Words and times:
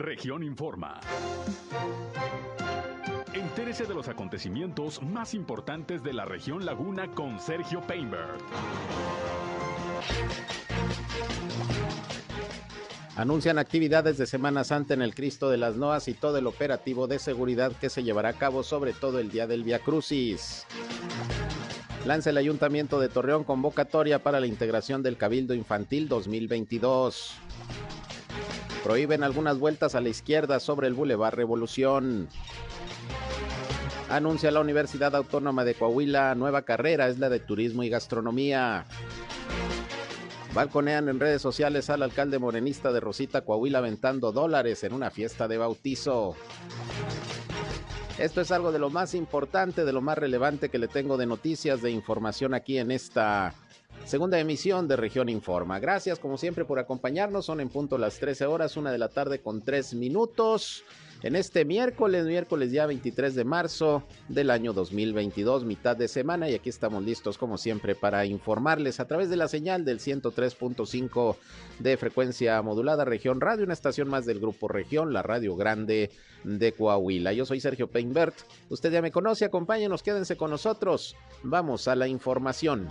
Región 0.00 0.42
Informa. 0.42 0.98
Entérese 3.34 3.84
de 3.84 3.92
los 3.92 4.08
acontecimientos 4.08 5.02
más 5.02 5.34
importantes 5.34 6.02
de 6.02 6.14
la 6.14 6.24
región 6.24 6.64
Laguna 6.64 7.08
con 7.08 7.38
Sergio 7.38 7.82
Painberg. 7.82 8.38
Anuncian 13.14 13.58
actividades 13.58 14.16
de 14.16 14.26
Semana 14.26 14.64
Santa 14.64 14.94
en 14.94 15.02
el 15.02 15.14
Cristo 15.14 15.50
de 15.50 15.58
las 15.58 15.76
Noas 15.76 16.08
y 16.08 16.14
todo 16.14 16.38
el 16.38 16.46
operativo 16.46 17.06
de 17.06 17.18
seguridad 17.18 17.72
que 17.78 17.90
se 17.90 18.02
llevará 18.02 18.30
a 18.30 18.38
cabo 18.38 18.62
sobre 18.62 18.94
todo 18.94 19.18
el 19.18 19.30
día 19.30 19.46
del 19.46 19.64
Via 19.64 19.80
Crucis. 19.80 20.66
Lanza 22.06 22.30
el 22.30 22.38
Ayuntamiento 22.38 23.00
de 23.00 23.10
Torreón 23.10 23.44
convocatoria 23.44 24.22
para 24.22 24.40
la 24.40 24.46
integración 24.46 25.02
del 25.02 25.18
Cabildo 25.18 25.52
Infantil 25.52 26.08
2022. 26.08 27.34
Prohíben 28.84 29.22
algunas 29.22 29.58
vueltas 29.58 29.94
a 29.94 30.00
la 30.00 30.08
izquierda 30.08 30.58
sobre 30.58 30.86
el 30.86 30.94
Boulevard 30.94 31.34
Revolución. 31.34 32.28
Anuncia 34.08 34.50
la 34.50 34.60
Universidad 34.60 35.14
Autónoma 35.14 35.64
de 35.64 35.74
Coahuila 35.74 36.34
nueva 36.34 36.62
carrera, 36.62 37.08
es 37.08 37.18
la 37.18 37.28
de 37.28 37.40
Turismo 37.40 37.82
y 37.82 37.90
Gastronomía. 37.90 38.86
Balconean 40.54 41.08
en 41.08 41.20
redes 41.20 41.42
sociales 41.42 41.90
al 41.90 42.02
alcalde 42.02 42.38
morenista 42.38 42.90
de 42.90 43.00
Rosita 43.00 43.42
Coahuila 43.42 43.78
aventando 43.78 44.32
dólares 44.32 44.82
en 44.82 44.94
una 44.94 45.10
fiesta 45.10 45.46
de 45.46 45.58
bautizo. 45.58 46.34
Esto 48.18 48.40
es 48.40 48.50
algo 48.50 48.72
de 48.72 48.78
lo 48.78 48.90
más 48.90 49.14
importante, 49.14 49.84
de 49.84 49.92
lo 49.92 50.00
más 50.00 50.18
relevante 50.18 50.70
que 50.70 50.78
le 50.78 50.88
tengo 50.88 51.16
de 51.16 51.26
noticias, 51.26 51.82
de 51.82 51.90
información 51.90 52.52
aquí 52.54 52.78
en 52.78 52.90
esta 52.90 53.54
segunda 54.04 54.38
emisión 54.38 54.88
de 54.88 54.96
Región 54.96 55.28
Informa. 55.28 55.78
Gracias 55.78 56.18
como 56.18 56.36
siempre 56.36 56.64
por 56.64 56.78
acompañarnos. 56.78 57.46
Son 57.46 57.60
en 57.60 57.68
punto 57.68 57.98
las 57.98 58.18
13 58.18 58.46
horas, 58.46 58.76
una 58.76 58.92
de 58.92 58.98
la 58.98 59.08
tarde 59.08 59.40
con 59.40 59.62
3 59.62 59.94
minutos 59.94 60.84
en 61.22 61.36
este 61.36 61.66
miércoles, 61.66 62.24
miércoles 62.24 62.72
ya 62.72 62.86
23 62.86 63.34
de 63.34 63.44
marzo 63.44 64.02
del 64.28 64.48
año 64.48 64.72
2022, 64.72 65.64
mitad 65.64 65.94
de 65.94 66.08
semana, 66.08 66.48
y 66.48 66.54
aquí 66.54 66.70
estamos 66.70 67.04
listos 67.04 67.36
como 67.36 67.58
siempre 67.58 67.94
para 67.94 68.24
informarles 68.24 69.00
a 69.00 69.06
través 69.06 69.28
de 69.28 69.36
la 69.36 69.46
señal 69.46 69.84
del 69.84 69.98
103.5 70.00 71.36
de 71.78 71.96
frecuencia 71.98 72.62
modulada 72.62 73.04
Región 73.04 73.40
Radio, 73.42 73.64
una 73.64 73.74
estación 73.74 74.08
más 74.08 74.24
del 74.24 74.40
Grupo 74.40 74.68
Región, 74.68 75.12
la 75.12 75.22
Radio 75.22 75.56
Grande 75.56 76.10
de 76.44 76.72
Coahuila. 76.72 77.34
Yo 77.34 77.44
soy 77.44 77.60
Sergio 77.60 77.88
Peinbert, 77.88 78.36
usted 78.70 78.90
ya 78.90 79.02
me 79.02 79.12
conoce, 79.12 79.44
acompáñenos, 79.44 80.02
quédense 80.02 80.38
con 80.38 80.50
nosotros, 80.50 81.16
vamos 81.42 81.86
a 81.86 81.96
la 81.96 82.08
información. 82.08 82.88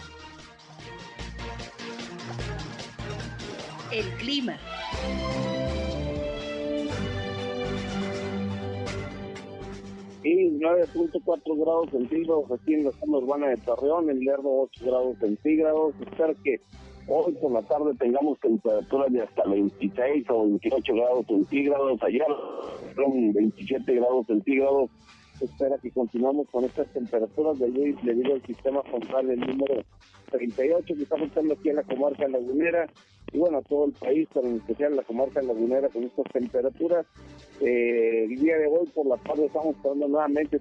El 3.91 4.05
clima. 4.17 4.57
y 10.23 10.49
9.4 10.59 11.63
grados 11.63 11.89
centígrados 11.91 12.51
aquí 12.51 12.73
en 12.73 12.85
la 12.85 12.91
zona 12.91 13.17
urbana 13.17 13.47
de 13.47 13.57
Torreón, 13.57 14.09
el 14.09 14.19
Lerdo 14.19 14.49
8 14.63 14.85
grados 14.85 15.17
centígrados. 15.19 15.95
Espero 16.01 16.33
que 16.43 16.61
hoy 17.07 17.33
por 17.33 17.51
la 17.53 17.61
tarde 17.63 17.93
tengamos 17.97 18.39
temperaturas 18.39 19.11
de 19.11 19.21
hasta 19.21 19.43
26 19.45 20.25
o 20.29 20.43
28 20.43 20.93
grados 20.93 21.25
centígrados. 21.25 22.03
Ayer 22.03 22.27
fueron 22.93 23.33
27 23.33 23.95
grados 23.95 24.27
centígrados. 24.27 24.89
Espera 25.41 25.77
que 25.77 25.89
continuamos 25.91 26.49
con 26.49 26.65
estas 26.65 26.91
temperaturas 26.91 27.57
debido 27.57 28.33
al 28.33 28.41
sistema 28.45 28.83
frontal 28.83 29.29
el 29.29 29.39
número 29.39 29.83
38 30.29 30.95
que 30.95 31.03
está 31.03 31.15
afectando 31.15 31.53
aquí 31.53 31.69
en 31.69 31.75
la 31.77 31.83
comarca 31.83 32.27
lagunera 32.27 32.87
y 33.31 33.37
bueno, 33.37 33.61
todo 33.67 33.85
el 33.85 33.93
país, 33.93 34.27
pero 34.33 34.47
en 34.47 34.55
especial 34.55 34.95
la 34.95 35.03
comarca 35.03 35.41
lagunera 35.41 35.89
con 35.89 36.03
estas 36.03 36.25
temperaturas. 36.31 37.05
Eh, 37.61 38.25
el 38.25 38.35
día 38.39 38.57
de 38.57 38.67
hoy 38.67 38.87
por 38.87 39.05
la 39.05 39.17
tarde 39.17 39.45
estamos 39.45 39.75
esperando 39.75 40.07
nuevamente 40.07 40.59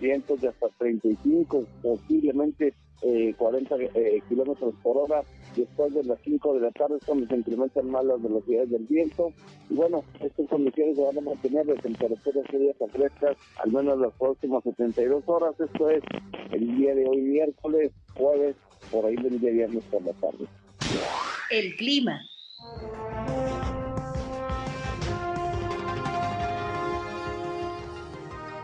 vientos 0.00 0.40
de 0.40 0.48
hasta 0.48 0.68
35, 0.78 1.64
posiblemente 1.82 2.74
40 3.36 3.76
eh, 3.76 3.90
eh, 3.94 4.22
kilómetros 4.28 4.74
por 4.82 4.96
hora. 4.96 5.22
Después 5.56 5.92
de 5.94 6.04
las 6.04 6.18
5 6.22 6.54
de 6.54 6.60
la 6.60 6.70
tarde 6.70 6.96
es 7.00 7.04
cuando 7.04 7.26
se 7.26 7.36
incrementan 7.36 7.90
más 7.90 8.04
las 8.04 8.22
velocidades 8.22 8.70
del 8.70 8.86
viento. 8.86 9.32
Y 9.68 9.74
bueno, 9.74 10.04
estas 10.20 10.46
condiciones 10.48 10.96
se 10.96 11.02
van 11.02 11.18
a 11.18 11.20
mantener 11.20 11.66
de 11.66 11.74
temperaturas 11.74 12.46
frías 12.48 12.80
a 12.80 12.86
frescas 12.88 13.36
al 13.62 13.72
menos 13.72 13.98
las 13.98 14.12
próximas 14.14 14.62
72 14.64 15.24
horas. 15.26 15.58
Esto 15.58 15.90
es 15.90 16.02
el 16.52 16.76
día 16.76 16.94
de 16.94 17.06
hoy, 17.06 17.20
miércoles, 17.20 17.92
jueves, 18.14 18.56
por 18.90 19.06
ahí 19.06 19.16
del 19.16 19.40
día 19.40 19.50
viernes 19.50 19.84
por 19.90 20.02
la 20.02 20.12
tarde. 20.14 20.46
El 21.50 21.76
clima. 21.76 22.20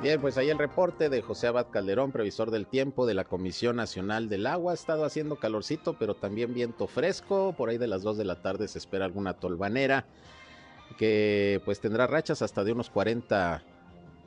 Bien, 0.02 0.20
pues 0.20 0.36
ahí 0.38 0.50
el 0.50 0.58
reporte 0.58 1.08
de 1.08 1.22
José 1.22 1.48
Abad 1.48 1.68
Calderón, 1.70 2.12
previsor 2.12 2.50
del 2.50 2.66
tiempo 2.66 3.06
de 3.06 3.14
la 3.14 3.24
Comisión 3.24 3.76
Nacional 3.76 4.28
del 4.28 4.46
Agua. 4.46 4.72
Ha 4.72 4.74
estado 4.74 5.04
haciendo 5.04 5.36
calorcito, 5.36 5.96
pero 5.98 6.14
también 6.14 6.54
viento 6.54 6.86
fresco. 6.86 7.54
Por 7.56 7.70
ahí 7.70 7.78
de 7.78 7.88
las 7.88 8.02
2 8.02 8.18
de 8.18 8.24
la 8.24 8.40
tarde 8.42 8.68
se 8.68 8.78
espera 8.78 9.04
alguna 9.04 9.34
tolvanera 9.34 10.06
que 10.98 11.60
pues 11.64 11.80
tendrá 11.80 12.06
rachas 12.06 12.42
hasta 12.42 12.62
de 12.62 12.72
unos 12.72 12.90
40 12.90 13.62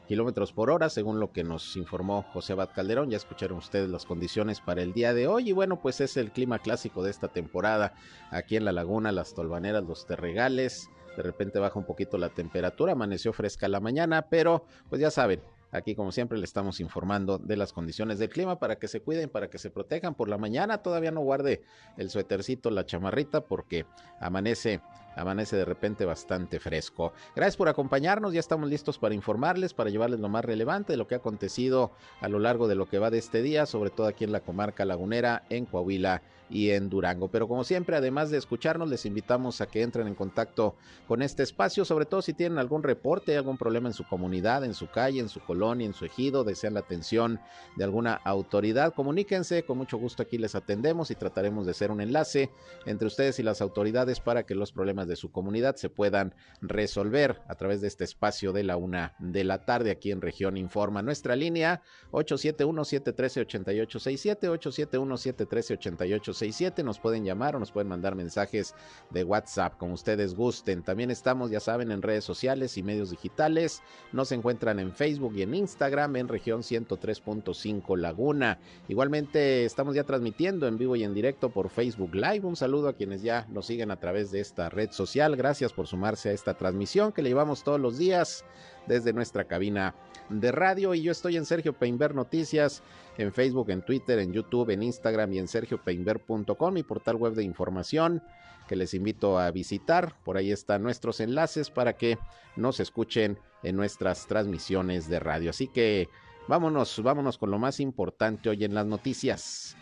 kilómetros 0.10 0.54
por 0.54 0.72
hora, 0.72 0.90
según 0.90 1.20
lo 1.20 1.32
que 1.32 1.44
nos 1.44 1.76
informó 1.76 2.24
José 2.34 2.54
Abad 2.54 2.72
Calderón. 2.74 3.12
Ya 3.12 3.18
escucharon 3.18 3.60
ustedes 3.60 3.88
las 3.90 4.08
condiciones 4.08 4.60
para 4.60 4.82
el 4.82 4.92
día 4.92 5.14
de 5.14 5.28
hoy. 5.28 5.50
Y 5.50 5.52
bueno, 5.52 5.80
pues 5.84 6.02
es 6.02 6.18
el 6.18 6.32
clima 6.32 6.58
clásico 6.58 7.04
de 7.04 7.12
esta 7.12 7.28
temporada 7.28 7.94
aquí 8.32 8.56
en 8.56 8.66
la 8.66 8.72
laguna, 8.72 9.12
las 9.12 9.36
tolvaneras, 9.36 9.84
los 9.84 10.08
terregales. 10.08 10.90
De 11.16 11.22
repente 11.22 11.60
baja 11.60 11.78
un 11.78 11.86
poquito 11.86 12.18
la 12.18 12.30
temperatura, 12.30 12.94
amaneció 12.94 13.34
fresca 13.34 13.68
la 13.68 13.80
mañana, 13.80 14.24
pero 14.24 14.66
pues 14.90 15.00
ya 15.00 15.12
saben, 15.12 15.44
Aquí, 15.72 15.94
como 15.94 16.12
siempre, 16.12 16.40
le 16.40 16.46
estamos 16.46 16.80
informando 16.80 17.38
de 17.38 17.56
las 17.56 17.74
condiciones 17.74 18.18
del 18.18 18.30
clima 18.30 18.58
para 18.58 18.78
que 18.78 18.88
se 18.88 19.02
cuiden, 19.02 19.30
para 19.30 19.52
que 19.52 19.60
se 19.60 19.70
protejan. 19.70 20.16
Por 20.16 20.28
la 20.28 20.40
mañana 20.40 20.80
todavía 20.80 21.12
no 21.12 21.22
guarde 21.22 21.62
el 21.96 22.10
suétercito, 22.10 22.72
la 22.72 22.88
chamarrita, 22.88 23.42
porque 23.42 23.86
amanece 24.20 24.82
amanece 25.16 25.56
de 25.56 25.66
repente 25.66 26.06
bastante 26.06 26.60
fresco. 26.60 27.14
Gracias 27.36 27.58
por 27.58 27.70
acompañarnos, 27.70 28.34
ya 28.34 28.40
estamos 28.40 28.70
listos 28.70 28.98
para 28.98 29.16
informarles, 29.16 29.74
para 29.74 29.90
llevarles 29.90 30.20
lo 30.20 30.30
más 30.30 30.46
relevante 30.46 30.94
de 30.94 30.98
lo 30.98 31.08
que 31.08 31.16
ha 31.16 31.20
acontecido 31.20 31.92
a 32.22 32.30
lo 32.30 32.40
largo 32.40 32.68
de 32.68 32.76
lo 32.76 32.88
que 32.88 33.00
va 33.00 33.10
de 33.10 33.18
este 33.18 33.42
día, 33.42 33.66
sobre 33.66 33.90
todo 33.90 34.08
aquí 34.08 34.24
en 34.24 34.32
la 34.32 34.42
comarca 34.42 34.86
lagunera, 34.86 35.44
en 35.50 35.66
Coahuila 35.66 36.22
y 36.50 36.72
en 36.72 36.90
Durango. 36.90 37.30
Pero 37.30 37.48
como 37.48 37.64
siempre, 37.64 37.96
además 37.96 38.32
de 38.32 38.38
escucharnos, 38.38 38.90
les 38.90 39.06
invitamos 39.06 39.62
a 39.62 39.68
que 39.68 39.82
entren 39.82 40.08
en 40.08 40.16
contacto 40.16 40.76
con 41.08 41.22
este 41.22 41.44
espacio, 41.44 41.86
sobre 41.86 42.06
todo 42.06 42.22
si 42.22 42.34
tienen 42.34 42.58
algún 42.58 42.84
reporte, 42.84 43.38
algún 43.38 43.58
problema 43.58 43.90
en 43.90 43.94
su 43.94 44.08
comunidad, 44.08 44.64
en 44.64 44.74
su 44.74 44.90
calle, 44.90 45.20
en 45.20 45.30
su 45.30 45.40
colonia, 45.42 45.86
en 45.86 45.94
su 45.94 46.06
ejido, 46.06 46.44
desean 46.44 46.74
la 46.74 46.80
atención 46.82 47.40
de 47.76 47.84
alguna 47.84 48.14
autoridad, 48.24 48.94
comuníquense, 48.94 49.64
con 49.64 49.78
mucho 49.78 49.98
gusto 49.98 50.24
aquí 50.24 50.38
les 50.38 50.56
atendemos 50.56 51.12
y 51.12 51.16
trataremos 51.16 51.66
de 51.66 51.74
ser 51.74 51.92
un 51.92 52.02
enlace 52.02 52.50
entre 52.86 53.08
ustedes 53.08 53.40
y 53.40 53.44
las 53.44 53.62
autoridades 53.62 54.20
para 54.20 54.44
que 54.44 54.56
los 54.56 54.72
problemas 54.72 55.08
de 55.10 55.18
su 55.18 55.32
comunidad 55.32 55.76
se 55.76 55.90
puedan 55.90 56.34
resolver 56.62 57.42
a 57.50 57.56
través 57.56 57.82
de 57.82 57.90
este 57.90 58.06
espacio 58.06 58.54
de 58.54 58.64
la 58.64 58.78
una 58.78 59.16
de 59.20 59.44
la 59.44 59.66
tarde 59.66 59.92
aquí 59.92 60.12
en 60.12 60.22
Región 60.22 60.56
Informa. 60.56 61.02
Nuestra 61.02 61.36
línea 61.36 61.82
871-713-8867, 62.12 64.50
871-713-8867 64.90 66.84
nos 66.84 67.00
pueden 67.00 67.26
llamar 67.26 67.56
o 67.56 67.60
nos 67.60 67.72
pueden 67.72 67.90
mandar 67.90 68.14
mensajes 68.16 68.76
de 69.10 69.24
WhatsApp, 69.24 69.76
como 69.78 69.96
ustedes 69.96 70.36
gusten. 70.36 70.84
También 70.84 71.10
estamos, 71.12 71.52
ya 71.52 71.60
saben, 71.60 71.92
en 71.92 72.02
redes 72.02 72.24
sociales 72.24 72.78
y 72.78 72.84
medios 72.84 73.12
digitales. 73.12 73.82
Nos 74.12 74.32
encuentran 74.32 74.80
en 74.80 74.94
Facebook 74.94 75.34
y 75.36 75.42
en 75.42 75.56
Instagram 75.56 76.16
en 76.16 76.28
región 76.28 76.62
103.5 76.62 77.98
Laguna. 77.98 78.60
Igualmente 78.88 79.66
estamos 79.66 79.96
ya 79.96 80.04
transmitiendo 80.04 80.68
en 80.68 80.78
vivo 80.78 80.96
y 80.96 81.04
en 81.04 81.14
directo 81.14 81.50
por 81.50 81.70
Facebook 81.70 82.16
Live. 82.16 82.46
Un 82.46 82.56
saludo 82.56 82.90
a 82.90 82.94
quienes 82.94 83.22
ya 83.22 83.46
nos 83.50 83.66
siguen 83.66 83.92
a 83.92 84.00
través 84.00 84.32
de 84.32 84.40
esta 84.40 84.70
red 84.70 84.89
social. 84.92 85.36
Gracias 85.36 85.74
por 85.74 85.88
sumarse 85.88 86.30
a 86.30 86.34
esta 86.34 86.54
transmisión 86.54 87.12
que 87.12 87.22
le 87.22 87.30
llevamos 87.30 87.64
todos 87.64 87.80
los 87.80 87.98
días 87.98 88.46
desde 88.88 89.14
nuestra 89.14 89.46
cabina 89.46 89.96
de 90.30 90.52
radio. 90.52 90.94
Y 90.94 91.02
yo 91.02 91.12
estoy 91.12 91.38
en 91.38 91.46
Sergio 91.46 91.74
Peinber 91.74 92.16
Noticias, 92.16 92.84
en 93.18 93.32
Facebook, 93.32 93.70
en 93.70 93.82
Twitter, 93.82 94.20
en 94.20 94.34
YouTube, 94.34 94.70
en 94.72 94.84
Instagram 94.84 95.34
y 95.34 95.40
en 95.40 95.48
sergiopeinber.com, 95.48 96.74
mi 96.74 96.84
portal 96.84 97.16
web 97.16 97.34
de 97.34 97.44
información 97.44 98.24
que 98.68 98.76
les 98.76 98.94
invito 98.94 99.40
a 99.40 99.50
visitar. 99.52 100.14
Por 100.24 100.38
ahí 100.38 100.52
están 100.52 100.84
nuestros 100.84 101.20
enlaces 101.20 101.72
para 101.72 101.94
que 101.94 102.18
nos 102.56 102.80
escuchen 102.80 103.40
en 103.64 103.76
nuestras 103.76 104.28
transmisiones 104.28 105.10
de 105.10 105.20
radio. 105.20 105.50
Así 105.50 105.68
que 105.68 106.08
vámonos, 106.48 107.02
vámonos 107.02 107.38
con 107.38 107.52
lo 107.52 107.58
más 107.58 107.80
importante 107.80 108.50
hoy 108.50 108.64
en 108.64 108.76
las 108.76 108.86
noticias. 108.86 109.76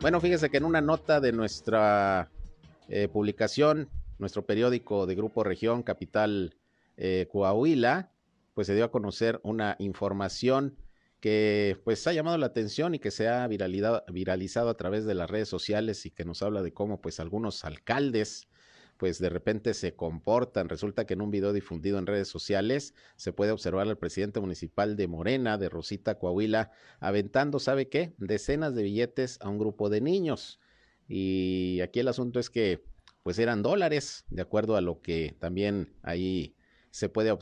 Bueno, 0.00 0.18
fíjese 0.18 0.48
que 0.48 0.56
en 0.56 0.64
una 0.64 0.80
nota 0.80 1.20
de 1.20 1.30
nuestra 1.30 2.30
eh, 2.88 3.08
publicación, 3.08 3.90
nuestro 4.18 4.46
periódico 4.46 5.04
de 5.04 5.14
Grupo 5.14 5.44
Región 5.44 5.82
Capital 5.82 6.56
eh, 6.96 7.28
Coahuila, 7.30 8.10
pues 8.54 8.66
se 8.66 8.74
dio 8.74 8.86
a 8.86 8.90
conocer 8.90 9.40
una 9.42 9.76
información 9.78 10.78
que 11.20 11.78
pues 11.84 12.06
ha 12.06 12.14
llamado 12.14 12.38
la 12.38 12.46
atención 12.46 12.94
y 12.94 12.98
que 12.98 13.10
se 13.10 13.28
ha 13.28 13.46
viralizado 13.46 14.70
a 14.70 14.76
través 14.78 15.04
de 15.04 15.14
las 15.14 15.28
redes 15.28 15.50
sociales 15.50 16.06
y 16.06 16.10
que 16.10 16.24
nos 16.24 16.42
habla 16.42 16.62
de 16.62 16.72
cómo 16.72 17.02
pues 17.02 17.20
algunos 17.20 17.62
alcaldes 17.66 18.48
pues 19.00 19.18
de 19.18 19.30
repente 19.30 19.72
se 19.72 19.94
comportan. 19.94 20.68
Resulta 20.68 21.06
que 21.06 21.14
en 21.14 21.22
un 21.22 21.30
video 21.30 21.54
difundido 21.54 21.98
en 21.98 22.04
redes 22.04 22.28
sociales 22.28 22.94
se 23.16 23.32
puede 23.32 23.50
observar 23.50 23.88
al 23.88 23.96
presidente 23.96 24.40
municipal 24.40 24.94
de 24.94 25.08
Morena, 25.08 25.56
de 25.56 25.70
Rosita 25.70 26.18
Coahuila, 26.18 26.70
aventando, 27.00 27.58
¿sabe 27.60 27.88
qué? 27.88 28.12
Decenas 28.18 28.74
de 28.74 28.82
billetes 28.82 29.38
a 29.40 29.48
un 29.48 29.58
grupo 29.58 29.88
de 29.88 30.02
niños. 30.02 30.60
Y 31.08 31.80
aquí 31.80 32.00
el 32.00 32.08
asunto 32.08 32.38
es 32.40 32.50
que 32.50 32.84
pues 33.22 33.38
eran 33.38 33.62
dólares, 33.62 34.26
de 34.28 34.42
acuerdo 34.42 34.76
a 34.76 34.82
lo 34.82 35.00
que 35.00 35.34
también 35.40 35.94
ahí 36.02 36.54
se 36.90 37.08
puede 37.08 37.34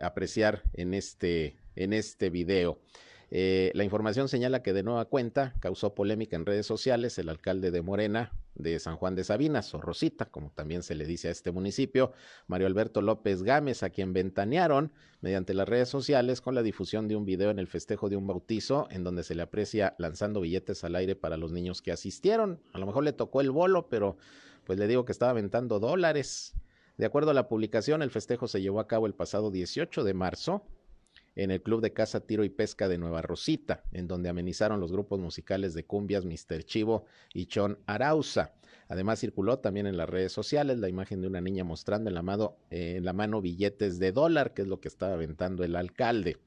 apreciar 0.00 0.64
en 0.72 0.92
este, 0.92 1.56
en 1.76 1.92
este 1.92 2.30
video. 2.30 2.80
Eh, 3.30 3.72
la 3.74 3.82
información 3.82 4.28
señala 4.28 4.62
que 4.62 4.72
de 4.72 4.84
nueva 4.84 5.06
cuenta 5.06 5.54
causó 5.58 5.94
polémica 5.94 6.36
en 6.36 6.46
redes 6.46 6.64
sociales 6.64 7.18
el 7.18 7.28
alcalde 7.28 7.72
de 7.72 7.82
Morena 7.82 8.32
de 8.54 8.78
San 8.78 8.96
Juan 8.96 9.16
de 9.16 9.24
Sabinas, 9.24 9.74
o 9.74 9.80
Rosita, 9.80 10.26
como 10.26 10.50
también 10.50 10.82
se 10.82 10.94
le 10.94 11.04
dice 11.06 11.28
a 11.28 11.32
este 11.32 11.50
municipio, 11.50 12.12
Mario 12.46 12.68
Alberto 12.68 13.02
López 13.02 13.42
Gámez, 13.42 13.82
a 13.82 13.90
quien 13.90 14.12
ventanearon 14.12 14.92
mediante 15.20 15.54
las 15.54 15.68
redes 15.68 15.88
sociales 15.88 16.40
con 16.40 16.54
la 16.54 16.62
difusión 16.62 17.08
de 17.08 17.16
un 17.16 17.24
video 17.24 17.50
en 17.50 17.58
el 17.58 17.66
festejo 17.66 18.08
de 18.08 18.16
un 18.16 18.26
bautizo 18.26 18.86
en 18.90 19.02
donde 19.02 19.24
se 19.24 19.34
le 19.34 19.42
aprecia 19.42 19.94
lanzando 19.98 20.40
billetes 20.40 20.84
al 20.84 20.94
aire 20.94 21.16
para 21.16 21.36
los 21.36 21.52
niños 21.52 21.82
que 21.82 21.92
asistieron. 21.92 22.60
A 22.72 22.78
lo 22.78 22.86
mejor 22.86 23.04
le 23.04 23.12
tocó 23.12 23.40
el 23.40 23.50
bolo, 23.50 23.88
pero 23.88 24.16
pues 24.64 24.78
le 24.78 24.86
digo 24.86 25.04
que 25.04 25.12
estaba 25.12 25.32
aventando 25.32 25.80
dólares. 25.80 26.54
De 26.96 27.04
acuerdo 27.04 27.32
a 27.32 27.34
la 27.34 27.48
publicación, 27.48 28.02
el 28.02 28.10
festejo 28.10 28.48
se 28.48 28.62
llevó 28.62 28.80
a 28.80 28.86
cabo 28.86 29.06
el 29.06 29.14
pasado 29.14 29.50
18 29.50 30.02
de 30.02 30.14
marzo 30.14 30.62
en 31.36 31.50
el 31.50 31.62
Club 31.62 31.82
de 31.82 31.92
Caza, 31.92 32.20
Tiro 32.20 32.44
y 32.44 32.48
Pesca 32.48 32.88
de 32.88 32.98
Nueva 32.98 33.22
Rosita, 33.22 33.84
en 33.92 34.08
donde 34.08 34.28
amenizaron 34.28 34.80
los 34.80 34.90
grupos 34.90 35.20
musicales 35.20 35.74
de 35.74 35.84
cumbias 35.84 36.24
Mr. 36.24 36.64
Chivo 36.64 37.04
y 37.32 37.46
Chon 37.46 37.78
Arauza. 37.86 38.54
Además 38.88 39.20
circuló 39.20 39.58
también 39.58 39.86
en 39.86 39.96
las 39.96 40.08
redes 40.08 40.32
sociales 40.32 40.78
la 40.78 40.88
imagen 40.88 41.20
de 41.20 41.26
una 41.26 41.40
niña 41.40 41.64
mostrando 41.64 42.08
en 42.08 42.14
la, 42.14 42.22
mano, 42.22 42.56
en 42.70 43.04
la 43.04 43.12
mano 43.12 43.40
billetes 43.40 43.98
de 43.98 44.12
dólar, 44.12 44.54
que 44.54 44.62
es 44.62 44.68
lo 44.68 44.80
que 44.80 44.88
estaba 44.88 45.14
aventando 45.14 45.64
el 45.64 45.76
alcalde. 45.76 46.38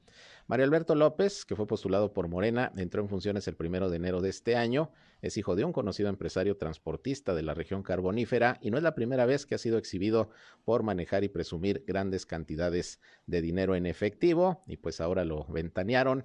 Mario 0.46 0.64
Alberto 0.64 0.96
López, 0.96 1.44
que 1.44 1.54
fue 1.54 1.66
postulado 1.66 2.12
por 2.12 2.26
Morena, 2.26 2.72
entró 2.76 3.02
en 3.02 3.08
funciones 3.08 3.46
el 3.46 3.54
primero 3.54 3.88
de 3.88 3.96
enero 3.96 4.20
de 4.20 4.30
este 4.30 4.56
año. 4.56 4.90
Es 5.22 5.36
hijo 5.36 5.56
de 5.56 5.64
un 5.64 5.72
conocido 5.72 6.08
empresario 6.08 6.56
transportista 6.56 7.34
de 7.34 7.42
la 7.42 7.54
región 7.54 7.82
carbonífera 7.82 8.58
y 8.62 8.70
no 8.70 8.76
es 8.76 8.82
la 8.82 8.94
primera 8.94 9.26
vez 9.26 9.46
que 9.46 9.54
ha 9.54 9.58
sido 9.58 9.78
exhibido 9.78 10.30
por 10.64 10.82
manejar 10.82 11.24
y 11.24 11.28
presumir 11.28 11.84
grandes 11.86 12.26
cantidades 12.26 13.00
de 13.26 13.42
dinero 13.42 13.74
en 13.74 13.86
efectivo. 13.86 14.64
Y 14.66 14.78
pues 14.78 15.00
ahora 15.00 15.24
lo 15.24 15.44
ventanearon 15.46 16.24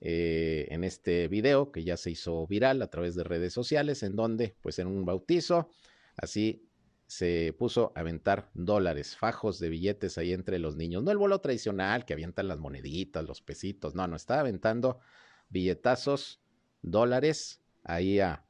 eh, 0.00 0.68
en 0.70 0.84
este 0.84 1.28
video 1.28 1.72
que 1.72 1.82
ya 1.82 1.96
se 1.96 2.10
hizo 2.10 2.46
viral 2.46 2.82
a 2.82 2.88
través 2.88 3.14
de 3.14 3.24
redes 3.24 3.52
sociales, 3.52 4.02
en 4.02 4.16
donde, 4.16 4.54
pues 4.60 4.78
en 4.78 4.86
un 4.86 5.04
bautizo, 5.04 5.70
así 6.16 6.68
se 7.06 7.54
puso 7.58 7.92
a 7.94 8.00
aventar 8.00 8.50
dólares, 8.54 9.16
fajos 9.16 9.58
de 9.58 9.68
billetes 9.68 10.18
ahí 10.18 10.32
entre 10.32 10.58
los 10.58 10.76
niños. 10.76 11.02
No 11.02 11.10
el 11.10 11.18
vuelo 11.18 11.40
tradicional 11.40 12.04
que 12.04 12.12
avientan 12.12 12.48
las 12.48 12.58
moneditas, 12.58 13.24
los 13.24 13.40
pesitos, 13.40 13.94
no, 13.94 14.06
no, 14.06 14.16
estaba 14.16 14.40
aventando 14.40 15.00
billetazos, 15.48 16.40
dólares 16.82 17.63
ahí 17.84 18.20
a, 18.20 18.44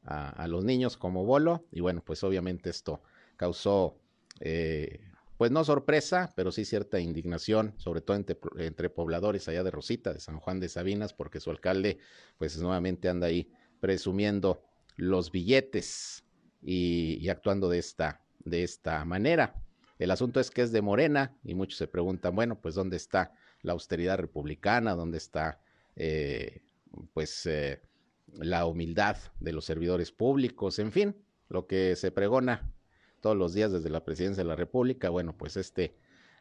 los 0.48 0.64
niños 0.64 0.96
como 0.96 1.24
bolo. 1.24 1.66
Y 1.70 1.80
bueno, 1.80 2.02
pues 2.04 2.24
obviamente 2.24 2.70
esto 2.70 3.02
causó, 3.36 3.98
eh, 4.40 5.00
pues 5.36 5.50
no 5.50 5.64
sorpresa, 5.64 6.32
pero 6.36 6.52
sí 6.52 6.64
cierta 6.64 7.00
indignación, 7.00 7.74
sobre 7.76 8.00
todo 8.00 8.16
entre, 8.16 8.38
entre, 8.58 8.88
pobladores 8.90 9.48
allá 9.48 9.62
de 9.62 9.70
Rosita, 9.70 10.12
de 10.12 10.20
San 10.20 10.38
Juan 10.38 10.60
de 10.60 10.68
Sabinas, 10.68 11.12
porque 11.12 11.40
su 11.40 11.50
alcalde, 11.50 11.98
pues 12.38 12.56
nuevamente 12.58 13.08
anda 13.08 13.26
ahí 13.26 13.50
presumiendo 13.80 14.62
los 14.96 15.30
billetes 15.30 16.24
y, 16.62 17.18
y 17.20 17.28
actuando 17.28 17.68
de 17.68 17.78
esta 17.78 18.20
de 18.44 18.62
esta 18.62 19.04
manera. 19.04 19.54
El 19.98 20.10
asunto 20.10 20.40
es 20.40 20.50
que 20.50 20.62
es 20.62 20.72
de 20.72 20.82
Morena 20.82 21.36
y 21.44 21.54
muchos 21.54 21.78
se 21.78 21.88
preguntan, 21.88 22.34
bueno, 22.34 22.60
pues 22.60 22.74
¿dónde 22.74 22.96
está 22.96 23.32
la 23.62 23.72
austeridad 23.72 24.18
republicana? 24.18 24.94
¿Dónde 24.94 25.18
está, 25.18 25.60
eh, 25.96 26.62
pues, 27.12 27.46
eh, 27.46 27.80
la 28.38 28.66
humildad 28.66 29.16
de 29.40 29.52
los 29.52 29.64
servidores 29.64 30.12
públicos? 30.12 30.78
En 30.78 30.92
fin, 30.92 31.16
lo 31.48 31.66
que 31.66 31.96
se 31.96 32.10
pregona 32.10 32.72
todos 33.20 33.36
los 33.36 33.54
días 33.54 33.72
desde 33.72 33.90
la 33.90 34.04
presidencia 34.04 34.42
de 34.42 34.48
la 34.48 34.56
República. 34.56 35.08
Bueno, 35.08 35.36
pues 35.36 35.56
este 35.56 35.96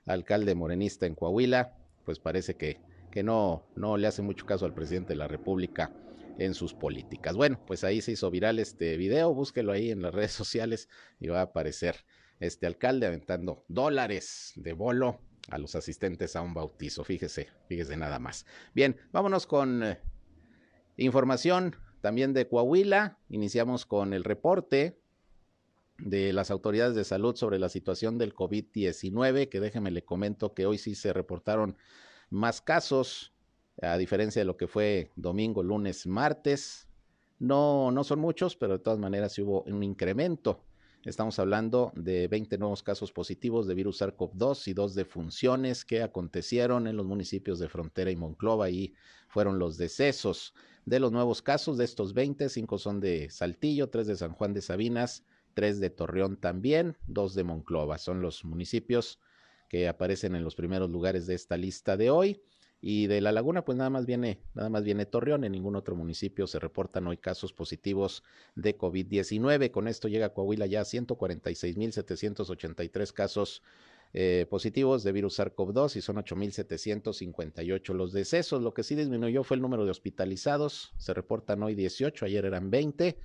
alcalde 0.06 0.56
morenista 0.56 1.06
en 1.06 1.16
Coahuila, 1.16 1.78
pues 2.04 2.20
parece 2.20 2.56
que, 2.56 2.82
que 3.12 3.24
no, 3.24 3.66
no 3.76 3.98
le 3.98 4.08
hace 4.08 4.22
mucho 4.22 4.46
caso 4.46 4.66
al 4.66 4.74
presidente 4.74 5.14
de 5.14 5.18
la 5.18 5.28
República 5.28 5.94
en 6.38 6.54
sus 6.54 6.74
políticas. 6.74 7.36
Bueno, 7.36 7.60
pues 7.66 7.84
ahí 7.84 8.02
se 8.02 8.12
hizo 8.12 8.30
viral 8.32 8.60
este 8.60 8.98
video, 8.98 9.34
búsquelo 9.34 9.72
ahí 9.72 9.92
en 9.92 10.02
las 10.02 10.14
redes 10.14 10.32
sociales 10.32 10.90
y 11.20 11.28
va 11.28 11.40
a 11.40 11.44
aparecer 11.44 11.96
este 12.40 12.66
alcalde 12.66 13.08
aventando 13.08 13.64
dólares 13.68 14.54
de 14.56 14.74
bolo 14.74 15.22
a 15.50 15.58
los 15.58 15.76
asistentes 15.76 16.36
a 16.36 16.42
un 16.42 16.54
bautizo. 16.54 17.04
Fíjese, 17.04 17.50
fíjese 17.68 17.98
nada 17.98 18.20
más. 18.20 18.46
Bien, 18.74 18.98
vámonos 19.12 19.46
con 19.46 19.84
eh, 19.84 20.00
información 20.98 21.76
también 22.04 22.34
de 22.34 22.50
Coahuila. 22.50 23.18
Iniciamos 23.30 23.86
con 23.86 24.14
el 24.14 24.26
reporte 24.26 25.00
de 26.00 26.34
las 26.34 26.52
autoridades 26.52 26.96
de 26.96 27.06
salud 27.06 27.34
sobre 27.38 27.60
la 27.60 27.70
situación 27.70 28.18
del 28.18 28.36
COVID-19, 28.36 29.48
que 29.48 29.62
déjeme 29.62 29.90
le 29.90 30.04
comento 30.04 30.54
que 30.54 30.66
hoy 30.66 30.78
sí 30.78 30.96
se 30.96 31.14
reportaron 31.14 31.78
más 32.30 32.60
casos 32.60 33.32
a 33.82 33.98
diferencia 33.98 34.42
de 34.42 34.46
lo 34.46 34.58
que 34.58 34.68
fue 34.68 35.12
domingo, 35.16 35.64
lunes, 35.64 36.06
martes. 36.06 36.90
No, 37.40 37.90
no 37.90 38.04
son 38.04 38.20
muchos, 38.20 38.58
pero 38.58 38.74
de 38.74 38.84
todas 38.84 39.00
maneras 39.00 39.40
hubo 39.40 39.62
un 39.62 39.82
incremento. 39.82 40.62
Estamos 41.06 41.38
hablando 41.38 41.92
de 41.96 42.30
20 42.30 42.58
nuevos 42.58 42.82
casos 42.82 43.12
positivos 43.12 43.68
de 43.68 43.74
virus 43.74 44.02
SARS-CoV-2 44.02 44.70
y 44.70 44.74
dos 44.74 44.96
defunciones 44.96 45.84
que 45.84 46.02
acontecieron 46.02 46.88
en 46.88 46.96
los 46.96 47.06
municipios 47.06 47.60
de 47.60 47.68
Frontera 47.68 48.10
y 48.10 48.16
Monclova 48.16 48.70
y 48.70 48.94
fueron 49.28 49.60
los 49.60 49.78
decesos. 49.78 50.54
De 50.86 51.02
los 51.02 51.12
nuevos 51.12 51.42
casos, 51.42 51.78
de 51.78 51.84
estos 51.84 52.14
20, 52.14 52.48
cinco 52.48 52.78
son 52.78 53.02
de 53.02 53.30
Saltillo, 53.30 53.90
tres 53.90 54.08
de 54.08 54.16
San 54.16 54.32
Juan 54.32 54.54
de 54.54 54.62
Sabinas, 54.62 55.26
tres 55.54 55.82
de 55.82 55.90
Torreón 55.90 56.38
también, 56.38 56.98
dos 57.06 57.36
de 57.36 57.44
Monclova. 57.44 57.98
Son 57.98 58.22
los 58.22 58.46
municipios 58.46 59.20
que 59.68 59.90
aparecen 59.90 60.36
en 60.36 60.46
los 60.46 60.56
primeros 60.56 60.90
lugares 60.90 61.28
de 61.28 61.36
esta 61.36 61.58
lista 61.58 61.98
de 61.98 62.12
hoy. 62.12 62.42
Y 62.86 63.08
de 63.08 63.22
la 63.22 63.32
laguna, 63.32 63.64
pues 63.64 63.78
nada 63.78 63.90
más 63.90 64.06
viene, 64.06 64.42
nada 64.54 64.70
más 64.70 64.84
viene 64.84 65.06
Torreón, 65.06 65.46
en 65.46 65.54
ningún 65.54 65.78
otro 65.78 65.96
municipio 65.96 66.48
se 66.48 66.60
reportan 66.60 67.08
hoy 67.08 67.16
casos 67.16 67.54
positivos 67.54 68.26
de 68.56 68.78
COVID-19. 68.78 69.72
Con 69.72 69.88
esto 69.88 70.10
llega 70.10 70.34
Coahuila 70.34 70.66
ya 70.66 70.82
a 70.82 70.84
146.783 70.84 73.14
casos 73.14 73.64
eh, 74.12 74.48
positivos 74.50 75.06
de 75.06 75.14
virus 75.14 75.40
SARS-CoV-2 75.40 75.96
y 75.96 76.02
son 76.02 76.18
8.758 76.18 77.94
los 77.94 78.12
decesos. 78.12 78.62
Lo 78.62 78.74
que 78.74 78.84
sí 78.84 78.96
disminuyó 78.96 79.46
fue 79.46 79.56
el 79.56 79.62
número 79.62 79.86
de 79.86 79.92
hospitalizados. 79.92 80.92
Se 80.98 81.14
reportan 81.14 81.64
hoy 81.64 81.76
18, 81.76 82.26
ayer 82.26 82.44
eran 82.44 82.70
20, 82.70 83.18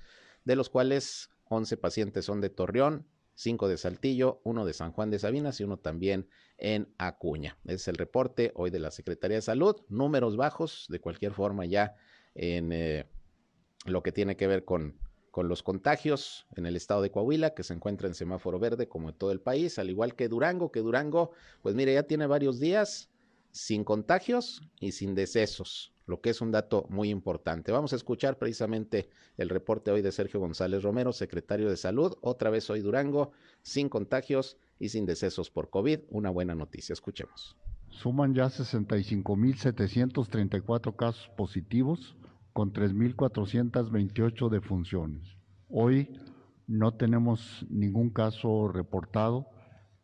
de 0.45 0.55
los 0.55 0.69
cuales 0.69 1.31
11 1.49 1.75
pacientes 1.75 2.23
son 2.23 2.39
de 2.39 2.49
Torreón, 2.49 3.07
5 3.35 3.67
de 3.67 3.75
Saltillo, 3.75 4.39
uno 4.45 4.63
de 4.63 4.71
San 4.71 4.93
Juan 4.93 5.11
de 5.11 5.19
Sabinas 5.19 5.59
y 5.59 5.65
uno 5.65 5.75
también 5.75 6.29
en 6.59 6.93
Acuña. 6.97 7.57
es 7.65 7.87
el 7.87 7.95
reporte 7.95 8.51
hoy 8.55 8.69
de 8.69 8.79
la 8.79 8.91
Secretaría 8.91 9.37
de 9.37 9.41
Salud. 9.41 9.75
Números 9.89 10.37
bajos, 10.37 10.85
de 10.89 10.99
cualquier 10.99 11.33
forma, 11.33 11.65
ya 11.65 11.95
en 12.35 12.71
eh, 12.71 13.05
lo 13.85 14.03
que 14.03 14.11
tiene 14.11 14.35
que 14.35 14.47
ver 14.47 14.65
con, 14.65 14.95
con 15.31 15.47
los 15.47 15.63
contagios 15.63 16.47
en 16.55 16.65
el 16.65 16.75
estado 16.75 17.01
de 17.01 17.11
Coahuila, 17.11 17.53
que 17.53 17.63
se 17.63 17.73
encuentra 17.73 18.07
en 18.07 18.13
semáforo 18.13 18.59
verde 18.59 18.87
como 18.87 19.09
en 19.09 19.15
todo 19.15 19.31
el 19.31 19.41
país, 19.41 19.79
al 19.79 19.89
igual 19.89 20.15
que 20.15 20.27
Durango, 20.27 20.71
que 20.71 20.81
Durango, 20.81 21.31
pues 21.61 21.75
mire, 21.75 21.93
ya 21.93 22.03
tiene 22.03 22.27
varios 22.27 22.59
días 22.59 23.09
sin 23.51 23.83
contagios 23.83 24.61
y 24.79 24.91
sin 24.91 25.15
decesos, 25.15 25.93
lo 26.05 26.21
que 26.21 26.29
es 26.29 26.41
un 26.41 26.51
dato 26.51 26.85
muy 26.89 27.09
importante. 27.09 27.71
Vamos 27.71 27.93
a 27.93 27.95
escuchar 27.95 28.37
precisamente 28.37 29.09
el 29.37 29.49
reporte 29.49 29.91
hoy 29.91 30.01
de 30.01 30.11
Sergio 30.11 30.39
González 30.39 30.83
Romero, 30.83 31.13
secretario 31.13 31.69
de 31.69 31.77
Salud, 31.77 32.15
otra 32.21 32.49
vez 32.49 32.69
hoy 32.69 32.81
Durango, 32.81 33.31
sin 33.61 33.89
contagios 33.89 34.57
y 34.79 34.89
sin 34.89 35.05
decesos 35.05 35.51
por 35.51 35.69
COVID. 35.69 35.99
Una 36.09 36.29
buena 36.29 36.55
noticia. 36.55 36.93
Escuchemos. 36.93 37.57
Suman 37.89 38.33
ya 38.33 38.45
65.734 38.45 40.95
casos 40.95 41.29
positivos 41.35 42.15
con 42.53 42.71
3.428 42.73 44.49
defunciones. 44.49 45.35
Hoy 45.69 46.09
no 46.67 46.93
tenemos 46.93 47.65
ningún 47.69 48.11
caso 48.11 48.67
reportado, 48.67 49.47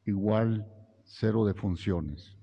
igual 0.05 0.67
cero 1.03 1.45
defunciones. 1.45 2.35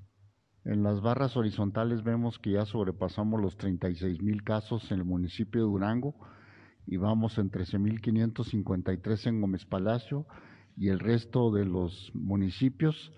En 0.65 0.85
las 0.85 1.01
barras 1.01 1.37
horizontales 1.37 2.05
vemos 2.05 2.39
que 2.39 2.53
ya 2.53 2.65
sobrepasamos 2.65 3.41
los 3.41 3.59
36.000 3.59 4.45
casos 4.45 4.93
en 4.93 5.01
el 5.01 5.05
municipio 5.05 5.63
de 5.63 5.67
Durango 5.67 6.15
y 6.87 6.99
vamos 6.99 7.37
en 7.39 7.51
13.553 7.51 9.27
en 9.27 9.41
Gómez 9.41 9.67
Palacio 9.67 10.25
y 10.77 10.89
el 10.89 10.99
resto 10.99 11.51
de 11.51 11.65
los 11.65 12.11
municipios 12.15 13.13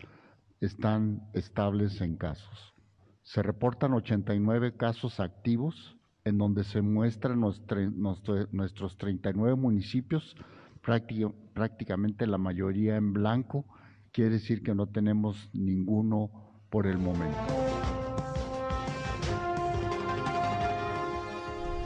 están 0.60 1.28
estables 1.34 2.00
en 2.00 2.16
casos. 2.16 2.74
Se 3.22 3.42
reportan 3.42 3.92
89 3.94 4.76
casos 4.76 5.20
activos 5.20 5.96
en 6.24 6.38
donde 6.38 6.64
se 6.64 6.80
muestran 6.80 7.40
nuestros 7.40 8.96
39 8.96 9.56
municipios, 9.56 10.34
prácticamente 10.82 12.26
la 12.26 12.38
mayoría 12.38 12.96
en 12.96 13.12
blanco, 13.12 13.66
quiere 14.10 14.30
decir 14.30 14.62
que 14.62 14.74
no 14.74 14.86
tenemos 14.86 15.50
ninguno 15.52 16.30
por 16.70 16.86
el 16.86 16.98
momento. 16.98 17.38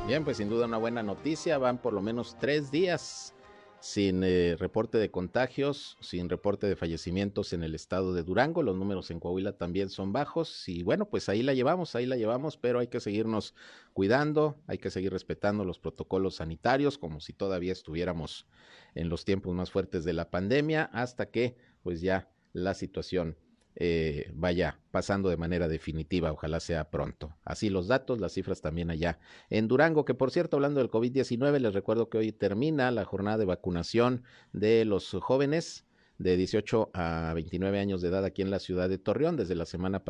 Bien, 0.06 0.24
pues 0.24 0.38
sin 0.38 0.48
duda 0.48 0.66
una 0.66 0.78
buena 0.78 1.02
noticia, 1.02 1.58
van 1.58 1.78
por 1.78 1.92
lo 1.92 2.00
menos 2.00 2.36
tres 2.38 2.70
días 2.70 3.34
sin 3.80 4.24
eh, 4.24 4.56
reporte 4.58 4.98
de 4.98 5.10
contagios, 5.10 5.96
sin 6.00 6.28
reporte 6.28 6.66
de 6.66 6.76
fallecimientos 6.76 7.52
en 7.52 7.62
el 7.62 7.74
estado 7.74 8.12
de 8.12 8.22
Durango. 8.22 8.62
Los 8.62 8.76
números 8.76 9.10
en 9.10 9.20
Coahuila 9.20 9.52
también 9.52 9.88
son 9.88 10.12
bajos 10.12 10.68
y 10.68 10.82
bueno, 10.82 11.08
pues 11.08 11.28
ahí 11.28 11.42
la 11.42 11.54
llevamos, 11.54 11.94
ahí 11.94 12.06
la 12.06 12.16
llevamos, 12.16 12.56
pero 12.56 12.80
hay 12.80 12.88
que 12.88 13.00
seguirnos 13.00 13.54
cuidando, 13.92 14.56
hay 14.66 14.78
que 14.78 14.90
seguir 14.90 15.12
respetando 15.12 15.64
los 15.64 15.78
protocolos 15.78 16.36
sanitarios 16.36 16.98
como 16.98 17.20
si 17.20 17.32
todavía 17.32 17.72
estuviéramos 17.72 18.46
en 18.94 19.08
los 19.08 19.24
tiempos 19.24 19.54
más 19.54 19.70
fuertes 19.70 20.04
de 20.04 20.12
la 20.12 20.30
pandemia 20.30 20.84
hasta 20.92 21.30
que 21.30 21.56
pues 21.82 22.00
ya 22.00 22.28
la 22.52 22.74
situación 22.74 23.36
eh, 23.80 24.32
vaya 24.34 24.80
pasando 24.90 25.28
de 25.28 25.36
manera 25.36 25.68
definitiva, 25.68 26.32
ojalá 26.32 26.58
sea 26.58 26.90
pronto. 26.90 27.36
Así 27.44 27.70
los 27.70 27.86
datos, 27.86 28.18
las 28.18 28.32
cifras 28.32 28.60
también 28.60 28.90
allá 28.90 29.20
en 29.50 29.68
Durango, 29.68 30.04
que 30.04 30.14
por 30.14 30.32
cierto, 30.32 30.56
hablando 30.56 30.80
del 30.80 30.90
COVID-19, 30.90 31.60
les 31.60 31.74
recuerdo 31.74 32.08
que 32.08 32.18
hoy 32.18 32.32
termina 32.32 32.90
la 32.90 33.04
jornada 33.04 33.38
de 33.38 33.44
vacunación 33.44 34.24
de 34.52 34.84
los 34.84 35.16
jóvenes 35.20 35.86
de 36.18 36.36
18 36.36 36.90
a 36.92 37.32
29 37.36 37.78
años 37.78 38.02
de 38.02 38.08
edad 38.08 38.24
aquí 38.24 38.42
en 38.42 38.50
la 38.50 38.58
ciudad 38.58 38.88
de 38.88 38.98
Torreón. 38.98 39.36
Desde 39.36 39.54
la 39.54 39.64
semana 39.64 40.02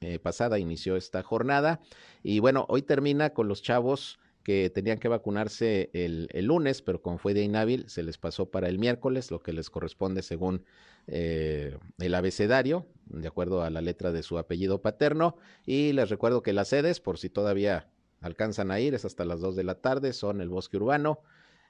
eh, 0.00 0.18
pasada 0.18 0.58
inició 0.58 0.96
esta 0.96 1.22
jornada 1.22 1.82
y 2.22 2.38
bueno, 2.38 2.64
hoy 2.70 2.80
termina 2.80 3.34
con 3.34 3.48
los 3.48 3.60
chavos 3.60 4.18
que 4.44 4.68
tenían 4.68 4.98
que 4.98 5.08
vacunarse 5.08 5.90
el, 5.94 6.28
lunes, 6.44 6.82
pero 6.82 7.00
como 7.00 7.16
fue 7.16 7.32
de 7.32 7.42
inhábil, 7.42 7.88
se 7.88 8.02
les 8.02 8.18
pasó 8.18 8.50
para 8.50 8.68
el 8.68 8.78
miércoles, 8.78 9.30
lo 9.30 9.42
que 9.42 9.54
les 9.54 9.70
corresponde 9.70 10.22
según 10.22 10.64
eh, 11.06 11.78
el 11.98 12.14
abecedario, 12.14 12.86
de 13.06 13.26
acuerdo 13.26 13.62
a 13.62 13.70
la 13.70 13.80
letra 13.80 14.12
de 14.12 14.22
su 14.22 14.36
apellido 14.36 14.82
paterno. 14.82 15.38
Y 15.64 15.92
les 15.94 16.10
recuerdo 16.10 16.42
que 16.42 16.52
las 16.52 16.68
sedes, 16.68 17.00
por 17.00 17.18
si 17.18 17.30
todavía 17.30 17.88
alcanzan 18.20 18.70
a 18.70 18.78
ir, 18.80 18.94
es 18.94 19.06
hasta 19.06 19.24
las 19.24 19.40
2 19.40 19.56
de 19.56 19.64
la 19.64 19.76
tarde, 19.76 20.12
son 20.12 20.42
el 20.42 20.50
Bosque 20.50 20.76
Urbano, 20.76 21.20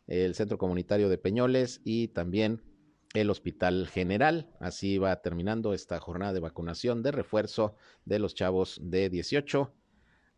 el 0.09 0.35
Centro 0.35 0.59
Comunitario 0.59 1.09
de 1.09 1.17
Peñoles 1.17 1.81
y 1.85 2.09
también 2.09 2.61
el 3.15 3.31
Hospital 3.31 3.87
General. 3.87 4.51
Así 4.59 4.99
va 4.99 5.23
terminando 5.23 5.75
esta 5.75 6.01
jornada 6.01 6.33
de 6.33 6.41
vacunación 6.41 7.05
de 7.05 7.13
refuerzo 7.13 7.77
de 8.05 8.19
los 8.19 8.35
chavos 8.35 8.81
de 8.83 9.11
18 9.11 9.73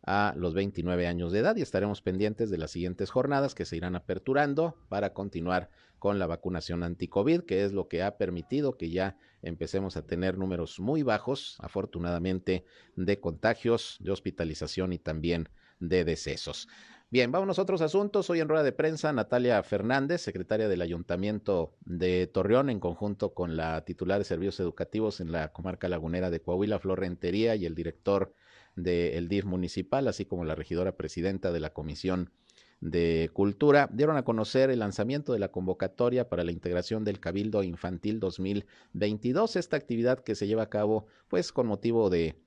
a 0.07 0.33
los 0.37 0.53
29 0.53 1.05
años 1.05 1.33
de 1.33 1.39
edad 1.39 1.57
y 1.57 1.61
estaremos 1.61 2.01
pendientes 2.01 2.49
de 2.49 2.57
las 2.57 2.71
siguientes 2.71 3.11
jornadas 3.11 3.53
que 3.53 3.65
se 3.65 3.75
irán 3.75 3.95
aperturando 3.95 4.77
para 4.87 5.13
continuar 5.13 5.69
con 5.99 6.17
la 6.17 6.27
vacunación 6.27 6.81
anti-COVID, 6.83 7.41
que 7.41 7.65
es 7.65 7.73
lo 7.73 7.89
que 7.89 8.03
ha 8.03 8.17
permitido 8.17 8.77
que 8.77 8.89
ya 8.89 9.17
empecemos 9.41 9.97
a 9.97 10.05
tener 10.05 10.37
números 10.37 10.79
muy 10.79 11.03
bajos, 11.03 11.57
afortunadamente, 11.59 12.63
de 12.95 13.19
contagios, 13.19 13.97
de 13.99 14.11
hospitalización 14.11 14.93
y 14.93 14.97
también 14.97 15.49
de 15.81 16.05
decesos. 16.05 16.69
Bien, 17.09 17.31
vamos 17.31 17.59
a 17.59 17.61
otros 17.61 17.81
asuntos. 17.81 18.29
Hoy 18.29 18.39
en 18.39 18.47
rueda 18.47 18.63
de 18.63 18.71
prensa, 18.71 19.11
Natalia 19.11 19.61
Fernández, 19.63 20.21
secretaria 20.21 20.69
del 20.69 20.81
Ayuntamiento 20.81 21.73
de 21.81 22.27
Torreón, 22.27 22.69
en 22.69 22.79
conjunto 22.79 23.33
con 23.33 23.57
la 23.57 23.83
titular 23.83 24.19
de 24.19 24.25
Servicios 24.25 24.59
Educativos 24.61 25.19
en 25.19 25.33
la 25.33 25.51
comarca 25.51 25.89
lagunera 25.89 26.29
de 26.29 26.41
Coahuila, 26.41 26.79
Flor 26.79 27.01
Rentería, 27.01 27.55
y 27.55 27.65
el 27.65 27.75
director 27.75 28.33
del 28.77 29.27
DIF 29.27 29.43
municipal, 29.43 30.07
así 30.07 30.23
como 30.23 30.45
la 30.45 30.55
regidora 30.55 30.95
presidenta 30.95 31.51
de 31.51 31.59
la 31.59 31.73
Comisión 31.73 32.31
de 32.79 33.31
Cultura, 33.33 33.89
dieron 33.91 34.17
a 34.17 34.23
conocer 34.23 34.69
el 34.69 34.79
lanzamiento 34.79 35.33
de 35.33 35.39
la 35.39 35.49
convocatoria 35.49 36.29
para 36.29 36.43
la 36.43 36.51
integración 36.51 37.03
del 37.03 37.19
Cabildo 37.19 37.63
Infantil 37.63 38.19
2022, 38.19 39.55
esta 39.55 39.75
actividad 39.75 40.19
que 40.19 40.35
se 40.35 40.47
lleva 40.47 40.63
a 40.63 40.69
cabo 40.69 41.07
pues 41.27 41.51
con 41.51 41.65
motivo 41.65 42.11
de, 42.11 42.39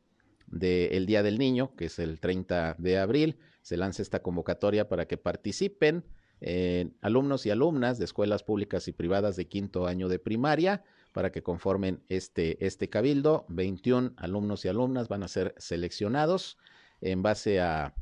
de 0.46 0.86
el 0.96 1.06
Día 1.06 1.24
del 1.24 1.36
Niño, 1.38 1.74
que 1.74 1.86
es 1.86 1.98
el 1.98 2.20
30 2.20 2.76
de 2.78 2.98
abril, 2.98 3.36
se 3.62 3.76
lanza 3.76 4.02
esta 4.02 4.22
convocatoria 4.22 4.88
para 4.88 5.06
que 5.06 5.16
participen 5.16 6.04
eh, 6.40 6.90
alumnos 7.02 7.44
y 7.44 7.50
alumnas 7.50 7.98
de 7.98 8.04
escuelas 8.04 8.44
públicas 8.44 8.88
y 8.88 8.92
privadas 8.92 9.36
de 9.36 9.48
quinto 9.48 9.86
año 9.86 10.08
de 10.08 10.20
primaria, 10.20 10.84
para 11.12 11.32
que 11.32 11.42
conformen 11.42 12.02
este, 12.08 12.64
este 12.64 12.88
cabildo. 12.88 13.44
21 13.48 14.12
alumnos 14.16 14.64
y 14.64 14.68
alumnas 14.68 15.08
van 15.08 15.22
a 15.22 15.28
ser 15.28 15.54
seleccionados 15.58 16.58
en 17.00 17.22
base 17.22 17.60
a, 17.60 17.94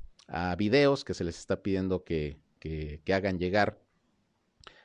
videos 0.58 1.04
que 1.04 1.14
se 1.14 1.24
les 1.24 1.38
está 1.38 1.62
pidiendo 1.62 2.04
que, 2.04 2.38
que, 2.60 3.00
hagan 3.14 3.38
llegar 3.38 3.80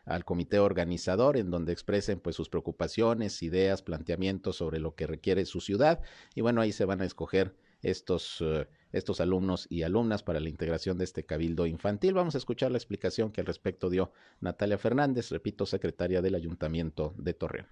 al 0.06 0.24
comité 0.24 0.60
organizador 0.60 1.36
en 1.36 1.52
donde 1.52 1.74
expresen 1.74 2.22
pues 2.22 2.38
sus 2.38 2.48
preocupaciones, 2.48 3.44
ideas, 3.44 3.82
planteamientos 3.82 4.56
sobre 4.56 4.80
lo 4.80 4.96
que 4.96 5.06
requiere 5.06 5.46
su 5.46 5.60
ciudad 5.60 6.00
y 6.34 6.40
bueno, 6.40 6.62
ahí 6.62 6.72
se 6.72 6.86
van 6.86 7.02
a 7.02 7.06
escoger 7.06 7.58
estos, 7.82 8.38
eh, 8.40 8.68
estos 8.94 9.20
alumnos 9.20 9.68
y 9.70 9.84
alumnas 9.84 10.24
para 10.24 10.40
la 10.40 10.50
integración 10.50 10.98
de 10.98 11.04
este 11.04 11.26
cabildo 11.26 11.68
infantil. 11.68 12.14
Vamos 12.14 12.36
a 12.36 12.38
escuchar 12.38 12.72
la 12.72 12.78
explicación 12.78 13.32
que 13.32 13.42
al 13.42 13.48
respecto 13.48 13.90
dio 13.90 14.12
Natalia 14.40 14.78
Fernández, 14.78 15.30
repito, 15.30 15.66
secretaria 15.66 16.22
del 16.22 16.36
Ayuntamiento 16.36 17.14
de 17.18 17.34
Torreón. 17.34 17.68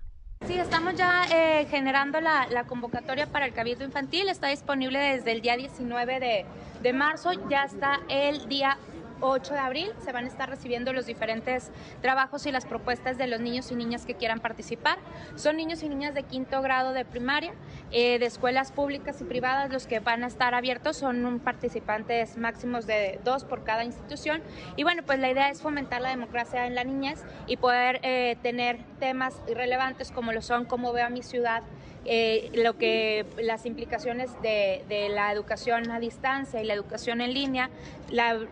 Sí, 0.47 0.57
estamos 0.57 0.95
ya 0.95 1.23
eh, 1.31 1.67
generando 1.69 2.19
la, 2.19 2.63
convocatoria 2.67 3.27
para 3.27 3.45
el 3.45 3.53
Cabildo 3.53 3.83
Infantil. 3.85 4.27
Está 4.27 4.47
disponible 4.47 4.97
desde 4.97 5.31
el 5.33 5.41
día 5.41 5.55
19 5.55 6.19
de, 6.19 6.45
de 6.81 6.93
marzo. 6.93 7.31
Ya 7.47 7.63
está 7.63 7.99
el 8.09 8.49
día 8.49 8.77
8 9.21 9.53
de 9.53 9.59
abril 9.59 9.91
se 10.03 10.11
van 10.11 10.25
a 10.25 10.27
estar 10.27 10.49
recibiendo 10.49 10.93
los 10.93 11.05
diferentes 11.05 11.71
trabajos 12.01 12.45
y 12.45 12.51
las 12.51 12.65
propuestas 12.65 13.17
de 13.17 13.27
los 13.27 13.39
niños 13.39 13.71
y 13.71 13.75
niñas 13.75 14.05
que 14.05 14.15
quieran 14.15 14.39
participar. 14.39 14.97
Son 15.35 15.57
niños 15.57 15.83
y 15.83 15.89
niñas 15.89 16.13
de 16.13 16.23
quinto 16.23 16.61
grado 16.61 16.93
de 16.93 17.05
primaria, 17.05 17.53
eh, 17.91 18.19
de 18.19 18.25
escuelas 18.25 18.71
públicas 18.71 19.21
y 19.21 19.23
privadas, 19.23 19.71
los 19.71 19.87
que 19.87 19.99
van 19.99 20.23
a 20.23 20.27
estar 20.27 20.53
abiertos 20.53 20.97
son 20.97 21.39
participantes 21.39 22.37
máximos 22.37 22.87
de 22.87 23.19
dos 23.23 23.43
por 23.43 23.63
cada 23.63 23.83
institución. 23.83 24.41
Y 24.75 24.83
bueno, 24.83 25.03
pues 25.05 25.19
la 25.19 25.29
idea 25.29 25.49
es 25.49 25.61
fomentar 25.61 26.01
la 26.01 26.09
democracia 26.09 26.65
en 26.65 26.75
la 26.75 26.83
niñez 26.83 27.23
y 27.47 27.57
poder 27.57 27.99
eh, 28.03 28.37
tener 28.41 28.79
temas 28.99 29.41
relevantes 29.47 30.11
como 30.11 30.31
lo 30.31 30.41
son 30.41 30.65
cómo 30.65 30.93
veo 30.93 31.05
a 31.05 31.09
mi 31.09 31.21
ciudad, 31.21 31.63
eh, 32.05 32.49
lo 32.53 32.77
que 32.77 33.25
las 33.41 33.65
implicaciones 33.65 34.29
de, 34.41 34.83
la 35.09 35.31
educación 35.31 35.91
a 35.91 35.99
distancia 35.99 36.61
y 36.61 36.65
la 36.65 36.73
educación 36.73 37.21
en 37.21 37.33
línea, 37.33 37.69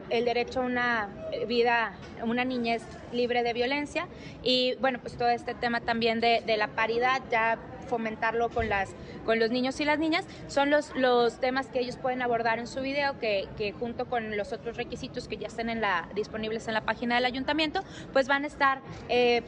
el 0.10 0.26
derecho 0.26 0.62
a 0.62 0.66
una 0.66 1.10
vida, 1.48 1.94
una 2.24 2.46
niñez 2.46 2.84
libre 3.12 3.42
de 3.42 3.54
violencia 3.54 4.08
y 4.44 4.76
bueno, 4.76 5.00
pues 5.00 5.18
todo 5.18 5.30
este 5.30 5.56
tema 5.56 5.82
también 5.82 6.20
de, 6.22 6.44
la 6.58 6.68
paridad, 6.68 7.22
ya 7.32 7.58
fomentarlo 7.88 8.50
con, 8.50 8.70
las, 8.70 8.92
con 9.26 9.40
los 9.40 9.50
niños 9.50 9.80
y 9.80 9.86
las 9.86 9.98
niñas, 9.98 10.26
son 10.48 10.70
los, 10.70 10.96
los 10.96 11.40
temas 11.40 11.68
que 11.68 11.80
ellos 11.80 11.98
pueden 11.98 12.22
abordar 12.22 12.60
en 12.60 12.68
su 12.68 12.82
video, 12.82 13.18
que, 13.20 13.48
que 13.58 13.72
junto 13.72 14.06
con 14.06 14.38
los 14.38 14.54
otros 14.54 14.78
requisitos 14.78 15.28
que 15.28 15.38
ya 15.38 15.48
estén 15.48 15.70
en 15.70 15.82
la, 15.82 16.08
disponibles 16.14 16.68
en 16.68 16.76
la 16.76 16.82
página 16.82 17.16
del 17.16 17.26
ayuntamiento, 17.26 17.84
pues 18.14 18.28
van 18.28 18.44
a 18.44 18.48
estar... 18.48 18.82
Eh, 19.10 19.42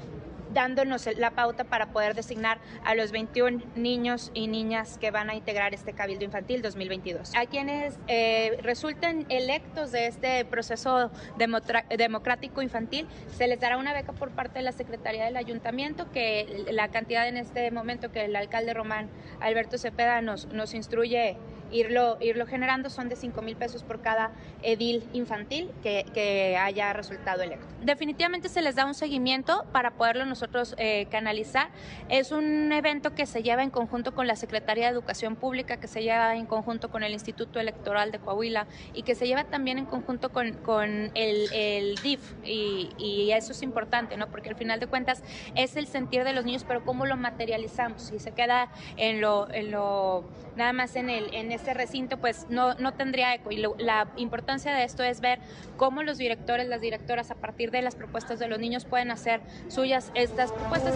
dándonos 0.53 1.07
la 1.17 1.31
pauta 1.31 1.63
para 1.63 1.87
poder 1.87 2.15
designar 2.15 2.59
a 2.83 2.95
los 2.95 3.11
21 3.11 3.63
niños 3.75 4.31
y 4.33 4.47
niñas 4.47 4.97
que 4.97 5.11
van 5.11 5.29
a 5.29 5.35
integrar 5.35 5.73
este 5.73 5.93
Cabildo 5.93 6.25
Infantil 6.25 6.61
2022. 6.61 7.33
A 7.35 7.45
quienes 7.45 7.97
eh, 8.07 8.57
resulten 8.61 9.25
electos 9.29 9.91
de 9.91 10.07
este 10.07 10.45
proceso 10.45 11.11
democrático 11.37 12.61
infantil, 12.61 13.07
se 13.35 13.47
les 13.47 13.59
dará 13.59 13.77
una 13.77 13.93
beca 13.93 14.13
por 14.13 14.31
parte 14.31 14.59
de 14.59 14.63
la 14.63 14.71
Secretaría 14.71 15.25
del 15.25 15.37
Ayuntamiento, 15.37 16.11
que 16.11 16.65
la 16.71 16.89
cantidad 16.89 17.27
en 17.27 17.37
este 17.37 17.71
momento 17.71 18.11
que 18.11 18.25
el 18.25 18.35
alcalde 18.35 18.73
Román 18.73 19.09
Alberto 19.39 19.77
Cepeda 19.77 20.21
nos, 20.21 20.47
nos 20.47 20.73
instruye 20.73 21.37
irlo, 21.71 22.17
irlo 22.21 22.45
generando 22.45 22.89
son 22.89 23.09
de 23.09 23.15
5 23.15 23.41
mil 23.41 23.55
pesos 23.55 23.83
por 23.83 24.01
cada 24.01 24.31
edil 24.61 25.03
infantil 25.13 25.71
que, 25.81 26.05
que, 26.13 26.57
haya 26.57 26.93
resultado 26.93 27.41
electo. 27.41 27.65
Definitivamente 27.81 28.49
se 28.49 28.61
les 28.61 28.75
da 28.75 28.85
un 28.85 28.93
seguimiento 28.93 29.65
para 29.71 29.91
poderlo 29.91 30.25
nosotros 30.25 30.75
eh, 30.77 31.07
canalizar. 31.09 31.69
Es 32.09 32.31
un 32.31 32.71
evento 32.71 33.15
que 33.15 33.25
se 33.25 33.43
lleva 33.43 33.63
en 33.63 33.69
conjunto 33.69 34.13
con 34.13 34.27
la 34.27 34.35
Secretaría 34.35 34.85
de 34.85 34.91
Educación 34.91 35.35
Pública, 35.35 35.77
que 35.77 35.87
se 35.87 36.03
lleva 36.03 36.35
en 36.35 36.45
conjunto 36.45 36.91
con 36.91 37.03
el 37.03 37.13
Instituto 37.13 37.59
Electoral 37.59 38.11
de 38.11 38.19
Coahuila 38.19 38.67
y 38.93 39.03
que 39.03 39.15
se 39.15 39.27
lleva 39.27 39.45
también 39.45 39.77
en 39.77 39.85
conjunto 39.85 40.31
con, 40.31 40.53
con 40.53 41.11
el, 41.15 41.51
el, 41.53 41.95
DIF. 41.95 42.33
Y, 42.43 42.89
y, 42.97 43.31
eso 43.31 43.53
es 43.53 43.63
importante, 43.63 44.17
¿no? 44.17 44.27
Porque 44.27 44.49
al 44.49 44.55
final 44.55 44.79
de 44.79 44.87
cuentas 44.87 45.23
es 45.55 45.75
el 45.75 45.87
sentir 45.87 46.23
de 46.23 46.33
los 46.33 46.45
niños, 46.45 46.65
pero 46.67 46.83
cómo 46.83 47.05
lo 47.05 47.17
materializamos. 47.17 48.03
Si 48.03 48.19
se 48.19 48.31
queda 48.31 48.69
en 48.97 49.21
lo, 49.21 49.51
en 49.51 49.71
lo 49.71 50.25
nada 50.55 50.73
más 50.73 50.95
en, 50.95 51.09
el, 51.09 51.33
en 51.33 51.51
este 51.61 51.75
recinto, 51.75 52.17
pues 52.17 52.47
no, 52.49 52.73
no 52.75 52.93
tendría 52.93 53.35
eco. 53.35 53.51
Y 53.51 53.57
la 53.57 54.11
importancia 54.17 54.73
de 54.73 54.83
esto 54.83 55.03
es 55.03 55.21
ver 55.21 55.39
cómo 55.77 56.01
los 56.01 56.17
directores, 56.17 56.67
las 56.67 56.81
directoras, 56.81 57.29
a 57.29 57.35
partir 57.35 57.69
de 57.69 57.83
las 57.83 57.95
propuestas 57.95 58.39
de 58.39 58.47
los 58.47 58.57
niños, 58.57 58.85
pueden 58.85 59.11
hacer 59.11 59.41
suyas 59.67 60.11
estas 60.15 60.51
propuestas. 60.51 60.95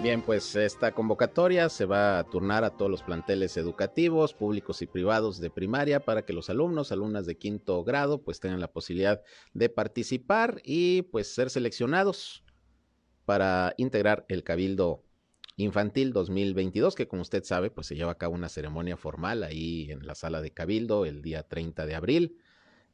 Bien, 0.00 0.22
pues 0.22 0.54
esta 0.54 0.92
convocatoria 0.92 1.68
se 1.70 1.86
va 1.86 2.18
a 2.18 2.24
turnar 2.24 2.62
a 2.62 2.70
todos 2.70 2.90
los 2.90 3.02
planteles 3.02 3.56
educativos, 3.56 4.34
públicos 4.34 4.80
y 4.82 4.86
privados 4.86 5.40
de 5.40 5.50
primaria 5.50 5.98
para 5.98 6.24
que 6.24 6.34
los 6.34 6.50
alumnos, 6.50 6.92
alumnas 6.92 7.26
de 7.26 7.36
quinto 7.36 7.82
grado, 7.82 8.22
pues 8.22 8.38
tengan 8.38 8.60
la 8.60 8.70
posibilidad 8.70 9.22
de 9.54 9.70
participar 9.70 10.60
y 10.62 11.02
pues 11.02 11.34
ser 11.34 11.50
seleccionados 11.50 12.44
para 13.24 13.72
integrar 13.78 14.26
el 14.28 14.44
Cabildo 14.44 15.02
Infantil 15.56 16.12
2022, 16.12 16.94
que 16.94 17.06
como 17.06 17.22
usted 17.22 17.44
sabe, 17.44 17.70
pues 17.70 17.86
se 17.86 17.94
lleva 17.94 18.12
a 18.12 18.18
cabo 18.18 18.34
una 18.34 18.48
ceremonia 18.48 18.96
formal 18.96 19.44
ahí 19.44 19.90
en 19.90 20.06
la 20.06 20.14
sala 20.14 20.40
de 20.40 20.50
Cabildo 20.50 21.06
el 21.06 21.22
día 21.22 21.44
30 21.44 21.86
de 21.86 21.94
abril, 21.94 22.38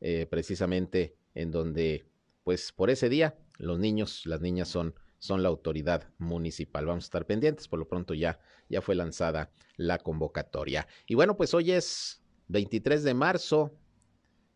eh, 0.00 0.26
precisamente 0.30 1.16
en 1.34 1.50
donde, 1.50 2.06
pues 2.44 2.72
por 2.72 2.90
ese 2.90 3.08
día, 3.08 3.38
los 3.58 3.78
niños, 3.78 4.26
las 4.26 4.40
niñas 4.40 4.68
son 4.68 4.94
son 5.20 5.42
la 5.42 5.50
autoridad 5.50 6.08
municipal. 6.18 6.86
Vamos 6.86 7.04
a 7.04 7.06
estar 7.06 7.26
pendientes, 7.26 7.68
por 7.68 7.78
lo 7.78 7.86
pronto 7.86 8.14
ya, 8.14 8.40
ya 8.68 8.80
fue 8.80 8.94
lanzada 8.96 9.52
la 9.76 9.98
convocatoria. 9.98 10.88
Y 11.06 11.14
bueno, 11.14 11.36
pues 11.36 11.54
hoy 11.54 11.70
es 11.70 12.22
23 12.48 13.04
de 13.04 13.14
marzo, 13.14 13.70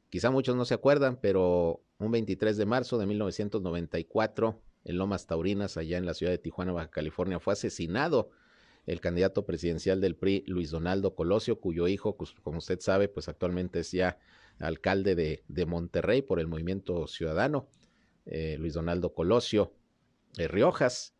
quizá 0.08 0.30
muchos 0.30 0.56
no 0.56 0.64
se 0.64 0.74
acuerdan, 0.74 1.18
pero 1.20 1.84
un 1.98 2.10
23 2.10 2.56
de 2.56 2.66
marzo 2.66 2.98
de 2.98 3.06
1994, 3.06 4.62
en 4.84 4.98
Lomas 4.98 5.26
Taurinas, 5.26 5.76
allá 5.76 5.98
en 5.98 6.06
la 6.06 6.14
ciudad 6.14 6.32
de 6.32 6.38
Tijuana, 6.38 6.72
Baja 6.72 6.90
California, 6.90 7.40
fue 7.40 7.52
asesinado 7.52 8.30
el 8.86 9.00
candidato 9.00 9.46
presidencial 9.46 10.00
del 10.00 10.16
PRI, 10.16 10.44
Luis 10.46 10.70
Donaldo 10.70 11.14
Colosio, 11.14 11.60
cuyo 11.60 11.88
hijo, 11.88 12.16
pues, 12.16 12.32
como 12.42 12.58
usted 12.58 12.80
sabe, 12.80 13.08
pues 13.08 13.28
actualmente 13.28 13.80
es 13.80 13.92
ya 13.92 14.18
alcalde 14.58 15.14
de, 15.14 15.66
Monterrey 15.66 16.22
por 16.22 16.38
el 16.38 16.46
Movimiento 16.46 17.06
Ciudadano, 17.06 17.66
eh, 18.26 18.56
Luis 18.58 18.74
Donaldo 18.74 19.14
Colosio 19.14 19.72
de 20.34 20.48
Riojas. 20.48 21.14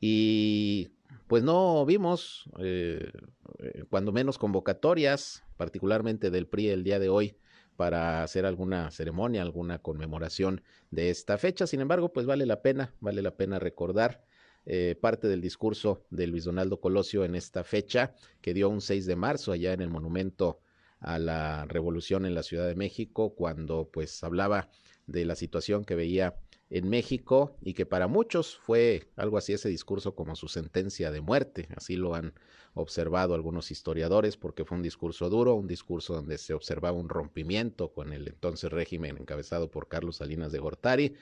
Y 0.00 0.92
pues 1.26 1.42
no 1.42 1.84
vimos, 1.84 2.48
eh, 2.58 3.10
eh, 3.58 3.84
cuando 3.90 4.12
menos 4.12 4.38
convocatorias, 4.38 5.44
particularmente 5.56 6.30
del 6.30 6.46
PRI 6.46 6.68
el 6.68 6.84
día 6.84 6.98
de 6.98 7.08
hoy, 7.08 7.36
para 7.80 8.22
hacer 8.22 8.44
alguna 8.44 8.90
ceremonia, 8.90 9.40
alguna 9.40 9.78
conmemoración 9.78 10.60
de 10.90 11.08
esta 11.08 11.38
fecha. 11.38 11.66
Sin 11.66 11.80
embargo, 11.80 12.12
pues 12.12 12.26
vale 12.26 12.44
la 12.44 12.60
pena, 12.60 12.92
vale 13.00 13.22
la 13.22 13.38
pena 13.38 13.58
recordar 13.58 14.22
eh, 14.66 14.98
parte 15.00 15.28
del 15.28 15.40
discurso 15.40 16.04
de 16.10 16.26
Luis 16.26 16.44
Donaldo 16.44 16.78
Colosio 16.78 17.24
en 17.24 17.34
esta 17.34 17.64
fecha, 17.64 18.14
que 18.42 18.52
dio 18.52 18.68
un 18.68 18.82
6 18.82 19.06
de 19.06 19.16
marzo 19.16 19.52
allá 19.52 19.72
en 19.72 19.80
el 19.80 19.88
monumento 19.88 20.60
a 20.98 21.18
la 21.18 21.64
revolución 21.64 22.26
en 22.26 22.34
la 22.34 22.42
Ciudad 22.42 22.66
de 22.66 22.74
México, 22.74 23.34
cuando 23.34 23.88
pues 23.90 24.22
hablaba 24.22 24.68
de 25.06 25.24
la 25.24 25.34
situación 25.34 25.86
que 25.86 25.94
veía 25.94 26.34
en 26.70 26.88
México 26.88 27.56
y 27.60 27.74
que 27.74 27.84
para 27.84 28.06
muchos 28.06 28.56
fue 28.56 29.08
algo 29.16 29.36
así 29.36 29.52
ese 29.52 29.68
discurso 29.68 30.14
como 30.14 30.36
su 30.36 30.46
sentencia 30.48 31.10
de 31.10 31.20
muerte, 31.20 31.68
así 31.76 31.96
lo 31.96 32.14
han 32.14 32.32
observado 32.74 33.34
algunos 33.34 33.72
historiadores 33.72 34.36
porque 34.36 34.64
fue 34.64 34.76
un 34.76 34.82
discurso 34.82 35.28
duro, 35.28 35.54
un 35.54 35.66
discurso 35.66 36.14
donde 36.14 36.38
se 36.38 36.54
observaba 36.54 36.96
un 36.96 37.08
rompimiento 37.08 37.92
con 37.92 38.12
el 38.12 38.28
entonces 38.28 38.70
régimen 38.70 39.18
encabezado 39.18 39.70
por 39.70 39.88
Carlos 39.88 40.16
Salinas 40.16 40.52
de 40.52 40.60
Gortari. 40.60 41.14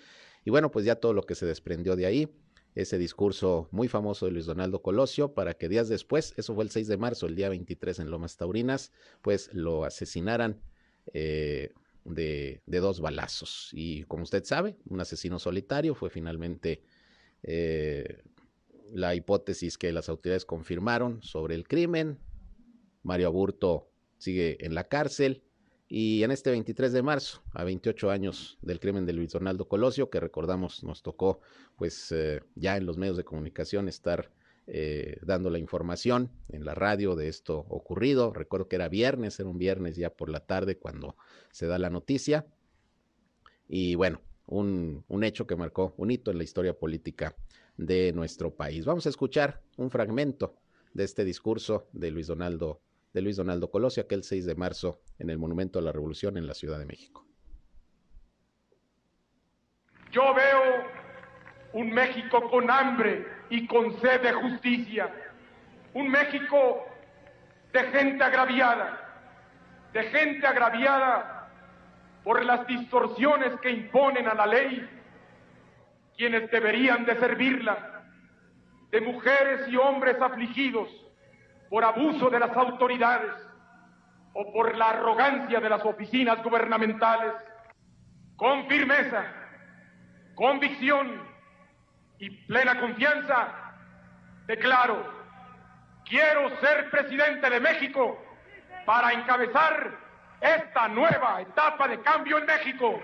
Y 0.45 0.51
bueno, 0.51 0.71
pues 0.71 0.85
ya 0.85 0.97
todo 0.97 1.15
lo 1.15 1.23
que 1.23 1.35
se 1.35 1.47
desprendió 1.47 1.97
de 1.97 2.07
ahí, 2.07 2.29
ese 2.75 2.99
discurso 2.99 3.69
muy 3.71 3.89
famoso 3.89 4.27
de 4.27 4.33
Luis 4.33 4.47
Donaldo 4.47 4.83
Colosio 4.83 5.33
para 5.33 5.55
que 5.55 5.69
días 5.69 5.89
después, 5.89 6.35
eso 6.37 6.55
fue 6.55 6.65
el 6.65 6.71
6 6.71 6.87
de 6.89 6.97
marzo, 6.99 7.27
el 7.27 7.35
día 7.35 7.49
23 7.49 8.01
en 8.01 8.11
Lomas 8.11 8.37
Taurinas, 8.37 8.93
pues 9.23 9.53
lo 9.55 9.85
asesinaran 9.85 10.61
eh, 11.15 11.73
de, 12.09 12.63
dos 12.67 13.01
balazos. 13.01 13.71
Y 13.73 14.05
como 14.05 14.25
usted 14.25 14.45
sabe, 14.45 14.77
un 14.87 15.01
asesino 15.01 15.39
solitario 15.39 15.95
fue 15.95 16.11
finalmente 16.11 16.83
eh, 17.43 18.23
la 18.93 19.15
hipótesis 19.15 19.79
que 19.79 19.93
las 19.93 20.09
autoridades 20.09 20.45
confirmaron 20.45 21.23
sobre 21.23 21.55
el 21.55 21.67
crimen. 21.67 22.19
Mario 23.03 23.29
Aburto 23.29 23.91
sigue 24.19 24.65
en 24.65 24.75
la 24.75 24.85
cárcel. 24.85 25.43
Y 25.91 26.23
en 26.23 26.31
este 26.31 26.51
23 26.51 26.93
de 26.93 27.03
marzo, 27.03 27.43
a 27.53 27.65
28 27.65 28.11
años 28.11 28.59
del 28.61 28.79
crimen 28.79 29.07
de 29.07 29.15
Luis 29.15 29.33
Donaldo 29.33 29.69
Colosio, 29.69 30.11
que 30.11 30.21
recordamos 30.21 30.85
nos 30.85 31.03
tocó 31.03 31.41
pues 31.77 32.13
eh, 32.13 32.43
ya 32.57 32.77
en 32.77 32.85
los 32.85 32.99
medios 32.99 33.17
de 33.17 33.25
comunicación 33.25 33.89
estar 33.89 34.31
eh, 34.71 35.19
dando 35.23 35.49
la 35.49 35.59
información 35.59 36.31
en 36.51 36.67
la 36.67 36.75
radio 36.75 37.17
de 37.17 37.29
esto 37.29 37.59
ocurrido. 37.71 38.35
Recuerdo 38.35 38.69
que 38.69 38.77
era 38.77 38.91
viernes, 38.91 39.41
era 39.41 39.49
un 39.49 39.57
viernes 39.57 39.97
ya 39.97 40.11
por 40.11 40.29
la 40.29 40.41
tarde 40.41 40.77
cuando 40.77 41.17
se 41.51 41.67
da 41.67 41.79
la 41.79 41.89
noticia. 41.89 42.47
Y 43.67 43.95
bueno, 43.95 44.21
un, 44.47 45.05
un 45.09 45.25
hecho 45.25 45.47
que 45.47 45.57
marcó 45.57 45.95
un 45.97 46.11
hito 46.11 46.31
en 46.31 46.37
la 46.37 46.45
historia 46.45 46.79
política 46.79 47.35
de 47.79 48.13
nuestro 48.13 48.55
país. 48.55 48.85
Vamos 48.85 49.07
a 49.07 49.09
escuchar 49.09 49.63
un 49.79 49.91
fragmento 49.91 50.57
de 50.93 51.05
este 51.05 51.25
discurso 51.25 51.89
de 51.93 52.11
Luis 52.11 52.27
Donaldo, 52.27 52.83
de 53.15 53.23
Luis 53.23 53.37
Donaldo 53.37 53.71
Colosio, 53.71 54.03
aquel 54.03 54.23
6 54.23 54.45
de 54.45 54.55
marzo 54.55 55.01
en 55.19 55.31
el 55.31 55.39
Monumento 55.39 55.79
a 55.79 55.83
la 55.83 55.93
Revolución 55.93 56.37
en 56.37 56.47
la 56.47 56.55
Ciudad 56.55 56.79
de 56.79 56.85
México. 56.85 57.27
Yo 60.13 60.35
veo 60.35 60.98
un 61.73 61.91
México 61.91 62.49
con 62.51 62.71
hambre 62.71 63.27
y 63.51 63.67
con 63.67 63.99
sed 64.01 64.23
de 64.23 64.33
justicia. 64.33 65.11
Un 65.95 66.09
México 66.09 66.87
de 67.73 67.81
gente 67.85 68.25
agraviada, 68.25 68.99
de 69.93 70.03
gente 70.05 70.47
agraviada 70.47 71.51
por 72.25 72.45
las 72.45 72.67
distorsiones 72.67 73.59
que 73.61 73.71
imponen 73.71 74.29
a 74.29 74.35
la 74.35 74.47
ley 74.47 74.89
quienes 76.17 76.51
deberían 76.51 77.05
de 77.05 77.17
servirla, 77.17 78.03
de 78.91 79.01
mujeres 79.01 79.69
y 79.69 79.77
hombres 79.77 80.21
afligidos 80.21 80.89
por 81.71 81.85
abuso 81.85 82.29
de 82.31 82.41
las 82.41 82.57
autoridades 82.57 83.33
o 84.33 84.53
por 84.53 84.77
la 84.77 84.91
arrogancia 84.91 85.61
de 85.61 85.69
las 85.69 85.85
oficinas 85.85 86.43
gubernamentales, 86.43 87.35
con 88.37 88.67
firmeza, 88.69 89.25
convicción 90.35 91.28
y 92.19 92.31
plena 92.47 92.81
confianza, 92.81 93.75
declaro, 94.47 95.07
quiero 96.05 96.49
ser 96.61 96.91
presidente 96.91 97.49
de 97.49 97.61
México 97.61 98.19
para 98.85 99.13
encabezar 99.13 99.99
esta 100.41 100.89
nueva 100.89 101.43
etapa 101.43 101.89
de 101.89 102.01
cambio 102.01 102.39
en 102.39 102.47
México. 102.47 103.01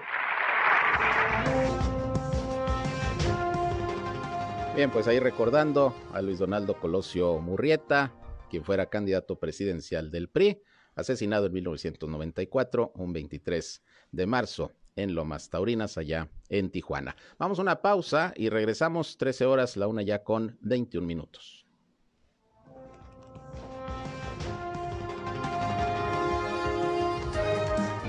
Bien, 4.74 4.90
pues 4.90 5.06
ahí 5.06 5.20
recordando 5.20 5.94
a 6.12 6.20
Luis 6.20 6.38
Donaldo 6.38 6.74
Colosio 6.80 7.38
Murrieta, 7.38 8.12
quien 8.50 8.64
fuera 8.64 8.86
candidato 8.86 9.38
presidencial 9.38 10.10
del 10.10 10.28
PRI, 10.28 10.60
asesinado 10.96 11.46
en 11.46 11.52
1994, 11.52 12.92
un 12.96 13.12
23 13.12 13.82
de 14.10 14.26
marzo 14.26 14.72
en 14.96 15.14
Lomas 15.14 15.50
Taurinas, 15.50 15.98
allá 15.98 16.28
en 16.48 16.70
Tijuana. 16.70 17.16
Vamos 17.38 17.58
a 17.58 17.62
una 17.62 17.82
pausa 17.82 18.32
y 18.36 18.48
regresamos 18.48 19.16
13 19.16 19.46
horas, 19.46 19.76
la 19.76 19.86
una 19.86 20.02
ya 20.02 20.22
con 20.22 20.58
21 20.60 21.06
minutos. 21.06 21.64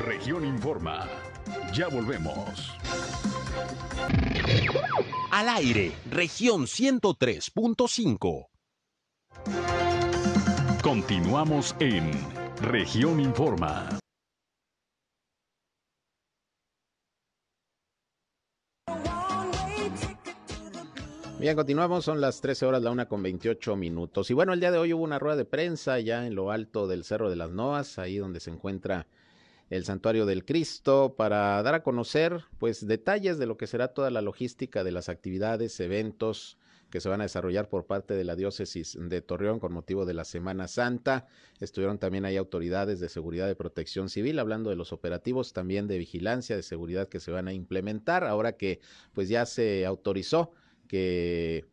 Región 0.06 0.46
Informa. 0.46 1.08
Ya 1.74 1.88
volvemos. 1.88 2.74
Al 5.32 5.50
aire, 5.50 5.92
región 6.10 6.64
103.5. 6.64 8.48
Continuamos 10.82 11.76
en 11.80 12.12
región 12.62 13.20
Informa. 13.20 14.00
Bien, 21.46 21.56
continuamos, 21.56 22.04
son 22.04 22.22
las 22.22 22.42
13 22.42 22.66
horas, 22.66 22.82
la 22.82 22.90
una 22.90 23.08
con 23.08 23.22
28 23.22 23.76
minutos. 23.76 24.32
Y 24.32 24.34
bueno, 24.34 24.52
el 24.52 24.60
día 24.60 24.72
de 24.72 24.80
hoy 24.80 24.94
hubo 24.94 25.04
una 25.04 25.20
rueda 25.20 25.38
de 25.38 25.46
prensa 25.46 26.00
ya 26.00 26.26
en 26.26 26.34
lo 26.34 26.50
alto 26.50 26.88
del 26.88 27.04
Cerro 27.04 27.30
de 27.30 27.36
las 27.36 27.52
Noas, 27.52 28.00
ahí 28.00 28.18
donde 28.18 28.40
se 28.40 28.50
encuentra 28.50 29.06
el 29.70 29.86
Santuario 29.86 30.26
del 30.26 30.44
Cristo, 30.44 31.14
para 31.16 31.62
dar 31.62 31.76
a 31.76 31.84
conocer 31.84 32.46
pues 32.58 32.88
detalles 32.88 33.38
de 33.38 33.46
lo 33.46 33.58
que 33.58 33.68
será 33.68 33.90
toda 33.90 34.10
la 34.10 34.24
logística 34.24 34.84
de 34.84 34.92
las 34.92 35.08
actividades, 35.08 35.80
eventos 35.80 36.58
que 36.90 37.00
se 37.00 37.10
van 37.10 37.22
a 37.22 37.26
desarrollar 37.26 37.70
por 37.70 37.86
parte 37.86 38.16
de 38.16 38.24
la 38.24 38.36
diócesis 38.36 38.98
de 39.00 39.22
Torreón 39.22 39.60
con 39.60 39.72
motivo 39.72 40.08
de 40.08 40.16
la 40.16 40.26
Semana 40.26 40.68
Santa. 40.68 41.28
Estuvieron 41.60 42.00
también 42.00 42.26
ahí 42.26 42.38
autoridades 42.38 43.00
de 43.00 43.08
seguridad 43.08 43.46
de 43.46 43.56
protección 43.56 44.10
civil 44.10 44.40
hablando 44.40 44.72
de 44.72 44.78
los 44.78 44.92
operativos 44.92 45.54
también 45.54 45.86
de 45.88 46.00
vigilancia, 46.00 46.56
de 46.56 46.64
seguridad 46.64 47.08
que 47.08 47.20
se 47.20 47.30
van 47.30 47.48
a 47.48 47.54
implementar 47.54 48.24
ahora 48.24 48.54
que 48.54 48.80
pues 49.14 49.30
ya 49.30 49.46
se 49.46 49.86
autorizó 49.86 50.52
que 50.88 51.66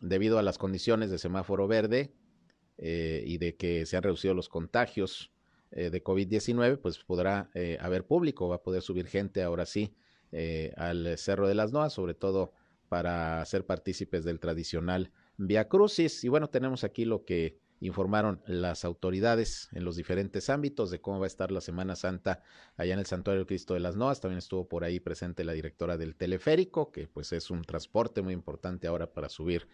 debido 0.00 0.38
a 0.38 0.42
las 0.42 0.58
condiciones 0.58 1.10
de 1.10 1.18
semáforo 1.18 1.68
verde 1.68 2.12
eh, 2.78 3.22
y 3.26 3.38
de 3.38 3.56
que 3.56 3.86
se 3.86 3.96
han 3.96 4.02
reducido 4.02 4.34
los 4.34 4.48
contagios 4.48 5.32
eh, 5.70 5.90
de 5.90 6.02
COVID-19, 6.02 6.78
pues 6.78 6.98
podrá 6.98 7.50
eh, 7.54 7.78
haber 7.80 8.06
público, 8.06 8.48
va 8.48 8.56
a 8.56 8.62
poder 8.62 8.82
subir 8.82 9.06
gente 9.06 9.42
ahora 9.42 9.66
sí 9.66 9.94
al 10.76 11.18
Cerro 11.18 11.48
de 11.48 11.56
las 11.56 11.72
Noas, 11.72 11.92
sobre 11.92 12.14
todo 12.14 12.52
para 12.88 13.44
ser 13.46 13.66
partícipes 13.66 14.24
del 14.24 14.38
tradicional 14.38 15.10
Via 15.36 15.66
Crucis. 15.66 16.22
Y 16.22 16.28
bueno, 16.28 16.50
tenemos 16.50 16.84
aquí 16.84 17.04
lo 17.04 17.24
que 17.24 17.58
informaron 17.80 18.42
las 18.46 18.84
autoridades 18.84 19.68
en 19.72 19.84
los 19.84 19.96
diferentes 19.96 20.50
ámbitos 20.50 20.90
de 20.90 21.00
cómo 21.00 21.18
va 21.18 21.26
a 21.26 21.28
estar 21.28 21.50
la 21.50 21.60
Semana 21.60 21.96
Santa 21.96 22.42
allá 22.76 22.92
en 22.92 23.00
el 23.00 23.06
Santuario 23.06 23.46
Cristo 23.46 23.74
de 23.74 23.80
las 23.80 23.96
Noas. 23.96 24.20
También 24.20 24.38
estuvo 24.38 24.68
por 24.68 24.84
ahí 24.84 25.00
presente 25.00 25.44
la 25.44 25.52
directora 25.52 25.96
del 25.96 26.14
teleférico, 26.14 26.92
que 26.92 27.08
pues 27.08 27.32
es 27.32 27.50
un 27.50 27.62
transporte 27.62 28.22
muy 28.22 28.34
importante 28.34 28.86
ahora 28.86 29.12
para 29.12 29.28
subir 29.28 29.66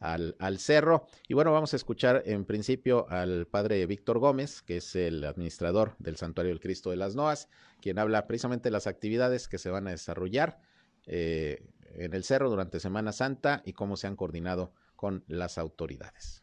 al, 0.00 0.34
al, 0.40 0.58
cerro. 0.58 1.06
Y 1.28 1.34
bueno, 1.34 1.52
vamos 1.52 1.72
a 1.72 1.76
escuchar 1.76 2.24
en 2.26 2.44
principio 2.44 3.06
al 3.08 3.46
padre 3.46 3.86
Víctor 3.86 4.18
Gómez, 4.18 4.60
que 4.62 4.78
es 4.78 4.96
el 4.96 5.24
administrador 5.24 5.94
del 5.98 6.16
Santuario 6.16 6.50
del 6.50 6.60
Cristo 6.60 6.90
de 6.90 6.96
las 6.96 7.14
Noas, 7.14 7.48
quien 7.80 8.00
habla 8.00 8.26
precisamente 8.26 8.64
de 8.64 8.72
las 8.72 8.88
actividades 8.88 9.46
que 9.46 9.58
se 9.58 9.70
van 9.70 9.86
a 9.86 9.90
desarrollar 9.90 10.60
eh, 11.06 11.64
en 11.94 12.14
el 12.14 12.24
cerro 12.24 12.50
durante 12.50 12.80
Semana 12.80 13.12
Santa 13.12 13.62
y 13.64 13.72
cómo 13.72 13.96
se 13.96 14.06
han 14.06 14.16
coordinado 14.16 14.72
con 14.96 15.24
las 15.28 15.58
autoridades. 15.58 16.41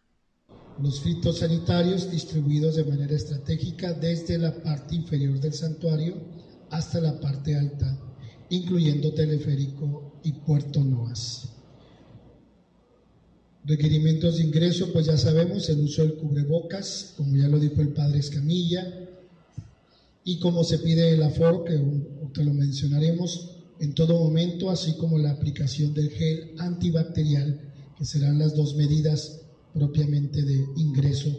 Los 0.81 1.01
fitosanitarios 1.01 2.09
distribuidos 2.09 2.75
de 2.75 2.85
manera 2.85 3.15
estratégica 3.15 3.93
desde 3.93 4.37
la 4.37 4.63
parte 4.63 4.95
inferior 4.95 5.39
del 5.39 5.53
santuario 5.53 6.15
hasta 6.69 7.01
la 7.01 7.19
parte 7.19 7.55
alta, 7.55 7.99
incluyendo 8.49 9.13
teleférico 9.13 10.19
y 10.23 10.31
Puerto 10.31 10.83
Noas. 10.83 11.49
Requerimientos 13.65 14.37
de 14.37 14.43
ingreso, 14.43 14.91
pues 14.93 15.05
ya 15.07 15.17
sabemos, 15.17 15.67
el 15.69 15.81
uso 15.81 16.01
del 16.01 16.15
cubrebocas, 16.15 17.13
como 17.17 17.35
ya 17.35 17.49
lo 17.49 17.59
dijo 17.59 17.81
el 17.81 17.89
padre 17.89 18.19
Escamilla, 18.19 18.87
y 20.23 20.39
como 20.39 20.63
se 20.63 20.79
pide 20.79 21.11
el 21.11 21.21
aforo, 21.23 21.65
que 21.65 21.77
te 22.33 22.43
lo 22.43 22.53
mencionaremos 22.53 23.57
en 23.79 23.93
todo 23.93 24.17
momento, 24.23 24.69
así 24.69 24.93
como 24.93 25.17
la 25.17 25.31
aplicación 25.31 25.93
del 25.93 26.09
gel 26.09 26.53
antibacterial, 26.57 27.73
que 27.97 28.05
serán 28.05 28.39
las 28.39 28.55
dos 28.55 28.75
medidas 28.75 29.41
propiamente 29.79 30.43
de 30.43 30.65
ingreso 30.75 31.29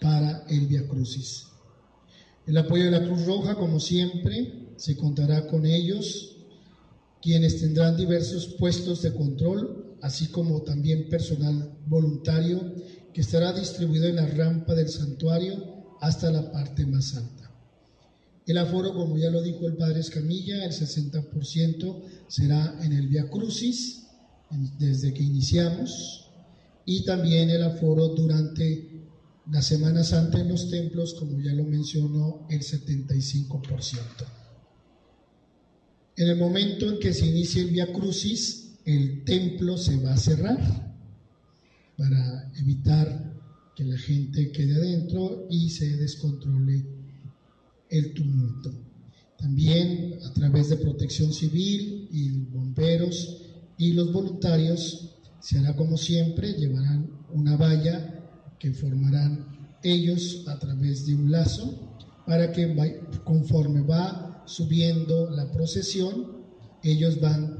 para 0.00 0.46
el 0.48 0.66
Via 0.66 0.88
Crucis. 0.88 1.46
El 2.46 2.56
apoyo 2.56 2.86
de 2.86 2.90
la 2.90 3.04
Cruz 3.04 3.26
Roja, 3.26 3.54
como 3.54 3.78
siempre, 3.78 4.70
se 4.76 4.96
contará 4.96 5.46
con 5.46 5.66
ellos, 5.66 6.36
quienes 7.20 7.60
tendrán 7.60 7.96
diversos 7.96 8.56
puestos 8.58 9.02
de 9.02 9.12
control, 9.12 9.96
así 10.00 10.28
como 10.28 10.62
también 10.62 11.08
personal 11.10 11.78
voluntario 11.86 12.74
que 13.12 13.20
estará 13.20 13.52
distribuido 13.52 14.06
en 14.06 14.16
la 14.16 14.26
rampa 14.26 14.74
del 14.74 14.88
santuario 14.88 15.96
hasta 16.00 16.32
la 16.32 16.50
parte 16.50 16.86
más 16.86 17.14
alta. 17.14 17.50
El 18.46 18.56
aforo, 18.56 18.94
como 18.94 19.18
ya 19.18 19.30
lo 19.30 19.42
dijo 19.42 19.66
el 19.66 19.76
padre 19.76 20.00
Escamilla, 20.00 20.64
el 20.64 20.72
60% 20.72 22.02
será 22.26 22.78
en 22.82 22.94
el 22.94 23.06
Via 23.06 23.28
Crucis, 23.28 24.06
desde 24.78 25.12
que 25.12 25.22
iniciamos, 25.22 26.21
y 26.84 27.04
también 27.04 27.50
el 27.50 27.62
aforo 27.62 28.08
durante 28.08 28.90
la 29.50 29.62
Semana 29.62 30.04
Santa 30.04 30.40
en 30.40 30.48
los 30.48 30.70
templos, 30.70 31.14
como 31.14 31.40
ya 31.40 31.52
lo 31.52 31.64
mencionó, 31.64 32.46
el 32.48 32.60
75%. 32.60 33.98
En 36.16 36.28
el 36.28 36.36
momento 36.36 36.88
en 36.88 36.98
que 36.98 37.12
se 37.12 37.26
inicie 37.26 37.62
el 37.62 37.70
Via 37.70 37.92
Crucis, 37.92 38.74
el 38.84 39.24
templo 39.24 39.76
se 39.76 39.96
va 39.96 40.12
a 40.12 40.16
cerrar 40.16 40.92
para 41.96 42.52
evitar 42.58 43.32
que 43.74 43.84
la 43.84 43.96
gente 43.96 44.52
quede 44.52 44.74
adentro 44.74 45.46
y 45.50 45.70
se 45.70 45.96
descontrole 45.96 46.84
el 47.88 48.12
tumulto. 48.12 48.72
También 49.38 50.18
a 50.24 50.32
través 50.32 50.68
de 50.68 50.76
protección 50.76 51.32
civil 51.32 52.08
y 52.12 52.30
bomberos 52.30 53.38
y 53.78 53.92
los 53.92 54.12
voluntarios 54.12 55.11
se 55.42 55.58
hará 55.58 55.74
como 55.74 55.96
siempre, 55.96 56.52
llevarán 56.52 57.10
una 57.32 57.56
valla 57.56 58.54
que 58.60 58.72
formarán 58.72 59.70
ellos 59.82 60.44
a 60.46 60.58
través 60.60 61.04
de 61.04 61.16
un 61.16 61.32
lazo 61.32 61.98
para 62.26 62.52
que 62.52 62.72
conforme 63.24 63.80
va 63.82 64.44
subiendo 64.46 65.28
la 65.30 65.50
procesión, 65.50 66.44
ellos 66.84 67.20
van 67.20 67.58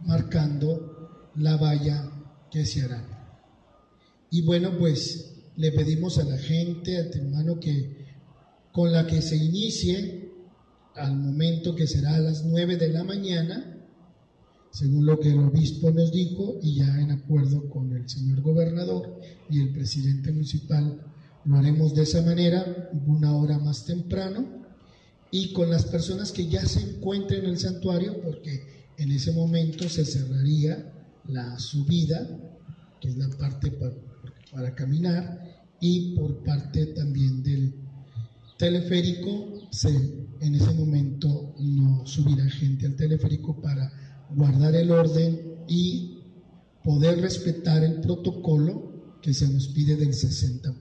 marcando 0.00 1.30
la 1.34 1.56
valla 1.56 2.10
que 2.50 2.66
se 2.66 2.82
hará. 2.82 3.38
Y 4.30 4.42
bueno, 4.42 4.76
pues 4.78 5.32
le 5.56 5.72
pedimos 5.72 6.18
a 6.18 6.24
la 6.24 6.36
gente, 6.36 6.98
a 6.98 7.00
hermano, 7.00 7.58
que 7.58 7.96
con 8.72 8.92
la 8.92 9.06
que 9.06 9.22
se 9.22 9.36
inicie 9.36 10.30
al 10.94 11.16
momento 11.16 11.74
que 11.74 11.86
será 11.86 12.16
a 12.16 12.20
las 12.20 12.44
9 12.44 12.76
de 12.76 12.88
la 12.88 13.04
mañana, 13.04 13.71
según 14.72 15.04
lo 15.04 15.20
que 15.20 15.30
el 15.30 15.38
obispo 15.38 15.90
nos 15.90 16.10
dijo, 16.12 16.58
y 16.62 16.76
ya 16.76 16.98
en 16.98 17.10
acuerdo 17.10 17.68
con 17.68 17.92
el 17.92 18.08
señor 18.08 18.40
gobernador 18.40 19.20
y 19.50 19.60
el 19.60 19.70
presidente 19.70 20.32
municipal, 20.32 20.98
lo 21.44 21.56
haremos 21.56 21.94
de 21.94 22.02
esa 22.02 22.22
manera, 22.22 22.90
una 23.06 23.36
hora 23.36 23.58
más 23.58 23.84
temprano, 23.84 24.62
y 25.30 25.52
con 25.52 25.70
las 25.70 25.84
personas 25.84 26.32
que 26.32 26.48
ya 26.48 26.64
se 26.64 26.80
encuentren 26.80 27.44
en 27.44 27.50
el 27.50 27.58
santuario, 27.58 28.22
porque 28.22 28.86
en 28.96 29.12
ese 29.12 29.32
momento 29.32 29.88
se 29.90 30.06
cerraría 30.06 30.90
la 31.28 31.58
subida, 31.58 32.26
que 32.98 33.08
es 33.08 33.16
la 33.16 33.28
parte 33.28 33.72
para, 33.72 33.94
para 34.50 34.74
caminar, 34.74 35.66
y 35.80 36.14
por 36.14 36.42
parte 36.44 36.86
también 36.86 37.42
del 37.42 37.74
teleférico, 38.56 39.68
se, 39.70 39.90
en 40.40 40.54
ese 40.54 40.72
momento 40.72 41.54
no 41.58 42.06
subirá 42.06 42.48
gente 42.48 42.86
al 42.86 42.96
teleférico 42.96 43.60
para 43.60 43.92
guardar 44.34 44.74
el 44.74 44.90
orden 44.90 45.64
y 45.68 46.18
poder 46.84 47.20
respetar 47.20 47.84
el 47.84 48.00
protocolo 48.00 49.18
que 49.22 49.32
se 49.32 49.48
nos 49.48 49.68
pide 49.68 49.96
del 49.96 50.12
60%. 50.12 50.78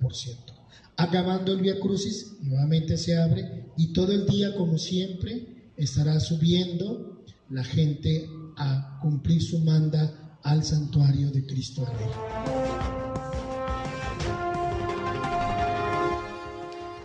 Acabando 0.98 1.54
el 1.54 1.62
Via 1.62 1.80
Crucis, 1.80 2.38
nuevamente 2.42 2.98
se 2.98 3.18
abre 3.18 3.66
y 3.78 3.94
todo 3.94 4.12
el 4.12 4.26
día, 4.26 4.56
como 4.56 4.78
siempre, 4.78 5.72
estará 5.78 6.20
subiendo 6.20 7.24
la 7.50 7.64
gente 7.64 8.30
a 8.58 9.00
cumplir 9.02 9.42
su 9.42 9.60
manda 9.60 10.40
al 10.44 10.64
santuario 10.64 11.32
de 11.32 11.46
Cristo 11.46 11.86
Rey. 11.86 12.10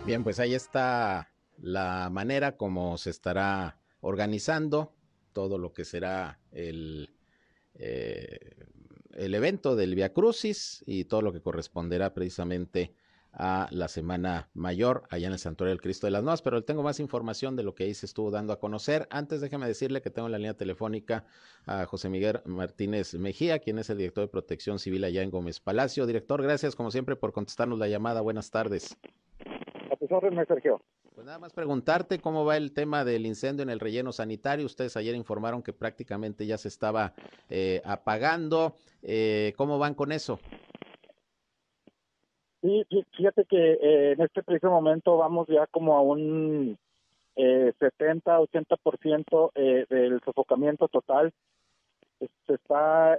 Bien, 0.05 0.23
pues 0.23 0.39
ahí 0.39 0.53
está 0.53 1.29
la 1.57 2.09
manera 2.09 2.55
como 2.55 2.97
se 2.97 3.09
estará 3.09 3.79
organizando 3.99 4.93
todo 5.37 5.59
lo 5.59 5.71
que 5.71 5.85
será 5.85 6.39
el, 6.51 7.11
eh, 7.75 8.55
el 9.13 9.35
evento 9.35 9.75
del 9.75 9.93
Via 9.93 10.11
Crucis 10.11 10.83
y 10.87 11.03
todo 11.03 11.21
lo 11.21 11.31
que 11.31 11.41
corresponderá 11.41 12.15
precisamente 12.15 12.95
a 13.33 13.67
la 13.69 13.87
Semana 13.87 14.49
Mayor 14.55 15.03
allá 15.11 15.27
en 15.27 15.33
el 15.33 15.37
Santuario 15.37 15.73
del 15.73 15.81
Cristo 15.81 16.07
de 16.07 16.11
las 16.11 16.23
Nuevas, 16.23 16.41
pero 16.41 16.63
tengo 16.63 16.81
más 16.81 16.99
información 16.99 17.55
de 17.55 17.61
lo 17.61 17.75
que 17.75 17.83
ahí 17.83 17.93
se 17.93 18.07
estuvo 18.07 18.31
dando 18.31 18.51
a 18.51 18.59
conocer. 18.59 19.07
Antes 19.11 19.39
déjeme 19.39 19.67
decirle 19.67 20.01
que 20.01 20.09
tengo 20.09 20.27
en 20.27 20.31
la 20.31 20.39
línea 20.39 20.55
telefónica 20.55 21.23
a 21.67 21.85
José 21.85 22.09
Miguel 22.09 22.39
Martínez 22.45 23.13
Mejía, 23.13 23.59
quien 23.59 23.77
es 23.77 23.91
el 23.91 23.99
director 23.99 24.23
de 24.23 24.29
Protección 24.29 24.79
Civil 24.79 25.03
allá 25.03 25.21
en 25.21 25.29
Gómez 25.29 25.59
Palacio. 25.59 26.07
Director, 26.07 26.41
gracias 26.41 26.75
como 26.75 26.89
siempre 26.89 27.15
por 27.15 27.31
contestarnos 27.31 27.77
la 27.77 27.87
llamada. 27.87 28.21
Buenas 28.21 28.49
tardes. 28.49 28.97
Sergio. 30.47 30.81
Pues 31.17 31.25
nada 31.25 31.39
más 31.39 31.51
preguntarte 31.51 32.19
cómo 32.19 32.45
va 32.45 32.57
el 32.57 32.73
tema 32.73 33.03
del 33.03 33.25
incendio 33.25 33.63
en 33.63 33.71
el 33.71 33.79
relleno 33.79 34.11
sanitario. 34.11 34.67
Ustedes 34.67 34.95
ayer 34.97 35.15
informaron 35.15 35.63
que 35.63 35.73
prácticamente 35.73 36.45
ya 36.45 36.59
se 36.59 36.67
estaba 36.67 37.15
eh, 37.49 37.81
apagando. 37.85 38.75
Eh, 39.01 39.51
¿Cómo 39.57 39.79
van 39.79 39.95
con 39.95 40.11
eso? 40.11 40.37
Sí, 42.61 42.85
fíjate 43.13 43.45
que 43.45 43.57
eh, 43.57 44.11
en 44.11 44.21
este 44.21 44.43
preciso 44.43 44.69
momento 44.69 45.17
vamos 45.17 45.47
ya 45.47 45.65
como 45.65 45.97
a 45.97 46.01
un 46.01 46.77
70-80% 47.35 49.87
del 49.89 50.21
sofocamiento 50.23 50.87
total. 50.87 51.33
Se 52.19 52.53
está 52.53 53.17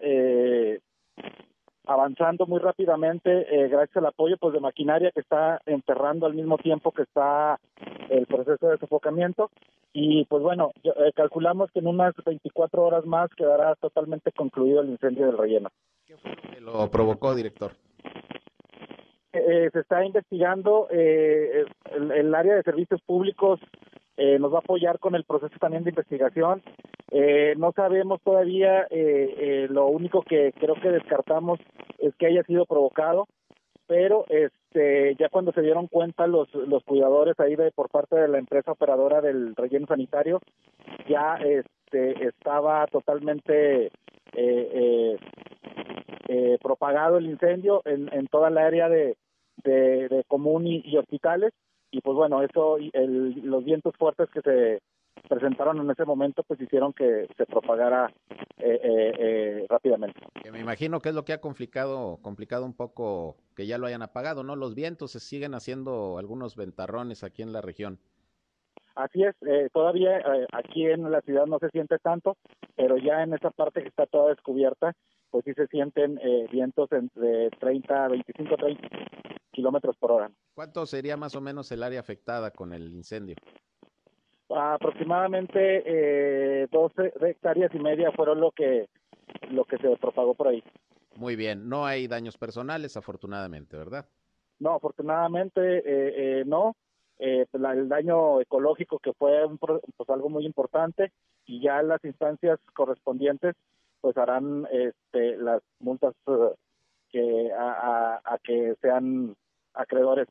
avanzando 1.88 2.46
muy 2.46 2.60
rápidamente 2.60 3.30
eh, 3.50 3.68
gracias 3.68 3.96
al 3.96 4.06
apoyo 4.06 4.36
pues 4.38 4.52
de 4.52 4.60
maquinaria 4.60 5.10
que 5.10 5.20
está 5.20 5.60
enterrando 5.64 6.26
al 6.26 6.34
mismo 6.34 6.58
tiempo 6.58 6.92
que 6.92 7.02
está 7.02 7.58
el 8.10 8.26
proceso 8.26 8.68
de 8.68 8.76
sofocamiento 8.76 9.50
y 9.94 10.26
pues 10.26 10.42
bueno 10.42 10.72
eh, 10.84 11.12
calculamos 11.14 11.70
que 11.72 11.78
en 11.78 11.86
unas 11.86 12.14
24 12.24 12.82
horas 12.82 13.06
más 13.06 13.30
quedará 13.34 13.74
totalmente 13.76 14.30
concluido 14.32 14.82
el 14.82 14.90
incendio 14.90 15.26
del 15.26 15.38
relleno. 15.38 15.70
¿Qué 16.06 16.16
fue 16.18 16.30
lo 16.30 16.52
que 16.52 16.60
lo 16.60 16.90
provocó, 16.90 17.34
director? 17.34 17.72
Eh, 19.32 19.70
se 19.72 19.80
está 19.80 20.04
investigando 20.04 20.88
el, 20.90 21.66
el, 22.12 22.34
área 22.34 22.54
de 22.54 22.62
servicios 22.62 23.00
públicos 23.02 23.60
nos 24.38 24.52
va 24.52 24.56
a 24.56 24.60
apoyar 24.60 24.98
con 24.98 25.14
el 25.14 25.24
proceso 25.24 25.54
también 25.60 25.84
de 25.84 25.90
investigación. 25.90 26.62
Eh, 27.10 27.54
no 27.56 27.72
sabemos 27.72 28.20
todavía, 28.22 28.82
eh, 28.90 29.34
eh, 29.38 29.66
lo 29.70 29.86
único 29.86 30.22
que 30.22 30.52
creo 30.52 30.74
que 30.74 30.90
descartamos 30.90 31.58
es 31.98 32.14
que 32.16 32.26
haya 32.26 32.42
sido 32.42 32.66
provocado, 32.66 33.26
pero 33.86 34.26
este 34.28 35.14
ya 35.18 35.30
cuando 35.30 35.52
se 35.52 35.62
dieron 35.62 35.86
cuenta 35.86 36.26
los 36.26 36.52
los 36.54 36.84
cuidadores 36.84 37.40
ahí 37.40 37.56
de 37.56 37.70
por 37.70 37.88
parte 37.88 38.16
de 38.16 38.28
la 38.28 38.38
empresa 38.38 38.72
operadora 38.72 39.22
del 39.22 39.56
relleno 39.56 39.86
sanitario 39.86 40.40
ya 41.08 41.36
este 41.36 42.26
estaba 42.26 42.86
totalmente 42.88 43.90
eh, 44.34 45.16
propagado 46.62 47.16
el 47.16 47.24
incendio 47.24 47.80
en, 47.86 48.12
en 48.12 48.26
toda 48.26 48.50
la 48.50 48.66
área 48.66 48.90
de, 48.90 49.16
de, 49.64 50.24
común 50.28 50.66
y, 50.66 50.96
hospitales 50.98 51.52
y 51.90 52.00
pues 52.00 52.16
bueno, 52.16 52.42
eso, 52.42 52.76
el, 52.78 53.40
los 53.42 53.64
vientos 53.64 53.94
fuertes 53.96 54.28
que 54.30 54.40
se 54.42 54.82
presentaron 55.28 55.78
en 55.80 55.90
ese 55.90 56.04
momento 56.04 56.42
pues 56.42 56.60
hicieron 56.60 56.92
que 56.92 57.26
se 57.36 57.46
propagara 57.46 58.12
eh, 58.58 58.80
eh, 58.82 59.12
eh, 59.18 59.66
rápidamente. 59.68 60.20
Que 60.42 60.52
me 60.52 60.60
imagino 60.60 61.00
que 61.00 61.10
es 61.10 61.14
lo 61.14 61.24
que 61.24 61.32
ha 61.32 61.40
complicado, 61.40 62.18
complicado 62.22 62.64
un 62.64 62.74
poco 62.74 63.36
que 63.56 63.66
ya 63.66 63.78
lo 63.78 63.86
hayan 63.86 64.02
apagado, 64.02 64.42
¿no? 64.42 64.56
Los 64.56 64.74
vientos 64.74 65.12
se 65.12 65.20
siguen 65.20 65.54
haciendo 65.54 66.18
algunos 66.18 66.56
ventarrones 66.56 67.24
aquí 67.24 67.42
en 67.42 67.52
la 67.52 67.60
región. 67.60 67.98
Así 68.94 69.22
es, 69.22 69.36
todavía 69.72 70.20
aquí 70.52 70.86
en 70.86 71.08
la 71.08 71.20
ciudad 71.20 71.46
no 71.46 71.60
se 71.60 71.68
siente 71.68 71.98
tanto, 72.00 72.36
pero 72.74 72.96
ya 72.96 73.22
en 73.22 73.32
esa 73.32 73.50
parte 73.50 73.80
que 73.80 73.88
está 73.88 74.06
toda 74.06 74.30
descubierta, 74.30 74.92
pues 75.30 75.44
sí 75.44 75.52
se 75.54 75.66
sienten 75.66 76.18
vientos 76.50 76.88
de 76.90 77.50
30, 77.60 78.08
25, 78.08 78.56
30 78.56 78.88
kilómetros 79.52 79.96
por 79.96 80.12
hora. 80.12 80.30
¿Cuánto 80.54 80.86
sería 80.86 81.16
más 81.16 81.34
o 81.34 81.40
menos 81.40 81.70
el 81.72 81.82
área 81.82 82.00
afectada 82.00 82.50
con 82.50 82.72
el 82.72 82.92
incendio? 82.92 83.36
aproximadamente 84.50 85.82
eh, 85.84 86.68
12 86.70 87.12
hectáreas 87.20 87.70
y 87.74 87.78
media 87.78 88.10
fueron 88.12 88.40
lo 88.40 88.50
que 88.52 88.88
lo 89.50 89.64
que 89.64 89.76
se 89.78 89.96
propagó 89.96 90.34
por 90.34 90.48
ahí. 90.48 90.62
Muy 91.16 91.36
bien, 91.36 91.68
no 91.68 91.84
hay 91.84 92.06
daños 92.06 92.36
personales, 92.36 92.96
afortunadamente, 92.96 93.76
¿verdad? 93.76 94.06
No, 94.58 94.74
afortunadamente 94.74 95.78
eh, 95.78 96.40
eh, 96.40 96.44
no. 96.46 96.76
Eh, 97.20 97.46
pues 97.50 97.62
el 97.64 97.88
daño 97.88 98.40
ecológico 98.40 99.00
que 99.00 99.12
fue 99.12 99.44
un, 99.44 99.58
pues 99.58 100.08
algo 100.08 100.28
muy 100.28 100.46
importante 100.46 101.12
y 101.46 101.60
ya 101.60 101.82
las 101.82 102.04
instancias 102.04 102.60
correspondientes 102.74 103.56
pues 104.00 104.16
harán 104.16 104.66
este, 104.70 105.36
las 105.36 105.62
multas 105.80 106.14
que 107.10 107.52
a, 107.52 108.20
a, 108.24 108.38
que 108.38 108.74
sean 108.80 109.34
acreedores 109.74 110.28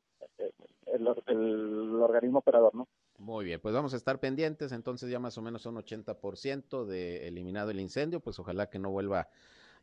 el, 0.86 1.08
el 1.27 2.01
organismo 2.01 2.39
operador, 2.39 2.73
¿no? 2.75 2.88
Muy 3.17 3.45
bien, 3.45 3.60
pues 3.60 3.73
vamos 3.73 3.93
a 3.93 3.97
estar 3.97 4.19
pendientes, 4.19 4.71
entonces 4.71 5.10
ya 5.10 5.19
más 5.19 5.38
o 5.38 5.41
menos 5.41 5.63
son 5.63 5.75
80% 5.75 6.86
de 6.86 7.27
eliminado 7.27 7.71
el 7.71 7.80
incendio, 7.80 8.19
pues 8.19 8.38
ojalá 8.39 8.69
que 8.69 8.77
no 8.77 8.91
vuelva 8.91 9.27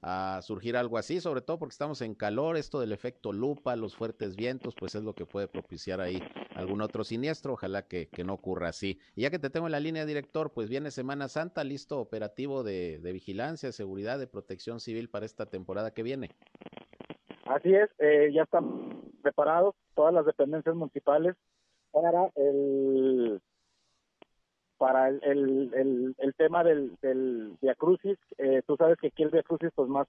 a 0.03 0.41
surgir 0.43 0.77
algo 0.77 0.99
así, 0.99 1.21
sobre 1.21 1.41
todo 1.41 1.59
porque 1.59 1.73
estamos 1.73 2.01
en 2.03 2.15
calor, 2.15 2.57
esto 2.57 2.81
del 2.81 2.93
efecto 2.93 3.33
lupa, 3.33 3.77
los 3.77 3.97
fuertes 3.97 4.37
vientos, 4.37 4.75
pues 4.75 4.95
es 4.95 5.03
lo 5.03 5.15
que 5.15 5.27
puede 5.27 5.49
propiciar 5.49 6.01
ahí 6.01 6.23
algún 6.55 6.81
otro 6.81 7.05
siniestro, 7.05 7.55
ojalá 7.55 7.87
que, 7.87 8.09
que 8.09 8.25
no 8.25 8.35
ocurra 8.35 8.69
así. 8.69 8.99
Y 9.15 9.23
ya 9.23 9.31
que 9.31 9.39
te 9.39 9.51
tengo 9.51 9.67
en 9.67 9.73
la 9.73 9.81
línea, 9.81 10.07
director, 10.07 10.53
pues 10.53 10.69
viene 10.69 10.91
Semana 10.91 11.29
Santa, 11.29 11.65
listo 11.65 12.01
operativo 12.01 12.63
de, 12.63 12.99
de 12.99 13.13
vigilancia, 13.13 13.73
seguridad, 13.73 14.19
de 14.19 14.27
protección 14.27 14.81
civil 14.81 15.09
para 15.09 15.27
esta 15.27 15.47
temporada 15.47 15.93
que 15.93 16.03
viene. 16.03 16.31
Así 17.47 17.75
es, 17.75 17.91
eh, 17.99 18.31
ya 18.33 18.43
están 18.43 19.03
preparados 19.23 19.75
todas 19.95 20.15
las 20.15 20.25
dependencias 20.25 20.75
municipales 20.75 21.37
para 21.91 22.31
el 22.37 23.41
para 24.79 25.09
el, 25.09 26.15
el, 26.19 26.35
tema 26.37 26.65
del, 26.65 26.97
del 27.01 27.57
Via 27.61 27.75
Crucis. 27.75 28.19
Eh, 28.39 28.63
tú 28.67 28.77
sabes 28.77 28.99
que 28.99 29.09
aquí 29.09 29.23
el 29.23 29.31
Via 29.31 29.43
Crucis 29.43 29.71
pues 29.75 29.89
más, 29.89 30.07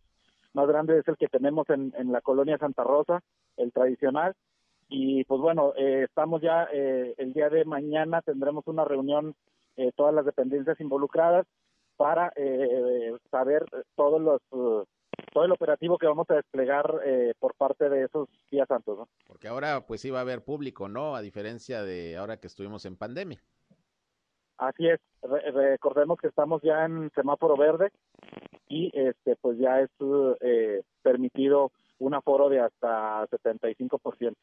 más 0.53 0.67
grande 0.67 0.99
es 0.99 1.07
el 1.07 1.17
que 1.17 1.27
tenemos 1.27 1.69
en, 1.69 1.93
la 2.11 2.21
colonia 2.21 2.57
Santa 2.57 2.83
Rosa, 2.83 3.21
el 3.57 3.71
tradicional. 3.71 4.33
Y 4.87 5.23
pues 5.25 5.41
bueno, 5.41 5.73
eh, 5.77 6.03
estamos 6.03 6.41
ya, 6.41 6.67
eh, 6.71 7.15
el 7.17 7.33
día 7.33 7.49
de 7.49 7.65
mañana 7.65 8.21
tendremos 8.21 8.67
una 8.67 8.85
reunión, 8.85 9.35
todas 9.97 10.13
las 10.13 10.23
dependencias 10.23 10.79
involucradas, 10.79 11.45
para 11.97 12.31
saber 13.29 13.65
todos 13.95 14.21
los 14.21 14.41
todo 15.35 15.43
el 15.43 15.51
operativo 15.51 15.97
que 15.97 16.07
vamos 16.07 16.25
a 16.29 16.35
desplegar 16.35 17.01
eh, 17.05 17.33
por 17.39 17.55
parte 17.55 17.89
de 17.89 18.05
esos 18.05 18.29
días 18.49 18.69
santos, 18.69 18.99
¿no? 18.99 19.09
Porque 19.27 19.49
ahora 19.49 19.85
pues 19.85 20.05
iba 20.05 20.19
a 20.19 20.21
haber 20.21 20.45
público, 20.45 20.87
¿no? 20.87 21.13
A 21.13 21.21
diferencia 21.21 21.83
de 21.83 22.15
ahora 22.15 22.39
que 22.39 22.47
estuvimos 22.47 22.85
en 22.85 22.95
pandemia. 22.95 23.43
Así 24.57 24.87
es, 24.87 24.99
recordemos 25.21 26.17
que 26.19 26.27
estamos 26.27 26.61
ya 26.61 26.85
en 26.85 27.11
semáforo 27.13 27.57
verde 27.57 27.91
y 28.67 28.89
este 28.93 29.35
pues 29.35 29.57
ya 29.57 29.81
es 29.81 29.89
eh, 30.41 30.81
permitido 31.01 31.71
un 31.99 32.13
aforo 32.13 32.49
de 32.49 32.59
hasta 32.59 33.27
75%. 33.27 34.33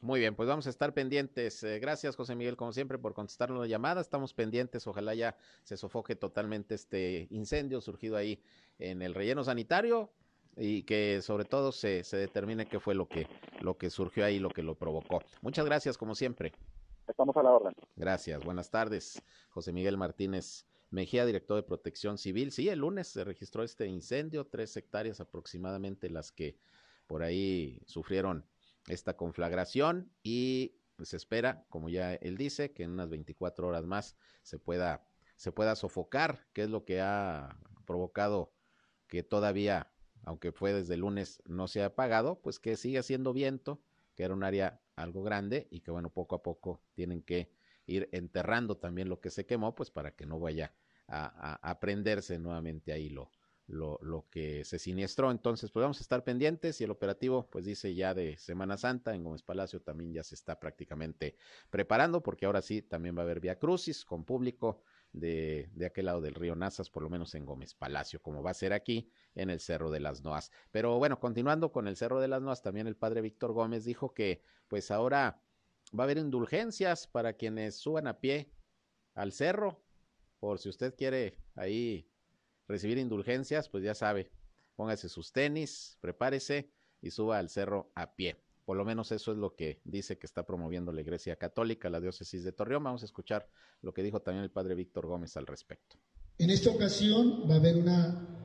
Muy 0.00 0.18
bien, 0.18 0.34
pues 0.34 0.48
vamos 0.48 0.66
a 0.66 0.70
estar 0.70 0.92
pendientes. 0.94 1.62
Eh, 1.62 1.78
gracias, 1.78 2.16
José 2.16 2.34
Miguel, 2.34 2.56
como 2.56 2.72
siempre, 2.72 2.98
por 2.98 3.14
contestarnos 3.14 3.60
la 3.60 3.68
llamada. 3.68 4.00
Estamos 4.00 4.34
pendientes. 4.34 4.88
Ojalá 4.88 5.14
ya 5.14 5.36
se 5.62 5.76
sofoque 5.76 6.16
totalmente 6.16 6.74
este 6.74 7.28
incendio 7.30 7.80
surgido 7.80 8.16
ahí 8.16 8.42
en 8.80 9.00
el 9.00 9.14
relleno 9.14 9.44
sanitario 9.44 10.10
y 10.56 10.82
que 10.82 11.22
sobre 11.22 11.44
todo 11.44 11.70
se, 11.70 12.02
se 12.02 12.16
determine 12.16 12.66
qué 12.66 12.80
fue 12.80 12.96
lo 12.96 13.06
que, 13.06 13.28
lo 13.60 13.78
que 13.78 13.90
surgió 13.90 14.24
ahí, 14.24 14.40
lo 14.40 14.50
que 14.50 14.64
lo 14.64 14.74
provocó. 14.74 15.22
Muchas 15.40 15.64
gracias, 15.66 15.96
como 15.96 16.16
siempre. 16.16 16.52
Estamos 17.12 17.36
a 17.36 17.42
la 17.42 17.50
orden. 17.50 17.74
Gracias. 17.94 18.42
Buenas 18.42 18.70
tardes. 18.70 19.22
José 19.50 19.70
Miguel 19.74 19.98
Martínez 19.98 20.64
Mejía, 20.88 21.26
director 21.26 21.56
de 21.56 21.62
Protección 21.62 22.16
Civil. 22.16 22.52
Sí, 22.52 22.70
el 22.70 22.78
lunes 22.78 23.08
se 23.08 23.22
registró 23.22 23.62
este 23.64 23.86
incendio, 23.86 24.46
tres 24.46 24.74
hectáreas 24.78 25.20
aproximadamente 25.20 26.08
las 26.08 26.32
que 26.32 26.56
por 27.06 27.22
ahí 27.22 27.82
sufrieron 27.84 28.46
esta 28.88 29.14
conflagración 29.14 30.10
y 30.22 30.78
se 31.02 31.18
espera, 31.18 31.66
como 31.68 31.90
ya 31.90 32.14
él 32.14 32.38
dice, 32.38 32.72
que 32.72 32.84
en 32.84 32.92
unas 32.92 33.10
24 33.10 33.68
horas 33.68 33.84
más 33.84 34.16
se 34.42 34.58
pueda, 34.58 35.06
se 35.36 35.52
pueda 35.52 35.76
sofocar, 35.76 36.46
que 36.54 36.62
es 36.62 36.70
lo 36.70 36.86
que 36.86 37.02
ha 37.02 37.58
provocado 37.84 38.54
que 39.06 39.22
todavía, 39.22 39.92
aunque 40.24 40.50
fue 40.50 40.72
desde 40.72 40.94
el 40.94 41.00
lunes, 41.00 41.42
no 41.44 41.68
se 41.68 41.82
ha 41.82 41.86
apagado, 41.86 42.40
pues 42.40 42.58
que 42.58 42.76
sigue 42.76 42.98
haciendo 42.98 43.34
viento, 43.34 43.82
que 44.14 44.24
era 44.24 44.34
un 44.34 44.44
área 44.44 44.80
algo 44.96 45.22
grande 45.22 45.68
y 45.70 45.80
que 45.80 45.90
bueno, 45.90 46.10
poco 46.10 46.36
a 46.36 46.42
poco 46.42 46.82
tienen 46.94 47.22
que 47.22 47.50
ir 47.86 48.08
enterrando 48.12 48.76
también 48.76 49.08
lo 49.08 49.20
que 49.20 49.30
se 49.30 49.46
quemó, 49.46 49.74
pues 49.74 49.90
para 49.90 50.14
que 50.14 50.26
no 50.26 50.38
vaya 50.38 50.74
a, 51.08 51.58
a, 51.70 51.80
prenderse 51.80 52.38
nuevamente 52.38 52.92
ahí 52.92 53.08
lo, 53.08 53.30
lo, 53.66 53.98
lo, 54.02 54.28
que 54.30 54.64
se 54.64 54.78
siniestró. 54.78 55.30
Entonces, 55.30 55.70
pues 55.70 55.82
vamos 55.82 55.98
a 55.98 56.02
estar 56.02 56.24
pendientes 56.24 56.80
y 56.80 56.84
el 56.84 56.90
operativo, 56.90 57.48
pues 57.50 57.64
dice 57.64 57.94
ya 57.94 58.14
de 58.14 58.36
Semana 58.38 58.76
Santa 58.76 59.14
en 59.14 59.24
Gómez 59.24 59.42
Palacio 59.42 59.82
también 59.82 60.12
ya 60.12 60.22
se 60.22 60.34
está 60.34 60.58
prácticamente 60.58 61.36
preparando 61.70 62.22
porque 62.22 62.46
ahora 62.46 62.62
sí 62.62 62.82
también 62.82 63.16
va 63.16 63.20
a 63.20 63.24
haber 63.24 63.40
Vía 63.40 63.58
Crucis 63.58 64.04
con 64.04 64.24
público 64.24 64.82
de, 65.12 65.70
de 65.74 65.86
aquel 65.86 66.06
lado 66.06 66.20
del 66.20 66.34
río 66.34 66.54
Nazas, 66.54 66.90
por 66.90 67.02
lo 67.02 67.10
menos 67.10 67.34
en 67.34 67.44
Gómez 67.44 67.74
Palacio, 67.74 68.20
como 68.22 68.42
va 68.42 68.50
a 68.50 68.54
ser 68.54 68.72
aquí 68.72 69.10
en 69.34 69.50
el 69.50 69.60
Cerro 69.60 69.90
de 69.90 70.00
las 70.00 70.22
Noas. 70.22 70.50
Pero 70.70 70.98
bueno, 70.98 71.20
continuando 71.20 71.72
con 71.72 71.88
el 71.88 71.96
Cerro 71.96 72.20
de 72.20 72.28
las 72.28 72.42
Noas, 72.42 72.62
también 72.62 72.86
el 72.86 72.96
padre 72.96 73.20
Víctor 73.20 73.52
Gómez 73.52 73.84
dijo 73.84 74.14
que 74.14 74.42
pues 74.68 74.90
ahora 74.90 75.42
va 75.98 76.04
a 76.04 76.06
haber 76.06 76.18
indulgencias 76.18 77.06
para 77.06 77.34
quienes 77.34 77.76
suban 77.76 78.06
a 78.06 78.20
pie 78.20 78.50
al 79.14 79.32
cerro, 79.32 79.82
por 80.40 80.58
si 80.58 80.68
usted 80.68 80.94
quiere 80.94 81.38
ahí 81.54 82.08
recibir 82.66 82.98
indulgencias, 82.98 83.68
pues 83.68 83.84
ya 83.84 83.94
sabe, 83.94 84.30
póngase 84.76 85.08
sus 85.08 85.32
tenis, 85.32 85.98
prepárese 86.00 86.72
y 87.00 87.10
suba 87.10 87.38
al 87.38 87.50
cerro 87.50 87.92
a 87.94 88.14
pie. 88.14 88.42
Por 88.64 88.76
lo 88.76 88.84
menos 88.84 89.10
eso 89.12 89.32
es 89.32 89.38
lo 89.38 89.56
que 89.56 89.80
dice 89.84 90.18
que 90.18 90.26
está 90.26 90.46
promoviendo 90.46 90.92
la 90.92 91.00
Iglesia 91.00 91.36
Católica, 91.36 91.90
la 91.90 92.00
diócesis 92.00 92.44
de 92.44 92.52
Torreón. 92.52 92.84
Vamos 92.84 93.02
a 93.02 93.06
escuchar 93.06 93.48
lo 93.80 93.92
que 93.92 94.02
dijo 94.02 94.20
también 94.20 94.44
el 94.44 94.50
padre 94.50 94.74
Víctor 94.74 95.06
Gómez 95.06 95.36
al 95.36 95.46
respecto. 95.46 95.96
En 96.38 96.50
esta 96.50 96.70
ocasión 96.70 97.44
va 97.48 97.54
a 97.54 97.58
haber 97.58 97.84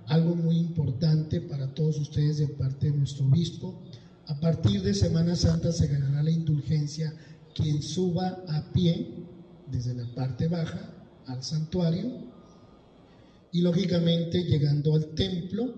algo 0.08 0.36
muy 0.36 0.58
importante 0.58 1.42
para 1.42 1.74
todos 1.74 2.00
ustedes 2.00 2.38
de 2.38 2.48
parte 2.48 2.92
de 2.92 2.98
nuestro 2.98 3.26
obispo. 3.26 3.84
A 4.28 4.40
partir 4.40 4.82
de 4.82 4.94
Semana 4.94 5.36
Santa 5.36 5.72
se 5.72 5.88
ganará 5.88 6.22
la 6.22 6.32
indulgencia 6.32 7.14
quien 7.56 7.82
suba 7.82 8.44
a 8.48 8.72
pie 8.72 9.26
desde 9.68 9.96
la 9.96 10.06
parte 10.14 10.48
baja 10.48 10.94
al 11.28 11.44
santuario 11.44 12.28
y 13.52 13.62
lógicamente 13.62 14.44
llegando 14.44 14.94
al 14.94 15.16
templo, 15.16 15.74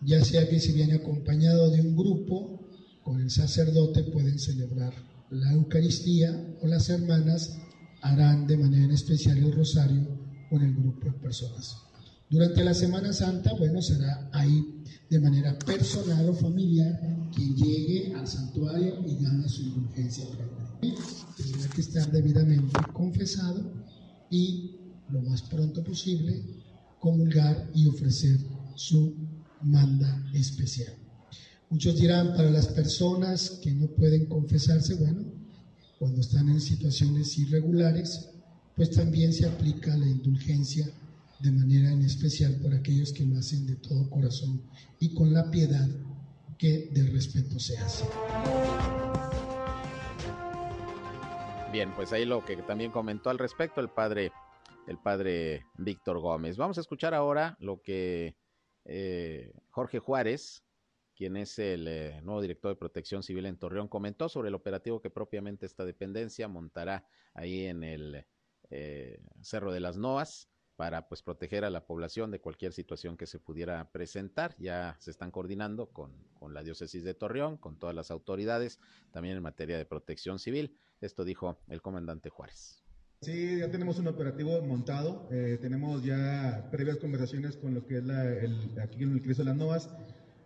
ya 0.00 0.24
sea 0.24 0.48
que 0.48 0.60
si 0.60 0.72
viene 0.72 0.94
acompañado 0.94 1.70
de 1.70 1.80
un 1.80 1.96
grupo, 1.96 2.61
con 3.02 3.20
el 3.20 3.30
sacerdote 3.30 4.04
pueden 4.04 4.38
celebrar 4.38 4.94
la 5.30 5.52
Eucaristía 5.52 6.56
o 6.60 6.66
las 6.66 6.88
hermanas 6.88 7.58
harán 8.02 8.46
de 8.46 8.56
manera 8.56 8.92
especial 8.92 9.38
el 9.38 9.52
rosario 9.52 10.06
con 10.50 10.62
el 10.62 10.74
grupo 10.74 11.06
de 11.06 11.12
personas. 11.12 11.76
Durante 12.28 12.64
la 12.64 12.74
Semana 12.74 13.12
Santa, 13.12 13.52
bueno, 13.54 13.80
será 13.82 14.28
ahí 14.32 14.82
de 15.08 15.20
manera 15.20 15.58
personal 15.58 16.28
o 16.28 16.34
familiar 16.34 16.98
quien 17.34 17.54
llegue 17.54 18.14
al 18.14 18.26
santuario 18.26 19.02
y 19.06 19.22
gane 19.22 19.48
su 19.48 19.62
indulgencia 19.62 20.24
Tendrá 21.36 21.68
que 21.68 21.80
estar 21.80 22.10
debidamente 22.10 22.72
confesado 22.92 23.72
y 24.30 24.76
lo 25.10 25.22
más 25.22 25.42
pronto 25.42 25.84
posible 25.84 26.42
comulgar 26.98 27.70
y 27.74 27.86
ofrecer 27.86 28.38
su 28.74 29.14
manda 29.62 30.24
especial. 30.34 31.01
Muchos 31.72 31.98
dirán, 31.98 32.34
para 32.36 32.50
las 32.50 32.68
personas 32.68 33.58
que 33.62 33.72
no 33.72 33.86
pueden 33.86 34.26
confesarse, 34.26 34.94
bueno, 34.94 35.24
cuando 35.98 36.20
están 36.20 36.50
en 36.50 36.60
situaciones 36.60 37.38
irregulares, 37.38 38.28
pues 38.76 38.90
también 38.90 39.32
se 39.32 39.46
aplica 39.46 39.96
la 39.96 40.06
indulgencia 40.06 40.86
de 41.40 41.50
manera 41.50 41.90
en 41.90 42.02
especial 42.02 42.56
por 42.56 42.74
aquellos 42.74 43.14
que 43.14 43.24
lo 43.24 43.38
hacen 43.38 43.66
de 43.66 43.76
todo 43.76 44.10
corazón 44.10 44.60
y 45.00 45.14
con 45.14 45.32
la 45.32 45.50
piedad 45.50 45.88
que 46.58 46.90
del 46.92 47.10
respeto 47.10 47.58
se 47.58 47.78
hace. 47.78 48.04
Bien, 51.72 51.90
pues 51.96 52.12
ahí 52.12 52.26
lo 52.26 52.44
que 52.44 52.56
también 52.58 52.90
comentó 52.90 53.30
al 53.30 53.38
respecto 53.38 53.80
el 53.80 53.88
padre, 53.88 54.30
el 54.86 54.98
padre 54.98 55.64
Víctor 55.78 56.20
Gómez. 56.20 56.58
Vamos 56.58 56.76
a 56.76 56.82
escuchar 56.82 57.14
ahora 57.14 57.56
lo 57.60 57.80
que 57.80 58.36
eh, 58.84 59.54
Jorge 59.70 60.00
Juárez, 60.00 60.62
quien 61.22 61.36
es 61.36 61.56
el 61.60 61.86
eh, 61.86 62.20
nuevo 62.24 62.42
director 62.42 62.72
de 62.72 62.76
Protección 62.76 63.22
Civil 63.22 63.46
en 63.46 63.56
Torreón, 63.56 63.86
comentó 63.86 64.28
sobre 64.28 64.48
el 64.48 64.56
operativo 64.56 65.00
que 65.00 65.08
propiamente 65.08 65.66
esta 65.66 65.84
dependencia 65.84 66.48
montará 66.48 67.06
ahí 67.32 67.66
en 67.66 67.84
el 67.84 68.26
eh, 68.70 69.20
Cerro 69.40 69.70
de 69.70 69.78
las 69.78 69.96
Noas 69.96 70.48
para 70.74 71.06
pues 71.06 71.22
proteger 71.22 71.64
a 71.64 71.70
la 71.70 71.86
población 71.86 72.32
de 72.32 72.40
cualquier 72.40 72.72
situación 72.72 73.16
que 73.16 73.28
se 73.28 73.38
pudiera 73.38 73.88
presentar. 73.92 74.56
Ya 74.58 74.96
se 74.98 75.12
están 75.12 75.30
coordinando 75.30 75.90
con, 75.90 76.12
con, 76.34 76.54
la 76.54 76.64
diócesis 76.64 77.04
de 77.04 77.14
Torreón, 77.14 77.56
con 77.56 77.78
todas 77.78 77.94
las 77.94 78.10
autoridades, 78.10 78.80
también 79.12 79.36
en 79.36 79.44
materia 79.44 79.78
de 79.78 79.86
protección 79.86 80.40
civil. 80.40 80.76
Esto 81.00 81.24
dijo 81.24 81.60
el 81.68 81.82
comandante 81.82 82.30
Juárez. 82.30 82.82
Sí, 83.20 83.60
ya 83.60 83.70
tenemos 83.70 83.96
un 84.00 84.08
operativo 84.08 84.60
montado, 84.62 85.28
eh, 85.30 85.56
tenemos 85.62 86.02
ya 86.02 86.68
previas 86.72 86.96
conversaciones 86.96 87.56
con 87.56 87.74
lo 87.74 87.86
que 87.86 87.98
es 87.98 88.04
la, 88.04 88.24
el, 88.24 88.76
aquí 88.82 89.04
en 89.04 89.12
el 89.12 89.22
Cristo 89.22 89.44
de 89.44 89.50
las 89.50 89.56
Novas. 89.56 89.88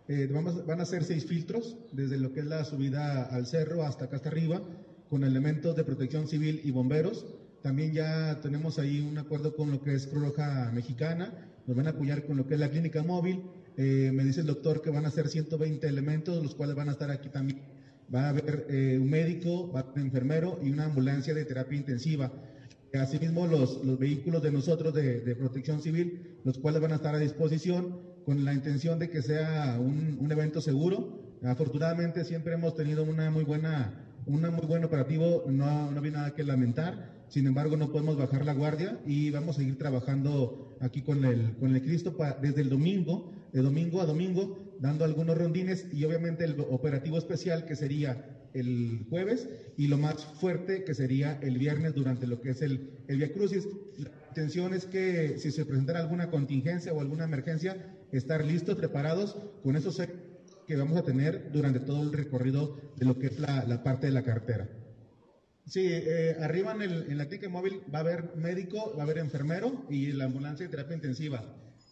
Eh, 0.09 0.29
van 0.31 0.79
a 0.79 0.85
ser 0.85 1.03
seis 1.03 1.25
filtros, 1.25 1.75
desde 1.91 2.17
lo 2.17 2.31
que 2.31 2.39
es 2.39 2.45
la 2.45 2.63
subida 2.63 3.23
al 3.23 3.45
cerro 3.45 3.83
hasta 3.83 4.05
acá 4.05 4.15
hasta 4.15 4.29
arriba, 4.29 4.61
con 5.09 5.25
elementos 5.25 5.75
de 5.75 5.83
protección 5.83 6.27
civil 6.27 6.61
y 6.63 6.71
bomberos. 6.71 7.25
También 7.61 7.91
ya 7.91 8.39
tenemos 8.41 8.79
ahí 8.79 9.01
un 9.01 9.17
acuerdo 9.17 9.55
con 9.55 9.69
lo 9.69 9.81
que 9.81 9.95
es 9.95 10.07
Cruz 10.07 10.23
Roja 10.23 10.71
Mexicana, 10.73 11.33
nos 11.65 11.75
van 11.75 11.87
a 11.87 11.89
apoyar 11.89 12.25
con 12.25 12.37
lo 12.37 12.47
que 12.47 12.53
es 12.53 12.59
la 12.59 12.69
clínica 12.69 13.03
móvil. 13.03 13.43
Eh, 13.75 14.11
me 14.13 14.23
dice 14.23 14.39
el 14.39 14.47
doctor 14.47 14.81
que 14.81 14.89
van 14.89 15.05
a 15.05 15.11
ser 15.11 15.27
120 15.27 15.85
elementos, 15.85 16.41
los 16.41 16.55
cuales 16.55 16.75
van 16.77 16.87
a 16.87 16.93
estar 16.93 17.11
aquí 17.11 17.27
también. 17.27 17.61
Va 18.13 18.27
a 18.27 18.29
haber 18.29 18.65
eh, 18.69 18.97
un 19.01 19.09
médico, 19.09 19.73
un 19.73 20.01
enfermero 20.01 20.57
y 20.63 20.69
una 20.69 20.85
ambulancia 20.85 21.33
de 21.33 21.43
terapia 21.43 21.77
intensiva. 21.77 22.31
Asimismo, 22.93 23.45
los, 23.45 23.83
los 23.83 23.99
vehículos 23.99 24.41
de 24.41 24.51
nosotros 24.51 24.93
de, 24.93 25.19
de, 25.19 25.35
protección 25.35 25.81
civil, 25.81 26.37
los 26.45 26.57
cuales 26.57 26.81
van 26.81 26.93
a 26.93 26.95
estar 26.95 27.13
a 27.13 27.19
disposición 27.19 27.99
con 28.27 28.43
la 28.43 28.53
intención 28.53 28.99
de 28.99 29.09
que 29.09 29.21
sea 29.21 29.77
un, 29.79 30.17
un 30.19 30.29
evento 30.33 30.59
seguro. 30.59 31.37
Afortunadamente 31.43 32.25
siempre 32.25 32.55
hemos 32.55 32.75
tenido 32.75 33.05
una 33.05 33.31
muy 33.31 33.45
buena, 33.45 34.05
una 34.25 34.51
muy 34.51 34.65
buen 34.65 34.83
operativo, 34.83 35.45
no, 35.47 35.89
no 35.89 35.97
había 35.97 36.11
nada 36.11 36.35
que 36.35 36.43
lamentar. 36.43 37.23
Sin 37.29 37.47
embargo, 37.47 37.77
no 37.77 37.89
podemos 37.89 38.17
bajar 38.17 38.43
la 38.43 38.53
guardia 38.53 38.99
y 39.05 39.31
vamos 39.31 39.55
a 39.55 39.59
seguir 39.59 39.77
trabajando 39.77 40.75
aquí 40.81 41.03
con 41.03 41.23
el, 41.23 41.55
con 41.55 41.73
el 41.73 41.81
Cristo 41.81 42.17
pa, 42.17 42.37
desde 42.41 42.59
el 42.59 42.69
domingo, 42.69 43.31
de 43.53 43.61
domingo 43.61 44.01
a 44.01 44.05
domingo, 44.05 44.75
dando 44.81 45.05
algunos 45.05 45.37
rondines 45.37 45.87
y 45.93 46.03
obviamente 46.03 46.43
el 46.43 46.59
operativo 46.59 47.17
especial 47.17 47.63
que 47.63 47.77
sería 47.77 48.25
el 48.53 49.05
jueves 49.09 49.47
y 49.77 49.87
lo 49.87 49.97
más 49.97 50.25
fuerte 50.25 50.83
que 50.83 50.93
sería 50.93 51.39
el 51.41 51.57
viernes 51.57 51.95
durante 51.95 52.27
lo 52.27 52.41
que 52.41 52.49
es 52.49 52.61
el, 52.61 52.91
el 53.07 53.19
Via 53.19 53.31
Crucis. 53.31 53.65
La 53.97 54.11
intención 54.29 54.73
es 54.73 54.85
que 54.85 55.37
si 55.37 55.51
se 55.51 55.63
presentara 55.63 56.01
alguna 56.01 56.29
contingencia 56.29 56.91
o 56.91 56.99
alguna 56.99 57.23
emergencia, 57.23 57.96
estar 58.11 58.43
listos, 58.43 58.75
preparados 58.75 59.35
con 59.63 59.75
esos 59.75 60.01
que 60.67 60.75
vamos 60.75 60.97
a 60.97 61.03
tener 61.03 61.51
durante 61.51 61.79
todo 61.79 62.03
el 62.03 62.13
recorrido 62.13 62.77
de 62.97 63.05
lo 63.05 63.17
que 63.17 63.27
es 63.27 63.39
la, 63.39 63.65
la 63.65 63.83
parte 63.83 64.07
de 64.07 64.13
la 64.13 64.23
carretera. 64.23 64.69
Sí, 65.65 65.85
eh, 65.85 66.37
arriba 66.41 66.73
en, 66.73 66.81
el, 66.81 67.11
en, 67.11 67.17
la 67.17 67.27
clínica 67.27 67.49
móvil 67.49 67.81
va 67.93 67.99
a 67.99 68.01
haber 68.01 68.35
médico, 68.35 68.93
va 68.95 69.01
a 69.01 69.03
haber 69.03 69.17
enfermero 69.17 69.85
y 69.89 70.13
la 70.13 70.25
ambulancia 70.25 70.65
de 70.65 70.71
terapia 70.71 70.95
intensiva. 70.95 71.39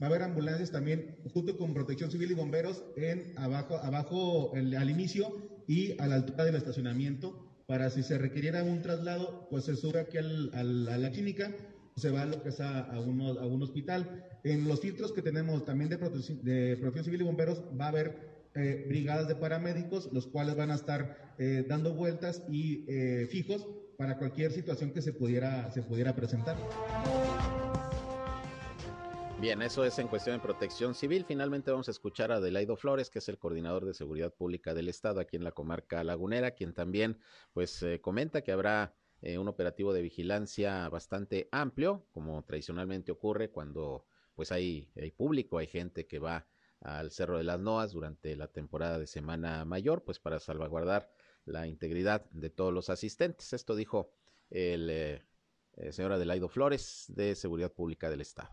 Va 0.02 0.08
a 0.08 0.10
haber 0.10 0.24
ambulancias 0.24 0.72
también 0.72 1.18
junto 1.34 1.58
con 1.58 1.74
protección 1.74 2.10
civil 2.10 2.32
y 2.32 2.36
bomberos 2.36 2.86
en 2.96 3.34
abajo, 3.38 3.78
abajo 3.78 4.52
el, 4.56 4.76
al 4.76 4.90
inicio 4.90 5.64
y 5.68 6.00
a 6.02 6.08
la 6.08 6.16
altura 6.16 6.46
del 6.46 6.56
estacionamiento 6.56 7.46
para 7.68 7.90
si 7.90 8.04
se 8.04 8.18
requiriera 8.18 8.64
un 8.64 8.82
traslado, 8.82 9.48
pues 9.50 9.66
se 9.66 9.76
sube 9.76 10.00
aquí 10.00 10.18
al, 10.18 10.52
al, 10.54 10.88
a 10.88 10.98
la 10.98 11.12
clínica, 11.12 11.52
se 11.96 12.12
va 12.12 12.22
a 12.22 12.26
lo 12.26 12.44
que 12.44 12.50
es 12.50 12.60
a, 12.60 12.80
a, 12.80 13.00
uno, 13.00 13.40
a 13.40 13.46
un 13.46 13.64
hospital. 13.64 14.24
En 14.46 14.68
los 14.68 14.80
filtros 14.80 15.12
que 15.12 15.24
tenemos 15.24 15.66
también 15.66 15.90
de 15.90 15.98
protección, 15.98 17.04
civil 17.04 17.22
y 17.22 17.24
bomberos 17.24 17.64
va 17.82 17.86
a 17.86 17.88
haber 17.88 18.50
eh, 18.54 18.86
brigadas 18.88 19.28
de 19.28 19.34
paramédicos, 19.34 20.14
los 20.14 20.28
cuales 20.28 20.56
van 20.56 20.70
a 20.70 20.76
estar 20.76 21.34
eh, 21.40 21.66
dando 21.68 21.96
vueltas 21.96 22.44
y 22.48 22.86
eh, 22.88 23.26
fijos 23.26 23.68
para 23.98 24.20
cualquier 24.20 24.52
situación 24.52 24.92
que 24.92 25.02
se 25.02 25.14
pudiera, 25.14 25.72
se 25.72 25.82
pudiera 25.82 26.16
presentar. 26.16 26.56
Bien, 29.42 29.64
eso 29.64 29.84
es 29.84 29.98
en 29.98 30.08
cuestión 30.10 30.36
de 30.36 30.44
protección 30.44 30.94
civil. 30.94 31.26
Finalmente 31.28 31.72
vamos 31.72 31.88
a 31.88 31.92
escuchar 31.92 32.32
a 32.32 32.36
Adelaido 32.36 32.78
Flores, 32.78 33.10
que 33.10 33.18
es 33.18 33.28
el 33.30 33.40
coordinador 33.40 33.84
de 33.86 33.96
seguridad 33.96 34.32
pública 34.32 34.76
del 34.76 34.90
Estado 34.90 35.22
aquí 35.22 35.38
en 35.38 35.44
la 35.44 35.54
comarca 35.54 36.04
lagunera, 36.04 36.52
quien 36.52 36.76
también 36.76 37.18
pues 37.52 37.84
comenta 38.02 38.44
que 38.44 38.52
habrá 38.52 38.94
un 39.24 39.48
operativo 39.48 39.92
de 39.92 40.04
vigilancia 40.04 40.88
bastante 40.90 41.50
amplio, 41.52 42.06
como 42.12 42.44
tradicionalmente 42.44 43.12
ocurre 43.12 43.50
cuando 43.50 44.06
pues 44.36 44.52
hay, 44.52 44.90
hay 44.96 45.12
público, 45.12 45.58
hay 45.58 45.68
gente 45.68 46.06
que 46.06 46.20
va 46.20 46.48
al 46.82 47.12
Cerro 47.12 47.38
de 47.38 47.44
las 47.44 47.60
Noas 47.60 47.92
durante 47.92 48.36
la 48.36 48.48
temporada 48.48 49.00
de 49.00 49.08
Semana 49.08 49.66
Mayor, 49.66 50.04
pues 50.04 50.20
para 50.20 50.40
salvaguardar 50.40 51.10
la 51.46 51.68
integridad 51.68 52.30
de 52.32 52.50
todos 52.50 52.74
los 52.74 52.90
asistentes. 52.90 53.54
Esto 53.54 53.76
dijo 53.76 54.12
el, 54.50 54.90
eh, 54.90 55.22
señor 55.92 56.12
Adelaido 56.12 56.50
Flores 56.50 57.06
de 57.08 57.36
Seguridad 57.36 57.72
Pública 57.72 58.10
del 58.10 58.22
Estado. 58.22 58.50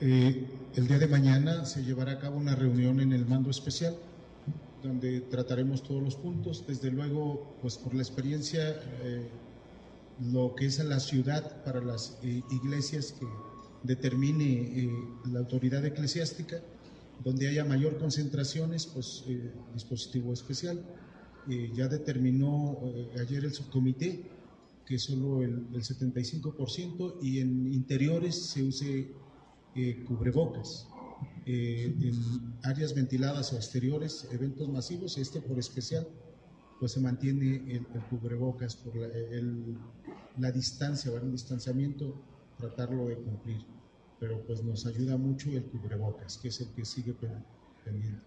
Eh, 0.00 0.46
el 0.74 0.86
día 0.86 0.98
de 0.98 1.06
mañana 1.06 1.64
se 1.64 1.82
llevará 1.82 2.12
a 2.12 2.18
cabo 2.18 2.36
una 2.36 2.54
reunión 2.54 3.00
en 3.00 3.12
el 3.12 3.26
mando 3.26 3.50
especial 3.50 3.96
donde 4.82 5.20
trataremos 5.22 5.82
todos 5.82 6.02
los 6.02 6.16
puntos. 6.16 6.66
Desde 6.66 6.90
luego, 6.90 7.56
pues 7.60 7.76
por 7.76 7.94
la 7.94 8.02
experiencia, 8.02 8.70
eh, 9.02 9.28
lo 10.30 10.54
que 10.54 10.66
es 10.66 10.78
la 10.84 11.00
ciudad 11.00 11.64
para 11.64 11.80
las 11.80 12.18
eh, 12.22 12.42
iglesias 12.50 13.12
que 13.12 13.26
determine 13.86 14.44
eh, 14.44 14.90
la 15.30 15.40
autoridad 15.40 15.84
eclesiástica, 15.84 16.62
donde 17.24 17.48
haya 17.48 17.64
mayor 17.64 17.98
concentraciones, 17.98 18.86
pues 18.86 19.24
dispositivo 19.72 20.32
especial. 20.32 20.84
ya 21.74 21.88
determinó 21.88 22.78
ayer 23.18 23.44
el 23.44 23.52
subcomité 23.52 24.28
que 24.86 24.98
solo 24.98 25.42
el, 25.42 25.66
el 25.74 25.82
75% 25.82 27.16
y 27.20 27.40
en 27.40 27.72
interiores 27.72 28.36
se 28.36 28.62
use 28.62 29.10
eh, 29.74 30.04
cubrebocas. 30.06 30.88
Eh, 31.44 31.94
en 32.00 32.54
áreas 32.62 32.94
ventiladas 32.94 33.52
o 33.52 33.56
exteriores, 33.56 34.28
eventos 34.32 34.68
masivos, 34.68 35.18
este 35.18 35.40
por 35.40 35.58
especial, 35.58 36.06
pues 36.78 36.92
se 36.92 37.00
mantiene 37.00 37.56
el, 37.56 37.86
el 37.92 38.02
cubrebocas 38.08 38.76
por 38.76 38.94
la, 38.96 39.08
la 40.38 40.52
distancia 40.52 41.10
o 41.10 41.16
el 41.16 41.32
distanciamiento, 41.32 42.14
tratarlo 42.58 43.06
de 43.06 43.16
cumplir. 43.16 43.64
Pero 44.18 44.42
pues 44.46 44.62
nos 44.62 44.86
ayuda 44.86 45.16
mucho 45.16 45.50
el 45.50 45.64
cubrebocas, 45.64 46.38
que 46.38 46.48
es 46.48 46.60
el 46.60 46.68
que 46.72 46.84
sigue 46.84 47.14
pendiente. 47.84 48.24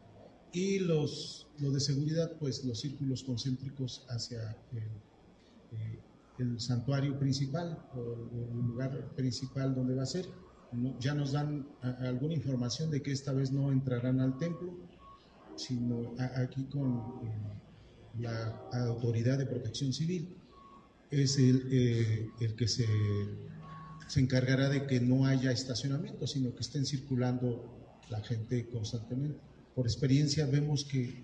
Y 0.52 0.80
los, 0.80 1.48
lo 1.60 1.72
de 1.72 1.80
seguridad, 1.80 2.38
pues 2.40 2.64
los 2.66 2.80
círculos 2.80 3.24
concéntricos 3.24 4.06
hacia 4.10 4.56
el, 4.72 6.54
eh, 6.54 6.60
santuario 6.60 7.20
principal 7.20 7.78
o 7.96 8.60
el 8.60 8.68
lugar 8.68 9.14
principal 9.16 9.76
donde 9.76 9.94
va 9.94 10.04
a 10.04 10.06
ser 10.06 10.26
ya 11.00 11.14
nos 11.14 11.32
dan 11.32 11.68
alguna 12.00 12.34
información 12.36 12.92
de 12.92 13.02
que 13.02 13.12
esta 13.12 13.34
vez 13.34 13.52
no 13.52 13.72
entrarán 13.72 14.20
al 14.20 14.38
templo, 14.38 14.74
sino 15.56 16.14
aquí 16.36 16.64
con 16.66 16.98
eh, 17.24 18.20
la 18.20 18.56
autoridad 18.86 19.38
de 19.38 19.46
protección 19.46 19.94
civil 19.94 20.36
es 21.10 21.38
el, 21.38 21.68
eh, 21.72 22.30
el 22.40 22.56
que 22.56 22.68
se, 22.68 22.86
se, 24.10 24.20
encargará 24.20 24.70
de 24.70 24.86
que 24.86 25.00
no 25.00 25.26
haya 25.26 25.52
estacionamiento, 25.52 26.28
sino 26.28 26.54
que 26.54 26.62
estén 26.62 26.86
circulando 26.86 27.64
la 28.10 28.22
gente 28.22 28.68
constantemente. 28.70 29.40
Por 29.76 29.86
experiencia 29.86 30.46
vemos 30.46 30.84
que 30.84 31.24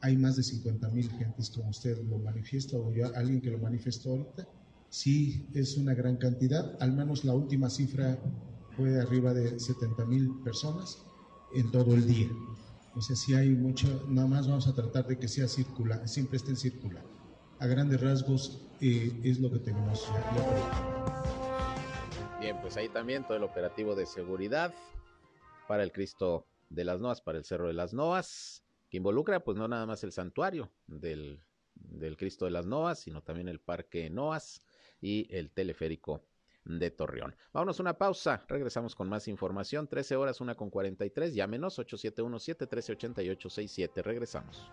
hay 0.00 0.16
más 0.16 0.36
de 0.36 0.42
50 0.42 0.88
mil 0.90 1.10
gentes, 1.10 1.50
como 1.50 1.70
usted 1.70 1.98
lo 2.08 2.18
manifiesta, 2.18 2.76
o 2.76 2.92
ya 2.92 3.08
alguien 3.08 3.40
que 3.40 3.50
lo 3.50 3.58
manifestó 3.58 4.10
ahorita. 4.10 4.46
Sí, 4.90 5.46
es 5.54 5.76
una 5.76 5.94
gran 5.94 6.16
cantidad, 6.16 6.76
al 6.80 6.92
menos 6.92 7.24
la 7.24 7.34
última 7.34 7.68
cifra 7.68 8.18
fue 8.76 9.00
arriba 9.00 9.34
de 9.34 9.58
70 9.58 10.04
mil 10.06 10.30
personas 10.44 10.98
en 11.54 11.70
todo 11.70 11.94
el 11.94 12.06
día. 12.06 12.28
O 12.94 13.00
sea, 13.02 13.16
si 13.16 13.34
hay 13.34 13.50
mucho, 13.50 14.06
nada 14.08 14.26
más 14.26 14.48
vamos 14.48 14.66
a 14.66 14.74
tratar 14.74 15.06
de 15.06 15.18
que 15.18 15.28
sea 15.28 15.46
circular, 15.46 16.08
siempre 16.08 16.36
esté 16.36 16.50
en 16.50 16.56
circular. 16.56 17.04
A 17.58 17.66
grandes 17.66 18.00
rasgos 18.00 18.60
eh, 18.80 19.20
es 19.24 19.40
lo 19.40 19.50
que 19.52 19.58
tenemos. 19.58 20.04
Bien, 22.48 22.62
pues 22.62 22.78
ahí 22.78 22.88
también 22.88 23.24
todo 23.24 23.36
el 23.36 23.42
operativo 23.42 23.94
de 23.94 24.06
seguridad 24.06 24.72
para 25.66 25.82
el 25.82 25.92
Cristo 25.92 26.46
de 26.70 26.82
las 26.82 26.98
Noas, 26.98 27.20
para 27.20 27.36
el 27.36 27.44
Cerro 27.44 27.66
de 27.66 27.74
las 27.74 27.92
Noas, 27.92 28.64
que 28.88 28.96
involucra 28.96 29.44
pues 29.44 29.58
no 29.58 29.68
nada 29.68 29.84
más 29.84 30.02
el 30.02 30.12
santuario 30.12 30.72
del, 30.86 31.42
del 31.74 32.16
Cristo 32.16 32.46
de 32.46 32.52
las 32.52 32.64
Noas, 32.64 33.00
sino 33.00 33.22
también 33.22 33.48
el 33.48 33.60
Parque 33.60 34.08
Noas 34.08 34.62
y 34.98 35.28
el 35.30 35.50
teleférico 35.50 36.24
de 36.64 36.90
Torreón. 36.90 37.36
Vámonos 37.52 37.80
una 37.80 37.98
pausa, 37.98 38.46
regresamos 38.48 38.94
con 38.94 39.10
más 39.10 39.28
información, 39.28 39.86
13 39.86 40.16
horas, 40.16 40.40
una 40.40 40.54
con 40.54 40.70
43, 40.70 41.34
llámenos 41.34 41.78
8717-1388-67, 41.78 44.02
regresamos. 44.02 44.72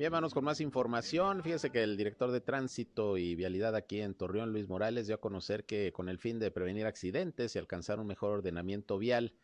Bien, 0.00 0.12
vamos 0.12 0.32
con 0.32 0.44
más 0.44 0.62
información. 0.62 1.42
Fíjese 1.42 1.68
que 1.68 1.82
el 1.82 1.98
director 1.98 2.30
de 2.30 2.40
tránsito 2.40 3.18
y 3.18 3.34
vialidad 3.34 3.76
aquí 3.76 4.00
en 4.00 4.14
Torreón, 4.14 4.50
Luis 4.50 4.66
Morales, 4.66 5.06
dio 5.06 5.16
a 5.16 5.20
conocer 5.20 5.66
que 5.66 5.92
con 5.92 6.08
el 6.08 6.18
fin 6.18 6.38
de 6.38 6.50
prevenir 6.50 6.86
accidentes 6.86 7.54
y 7.54 7.58
alcanzar 7.58 8.00
un 8.00 8.06
mejor 8.06 8.30
ordenamiento 8.30 8.96
vial 8.96 9.34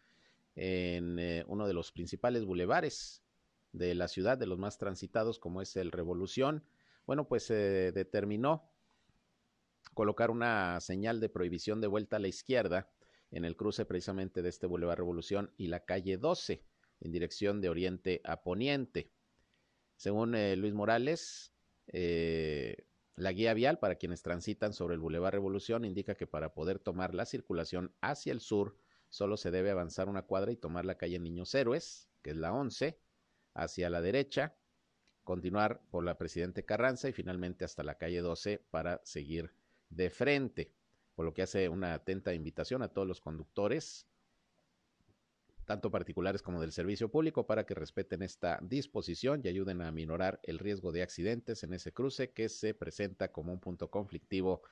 en 0.55 1.19
eh, 1.19 1.45
uno 1.47 1.67
de 1.67 1.75
los 1.75 1.93
principales 1.93 2.47
bulevares 2.47 3.23
de 3.73 3.95
la 3.95 4.09
ciudad, 4.09 4.39
de 4.39 4.47
los 4.47 4.59
más 4.59 4.79
transitados, 4.79 5.39
como 5.39 5.61
es 5.61 5.77
el 5.77 5.93
Revolución, 5.93 6.65
bueno, 7.05 7.29
pues 7.29 7.43
se 7.43 7.93
determinó 7.93 8.73
colocar 9.93 10.31
una 10.31 10.81
señal 10.81 11.21
de 11.21 11.29
prohibición 11.29 11.83
de 11.83 11.89
vuelta 11.89 12.17
a 12.17 12.21
la 12.21 12.29
izquierda 12.29 12.89
en 13.31 13.45
el 13.45 13.57
cruce 13.57 13.85
precisamente 13.85 14.41
de 14.41 14.49
este 14.49 14.67
Boulevard 14.67 14.97
Revolución 14.97 15.53
y 15.59 15.67
la 15.67 15.85
calle 15.85 16.17
12 16.17 16.65
en 17.01 17.13
dirección 17.13 17.61
de 17.61 17.69
oriente 17.69 18.23
a 18.25 18.41
poniente. 18.41 19.11
Según 19.97 20.35
eh, 20.35 20.57
Luis 20.57 20.75
Morales, 20.75 21.53
eh, 21.89 22.87
la 23.17 23.33
guía 23.33 23.55
vial 23.55 23.79
para 23.79 23.97
quienes 23.97 24.23
transitan 24.23 24.73
sobre 24.73 24.95
el 24.95 25.01
Boulevard 25.01 25.33
Revolución 25.33 25.85
indica 25.85 26.15
que 26.15 26.27
para 26.27 26.53
poder 26.53 26.79
tomar 26.79 27.15
la 27.15 27.25
circulación 27.25 27.95
hacia 28.01 28.33
el 28.33 28.41
sur 28.41 28.77
solo 29.09 29.37
se 29.37 29.51
debe 29.51 29.71
avanzar 29.71 30.09
una 30.09 30.23
cuadra 30.23 30.53
y 30.53 30.57
tomar 30.57 30.85
la 30.85 30.99
calle 30.99 31.19
Niños 31.19 31.55
Héroes, 31.55 32.11
que 32.23 32.31
es 32.31 32.37
la 32.37 32.53
11, 32.53 32.99
hacia 33.55 33.89
la 33.89 34.03
derecha, 34.03 34.55
continuar 35.25 35.81
por 35.91 36.05
la 36.05 36.19
Presidente 36.19 36.65
Carranza 36.65 37.09
y 37.09 37.13
finalmente 37.13 37.65
hasta 37.65 37.83
la 37.83 37.97
calle 37.97 38.21
12 38.21 38.65
para 38.71 39.01
seguir 39.05 39.55
de 39.89 40.11
frente, 40.11 40.73
por 41.15 41.25
lo 41.25 41.33
que 41.33 41.43
hace 41.43 41.69
una 41.69 41.95
atenta 41.95 42.35
invitación 42.35 42.83
a 42.83 42.89
todos 42.89 43.09
los 43.09 43.21
conductores 43.21 44.07
tanto 45.67 45.91
particulares 45.91 46.43
como 46.43 46.61
del 46.61 46.73
servicio 46.73 47.11
público, 47.11 47.47
para 47.47 47.67
que 47.67 47.75
respeten 47.75 48.23
esta 48.23 48.59
disposición 48.63 49.43
y 49.45 49.49
ayuden 49.49 49.83
a 49.83 49.93
minorar 49.93 50.41
el 50.45 50.59
riesgo 50.59 50.93
de 50.93 51.03
accidentes 51.03 51.63
en 51.65 51.75
ese 51.75 51.93
cruce 51.93 52.31
que 52.31 52.49
se 52.49 52.73
presenta 52.73 53.33
como 53.33 53.53
un 53.53 53.61
punto 53.61 53.91
conflictivo 53.91 54.63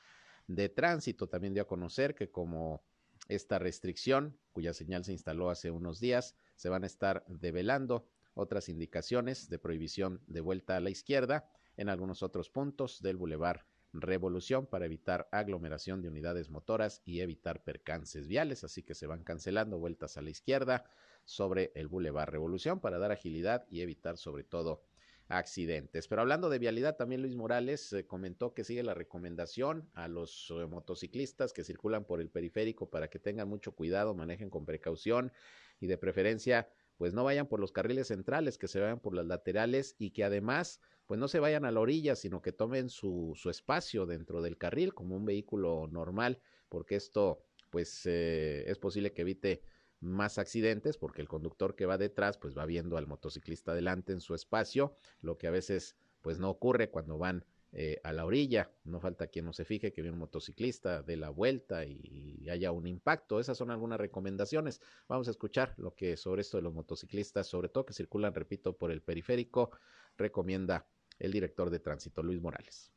de 0.46 0.68
tránsito. 0.68 1.28
También 1.28 1.52
dio 1.52 1.64
a 1.64 1.66
conocer 1.66 2.14
que 2.14 2.30
como 2.30 2.82
esta 3.28 3.58
restricción, 3.58 4.38
cuya 4.52 4.72
señal 4.72 5.04
se 5.04 5.12
instaló 5.12 5.50
hace 5.50 5.70
unos 5.70 5.98
días, 5.98 6.36
se 6.56 6.68
van 6.68 6.84
a 6.84 6.86
estar 6.86 7.24
develando 7.26 8.08
otras 8.34 8.68
indicaciones 8.68 9.48
de 9.48 9.58
prohibición 9.58 10.22
de 10.26 10.40
vuelta 10.40 10.76
a 10.76 10.80
la 10.80 10.90
izquierda 10.90 11.48
en 11.76 11.88
algunos 11.88 12.22
otros 12.22 12.50
puntos 12.50 13.02
del 13.02 13.16
bulevar 13.16 13.66
Revolución 13.94 14.66
para 14.66 14.86
evitar 14.86 15.28
aglomeración 15.30 16.02
de 16.02 16.08
unidades 16.08 16.50
motoras 16.50 17.00
y 17.04 17.20
evitar 17.20 17.62
percances 17.62 18.26
viales, 18.26 18.64
así 18.64 18.82
que 18.82 18.94
se 18.94 19.06
van 19.06 19.22
cancelando 19.22 19.78
vueltas 19.78 20.16
a 20.16 20.22
la 20.22 20.30
izquierda 20.30 20.84
sobre 21.24 21.70
el 21.76 21.86
Boulevard 21.86 22.28
Revolución 22.28 22.80
para 22.80 22.98
dar 22.98 23.12
agilidad 23.12 23.66
y 23.70 23.82
evitar 23.82 24.16
sobre 24.16 24.42
todo 24.42 24.82
accidentes. 25.28 26.08
Pero 26.08 26.22
hablando 26.22 26.50
de 26.50 26.58
vialidad, 26.58 26.96
también 26.96 27.22
Luis 27.22 27.36
Morales 27.36 27.92
eh, 27.92 28.04
comentó 28.04 28.52
que 28.52 28.64
sigue 28.64 28.82
la 28.82 28.94
recomendación 28.94 29.88
a 29.94 30.08
los 30.08 30.50
eh, 30.50 30.66
motociclistas 30.66 31.52
que 31.52 31.64
circulan 31.64 32.04
por 32.04 32.20
el 32.20 32.28
periférico 32.28 32.90
para 32.90 33.08
que 33.08 33.18
tengan 33.18 33.48
mucho 33.48 33.72
cuidado, 33.72 34.14
manejen 34.14 34.50
con 34.50 34.66
precaución 34.66 35.32
y 35.80 35.86
de 35.86 35.98
preferencia 35.98 36.68
pues 36.96 37.12
no 37.12 37.24
vayan 37.24 37.46
por 37.46 37.60
los 37.60 37.72
carriles 37.72 38.08
centrales, 38.08 38.58
que 38.58 38.68
se 38.68 38.80
vayan 38.80 39.00
por 39.00 39.14
las 39.14 39.26
laterales 39.26 39.96
y 39.98 40.10
que 40.10 40.24
además 40.24 40.80
pues 41.06 41.20
no 41.20 41.28
se 41.28 41.40
vayan 41.40 41.64
a 41.64 41.70
la 41.70 41.80
orilla, 41.80 42.16
sino 42.16 42.40
que 42.40 42.52
tomen 42.52 42.88
su, 42.88 43.36
espacio 43.50 44.06
dentro 44.06 44.40
del 44.42 44.56
carril 44.56 44.94
como 44.94 45.16
un 45.16 45.26
vehículo 45.26 45.86
normal, 45.90 46.40
porque 46.68 46.96
esto 46.96 47.44
pues 47.70 48.06
eh, 48.06 48.64
es 48.70 48.78
posible 48.78 49.12
que 49.12 49.22
evite 49.22 49.62
más 50.00 50.38
accidentes 50.38 50.96
porque 50.96 51.22
el 51.22 51.28
conductor 51.28 51.74
que 51.74 51.86
va 51.86 51.98
detrás 51.98 52.38
pues 52.38 52.56
va 52.56 52.66
viendo 52.66 52.96
al 52.96 53.06
motociclista 53.06 53.72
adelante 53.72 54.12
en 54.12 54.20
su 54.20 54.34
espacio, 54.34 54.96
lo 55.20 55.36
que 55.38 55.46
a 55.46 55.50
veces 55.50 55.96
pues 56.20 56.38
no 56.38 56.50
ocurre 56.50 56.90
cuando 56.90 57.18
van 57.18 57.44
eh, 57.76 58.00
a 58.04 58.12
la 58.12 58.24
orilla. 58.24 58.70
No 58.84 59.00
falta 59.00 59.26
quien 59.26 59.44
no 59.44 59.52
se 59.52 59.64
fije 59.64 59.92
que 59.92 60.00
viene 60.00 60.14
un 60.14 60.20
motociclista 60.20 61.02
de 61.02 61.16
la 61.16 61.30
vuelta 61.30 61.84
y 61.84 62.48
haya 62.48 62.70
un 62.70 62.86
impacto. 62.86 63.40
Esas 63.40 63.58
son 63.58 63.72
algunas 63.72 63.98
recomendaciones. 63.98 64.80
Vamos 65.08 65.26
a 65.26 65.32
escuchar 65.32 65.74
lo 65.76 65.92
que 65.92 66.16
sobre 66.16 66.42
esto 66.42 66.56
de 66.56 66.62
los 66.62 66.72
motociclistas, 66.72 67.48
sobre 67.48 67.68
todo 67.68 67.84
que 67.84 67.92
circulan, 67.92 68.32
repito, 68.32 68.76
por 68.76 68.92
el 68.92 69.02
periférico, 69.02 69.72
recomienda 70.16 70.86
el 71.18 71.32
director 71.32 71.68
de 71.68 71.80
tránsito, 71.80 72.22
Luis 72.22 72.40
Morales. 72.40 72.92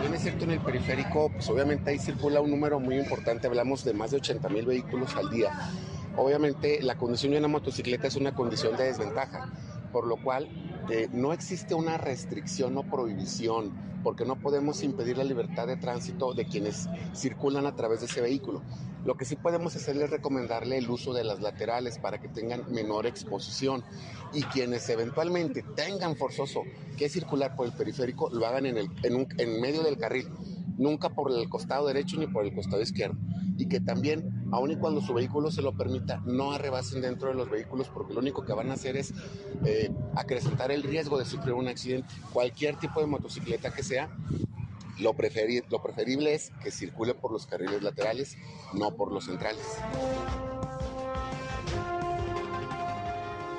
Bien 0.00 0.14
es 0.14 0.22
cierto, 0.22 0.44
en 0.44 0.52
el 0.52 0.60
periférico, 0.60 1.30
pues 1.30 1.48
obviamente 1.50 1.90
ahí 1.90 1.98
circula 1.98 2.40
un 2.40 2.50
número 2.50 2.80
muy 2.80 2.96
importante, 2.96 3.46
hablamos 3.46 3.84
de 3.84 3.92
más 3.92 4.10
de 4.10 4.16
80 4.16 4.48
mil 4.48 4.64
vehículos 4.64 5.14
al 5.16 5.28
día. 5.28 5.52
Obviamente 6.16 6.82
la 6.82 6.96
condición 6.96 7.32
de 7.32 7.38
una 7.38 7.48
motocicleta 7.48 8.08
es 8.08 8.16
una 8.16 8.34
condición 8.34 8.76
de 8.76 8.84
desventaja, 8.84 9.52
por 9.92 10.06
lo 10.06 10.16
cual 10.16 10.48
no 11.12 11.32
existe 11.32 11.74
una 11.74 11.98
restricción 11.98 12.76
o 12.76 12.82
prohibición, 12.82 13.72
porque 14.02 14.24
no 14.24 14.36
podemos 14.36 14.82
impedir 14.82 15.16
la 15.16 15.24
libertad 15.24 15.66
de 15.66 15.76
tránsito 15.76 16.34
de 16.34 16.44
quienes 16.44 16.88
circulan 17.14 17.66
a 17.66 17.74
través 17.74 18.00
de 18.00 18.06
ese 18.06 18.20
vehículo. 18.20 18.62
Lo 19.04 19.16
que 19.16 19.24
sí 19.24 19.36
podemos 19.36 19.74
hacer 19.76 19.96
es 19.96 20.10
recomendarle 20.10 20.78
el 20.78 20.88
uso 20.88 21.12
de 21.12 21.24
las 21.24 21.40
laterales 21.40 21.98
para 21.98 22.20
que 22.20 22.28
tengan 22.28 22.70
menor 22.70 23.06
exposición 23.06 23.82
y 24.32 24.42
quienes 24.42 24.88
eventualmente 24.88 25.62
tengan 25.74 26.16
forzoso 26.16 26.62
que 26.96 27.08
circular 27.08 27.56
por 27.56 27.66
el 27.66 27.72
periférico 27.72 28.30
lo 28.30 28.46
hagan 28.46 28.66
en, 28.66 28.78
el, 28.78 28.90
en 29.02 29.60
medio 29.60 29.82
del 29.82 29.98
carril, 29.98 30.28
nunca 30.78 31.10
por 31.10 31.30
el 31.32 31.48
costado 31.48 31.86
derecho 31.86 32.18
ni 32.18 32.26
por 32.26 32.44
el 32.44 32.54
costado 32.54 32.82
izquierdo 32.82 33.16
y 33.56 33.66
que 33.66 33.80
también, 33.80 34.43
aun 34.54 34.70
y 34.70 34.76
cuando 34.76 35.00
su 35.00 35.12
vehículo 35.12 35.50
se 35.50 35.62
lo 35.62 35.72
permita, 35.72 36.20
no 36.24 36.52
arrebasen 36.52 37.02
dentro 37.02 37.28
de 37.28 37.34
los 37.34 37.50
vehículos 37.50 37.88
porque 37.92 38.14
lo 38.14 38.20
único 38.20 38.44
que 38.44 38.52
van 38.52 38.70
a 38.70 38.74
hacer 38.74 38.96
es 38.96 39.12
eh, 39.64 39.90
acrecentar 40.14 40.70
el 40.70 40.84
riesgo 40.84 41.18
de 41.18 41.24
sufrir 41.24 41.54
un 41.54 41.66
accidente. 41.66 42.14
Cualquier 42.32 42.76
tipo 42.76 43.00
de 43.00 43.06
motocicleta 43.06 43.74
que 43.74 43.82
sea, 43.82 44.08
lo, 45.00 45.14
lo 45.70 45.82
preferible 45.82 46.34
es 46.34 46.52
que 46.62 46.70
circule 46.70 47.14
por 47.14 47.32
los 47.32 47.46
carriles 47.46 47.82
laterales, 47.82 48.36
no 48.72 48.94
por 48.94 49.12
los 49.12 49.24
centrales. 49.24 49.78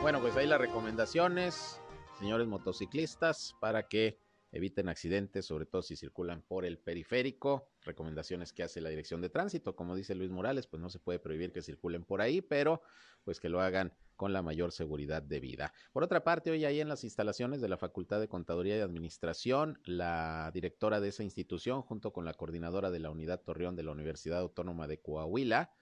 Bueno, 0.02 0.22
pues 0.22 0.38
ahí 0.38 0.48
las 0.48 0.62
recomendaciones, 0.62 1.82
señores 2.20 2.48
motociclistas, 2.48 3.54
para 3.60 3.88
que 3.90 4.18
eviten 4.52 4.90
accidentes, 4.90 5.46
sobre 5.46 5.66
todo 5.66 5.82
si 5.82 5.96
circulan 5.96 6.42
por 6.42 6.66
el 6.66 6.78
periférico. 6.78 7.70
Recomendaciones 7.84 8.54
que 8.54 8.64
hace 8.64 8.82
la 8.82 8.90
Dirección 8.90 9.22
de 9.22 9.30
Tránsito, 9.30 9.76
como 9.76 9.96
dice 9.96 10.16
Luis 10.16 10.32
Morales, 10.32 10.68
pues 10.68 10.82
no 10.82 10.90
se 10.90 11.00
puede 11.00 11.20
prohibir 11.20 11.52
que 11.52 11.62
circulen 11.62 12.04
por 12.04 12.22
ahí, 12.22 12.42
pero 12.42 12.82
pues 13.24 13.40
que 13.40 13.50
lo 13.50 13.60
hagan 13.60 13.94
con 14.16 14.32
la 14.32 14.42
mayor 14.42 14.72
seguridad 14.72 15.22
debida. 15.22 15.74
Por 15.92 16.04
otra 16.04 16.24
parte, 16.24 16.52
hoy 16.52 16.64
ahí 16.64 16.80
en 16.80 16.88
las 16.88 17.04
instalaciones 17.04 17.60
de 17.60 17.68
la 17.68 17.78
Facultad 17.78 18.20
de 18.20 18.30
Contaduría 18.30 18.78
y 18.78 18.82
Administración, 18.82 19.80
la 19.84 20.52
directora 20.54 21.00
de 21.00 21.10
esa 21.10 21.24
institución, 21.24 21.82
junto 21.82 22.14
con 22.14 22.24
la 22.24 22.34
coordinadora 22.34 22.92
de 22.92 23.00
la 23.00 23.10
Unidad 23.10 23.42
Torreón 23.42 23.76
de 23.76 23.84
la 23.84 23.92
Universidad 23.92 24.40
Autónoma 24.40 24.88
de 24.88 25.00
Coahuila, 25.02 25.74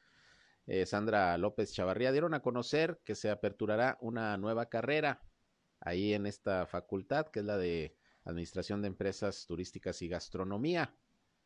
eh, 0.65 0.85
Sandra 0.85 1.37
López 1.37 1.73
Chavarría, 1.73 2.11
dieron 2.11 2.33
a 2.33 2.41
conocer 2.41 3.01
que 3.03 3.15
se 3.15 3.29
aperturará 3.29 3.97
una 4.01 4.37
nueva 4.37 4.69
carrera 4.69 5.21
ahí 5.79 6.13
en 6.13 6.25
esta 6.25 6.65
facultad, 6.65 7.27
que 7.27 7.39
es 7.39 7.45
la 7.45 7.57
de 7.57 7.95
Administración 8.25 8.81
de 8.81 8.87
Empresas 8.87 9.45
Turísticas 9.45 10.01
y 10.01 10.07
Gastronomía. 10.07 10.93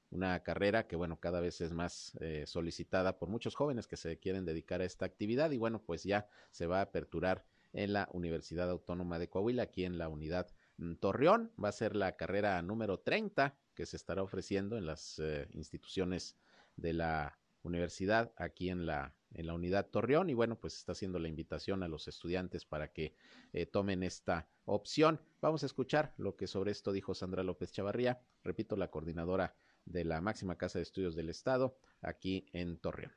Una 0.10 0.42
carrera 0.42 0.88
que, 0.88 0.96
bueno, 0.96 1.20
cada 1.20 1.42
vez 1.42 1.60
es 1.62 1.74
más 1.74 2.18
eh, 2.22 2.46
solicitada 2.46 3.20
por 3.20 3.30
muchos 3.30 3.56
jóvenes 3.56 3.88
que 3.88 3.98
se 3.98 4.18
quieren 4.20 4.46
dedicar 4.46 4.82
a 4.82 4.86
esta 4.86 5.06
actividad 5.06 5.52
y, 5.52 5.58
bueno, 5.58 5.82
pues 5.82 6.04
ya 6.04 6.28
se 6.52 6.66
va 6.66 6.80
a 6.80 6.84
aperturar 6.84 7.46
en 7.74 7.94
la 7.94 8.08
Universidad 8.14 8.70
Autónoma 8.70 9.20
de 9.20 9.30
Coahuila, 9.30 9.64
aquí 9.64 9.84
en 9.84 9.98
la 9.98 10.08
unidad 10.08 10.48
mm, 10.78 10.96
Torreón. 10.96 11.52
Va 11.62 11.70
a 11.70 11.74
ser 11.74 11.96
la 11.96 12.16
carrera 12.16 12.62
número 12.62 13.00
30 13.00 13.56
que 13.76 13.86
se 13.86 13.98
estará 13.98 14.24
ofreciendo 14.24 14.78
en 14.78 14.86
las 14.86 15.20
eh, 15.20 15.48
instituciones 15.54 16.38
de 16.78 16.94
la 16.94 17.38
universidad 17.64 18.32
aquí 18.38 18.70
en 18.70 18.86
la, 18.86 19.14
en 19.34 19.48
la 19.48 19.54
unidad 19.54 19.90
Torreón 19.90 20.30
y 20.30 20.34
bueno, 20.34 20.60
pues 20.60 20.78
está 20.78 20.94
haciendo 20.94 21.20
la 21.20 21.28
invitación 21.28 21.84
a 21.84 21.88
los 21.88 22.08
estudiantes 22.08 22.66
para 22.66 22.92
que 22.92 23.16
eh, 23.54 23.66
tomen 23.66 24.04
esta 24.04 24.48
opción. 24.66 25.20
Vamos 25.42 25.64
a 25.64 25.66
escuchar 25.66 26.14
lo 26.18 26.36
que 26.36 26.48
sobre 26.48 26.72
esto 26.72 26.92
dijo 26.92 27.14
Sandra 27.14 27.44
López 27.44 27.72
Chavarría, 27.72 28.22
repito, 28.44 28.76
la 28.76 28.90
coordinadora 28.90 29.56
de 29.86 30.04
la 30.04 30.22
máxima 30.22 30.58
casa 30.58 30.80
de 30.80 30.84
estudios 30.84 31.16
del 31.16 31.30
Estado 31.30 31.78
aquí 32.02 32.46
en 32.54 32.78
Torreón. 32.78 33.14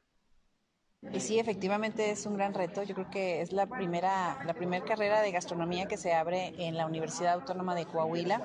Y 1.15 1.19
sí, 1.21 1.39
efectivamente 1.39 2.11
es 2.11 2.27
un 2.27 2.37
gran 2.37 2.53
reto. 2.53 2.83
Yo 2.83 2.95
creo 2.95 3.09
que 3.11 3.41
es 3.41 3.53
la 3.53 3.67
primera, 3.67 4.39
la 4.45 4.53
primera 4.53 4.85
carrera 4.85 5.23
de 5.23 5.33
gastronomía 5.33 5.87
que 5.87 5.97
se 5.97 6.13
abre 6.13 6.53
en 6.59 6.77
la 6.77 6.85
Universidad 6.85 7.33
Autónoma 7.33 7.75
de 7.75 7.87
Coahuila. 7.87 8.43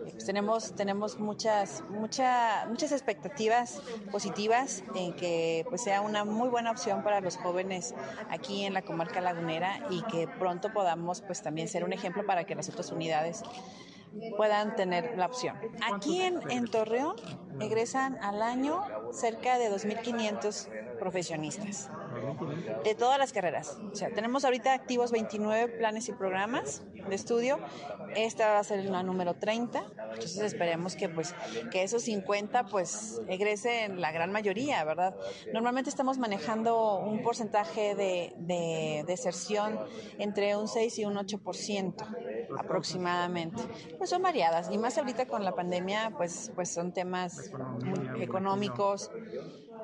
Pues 0.00 0.24
tenemos, 0.24 0.74
tenemos 0.76 1.18
muchas, 1.18 1.82
mucha, 1.90 2.66
muchas 2.68 2.92
expectativas 2.92 3.82
positivas 4.12 4.84
en 4.94 5.12
que 5.16 5.66
pues, 5.68 5.82
sea 5.82 6.02
una 6.02 6.24
muy 6.24 6.48
buena 6.48 6.70
opción 6.70 7.02
para 7.02 7.20
los 7.20 7.36
jóvenes 7.36 7.96
aquí 8.30 8.64
en 8.64 8.74
la 8.74 8.82
comarca 8.82 9.20
lagunera 9.20 9.80
y 9.90 10.02
que 10.02 10.28
pronto 10.28 10.72
podamos 10.72 11.20
pues 11.20 11.42
también 11.42 11.66
ser 11.66 11.82
un 11.82 11.92
ejemplo 11.92 12.24
para 12.24 12.44
que 12.44 12.54
las 12.54 12.68
otras 12.68 12.92
unidades 12.92 13.42
puedan 14.36 14.76
tener 14.76 15.16
la 15.16 15.26
opción. 15.26 15.56
Aquí 15.92 16.22
en, 16.22 16.66
Torreón 16.66 17.16
egresan 17.60 18.18
al 18.22 18.42
año 18.42 18.82
cerca 19.12 19.58
de 19.58 19.70
2.500 19.70 20.98
profesionistas 20.98 21.90
de 22.84 22.94
todas 22.94 23.18
las 23.18 23.32
carreras. 23.32 23.78
O 23.92 23.94
sea, 23.94 24.10
tenemos 24.10 24.44
ahorita 24.44 24.72
activos 24.72 25.10
29 25.10 25.68
planes 25.78 26.08
y 26.08 26.12
programas 26.12 26.82
de 27.08 27.14
estudio. 27.14 27.58
Esta 28.14 28.52
va 28.52 28.58
a 28.58 28.64
ser 28.64 28.84
la 28.84 29.02
número 29.02 29.34
30. 29.34 29.82
Entonces 30.12 30.40
esperemos 30.40 30.94
que 30.96 31.08
pues 31.08 31.34
que 31.70 31.82
esos 31.82 32.02
50 32.02 32.64
pues 32.66 33.20
egresen 33.28 34.00
la 34.00 34.12
gran 34.12 34.30
mayoría, 34.30 34.84
¿verdad? 34.84 35.16
Normalmente 35.52 35.90
estamos 35.90 36.18
manejando 36.18 36.98
un 36.98 37.22
porcentaje 37.22 37.94
de, 37.94 38.34
de 38.38 39.04
deserción 39.06 39.78
entre 40.18 40.56
un 40.56 40.68
6 40.68 40.98
y 40.98 41.04
un 41.04 41.14
8% 41.14 41.94
aproximadamente. 42.58 43.62
Pues 44.02 44.10
son 44.10 44.22
variadas 44.22 44.68
y 44.68 44.78
más 44.78 44.98
ahorita 44.98 45.26
con 45.26 45.44
la 45.44 45.54
pandemia 45.54 46.12
pues 46.16 46.50
pues 46.56 46.68
son 46.68 46.92
temas 46.92 47.52
económicos 48.18 49.12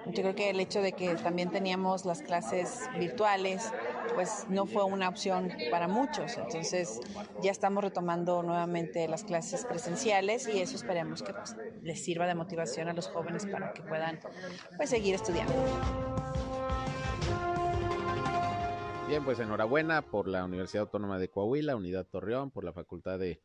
yo 0.06 0.22
creo 0.22 0.34
que 0.34 0.50
el 0.50 0.58
hecho 0.58 0.82
de 0.82 0.90
que 0.90 1.14
también 1.14 1.52
teníamos 1.52 2.04
las 2.04 2.22
clases 2.22 2.88
virtuales, 2.98 3.72
pues 4.16 4.46
no 4.48 4.66
fue 4.66 4.82
una 4.82 5.08
opción 5.08 5.52
para 5.70 5.86
muchos. 5.86 6.36
Entonces 6.36 7.00
ya 7.42 7.52
estamos 7.52 7.84
retomando 7.84 8.42
nuevamente 8.42 9.06
las 9.06 9.22
clases 9.22 9.64
presenciales 9.64 10.48
y 10.48 10.62
eso 10.62 10.74
esperemos 10.74 11.22
que 11.22 11.32
pues, 11.32 11.54
les 11.82 12.02
sirva 12.02 12.26
de 12.26 12.34
motivación 12.34 12.88
a 12.88 12.94
los 12.94 13.06
jóvenes 13.06 13.46
para 13.46 13.72
que 13.72 13.82
puedan 13.82 14.18
pues, 14.76 14.90
seguir 14.90 15.14
estudiando. 15.14 15.54
Bien, 19.06 19.24
pues 19.24 19.38
enhorabuena 19.38 20.02
por 20.02 20.26
la 20.26 20.44
Universidad 20.44 20.82
Autónoma 20.82 21.18
de 21.18 21.30
Coahuila, 21.30 21.76
Unidad 21.76 22.06
Torreón, 22.06 22.50
por 22.50 22.64
la 22.64 22.72
Facultad 22.72 23.18
de 23.18 23.40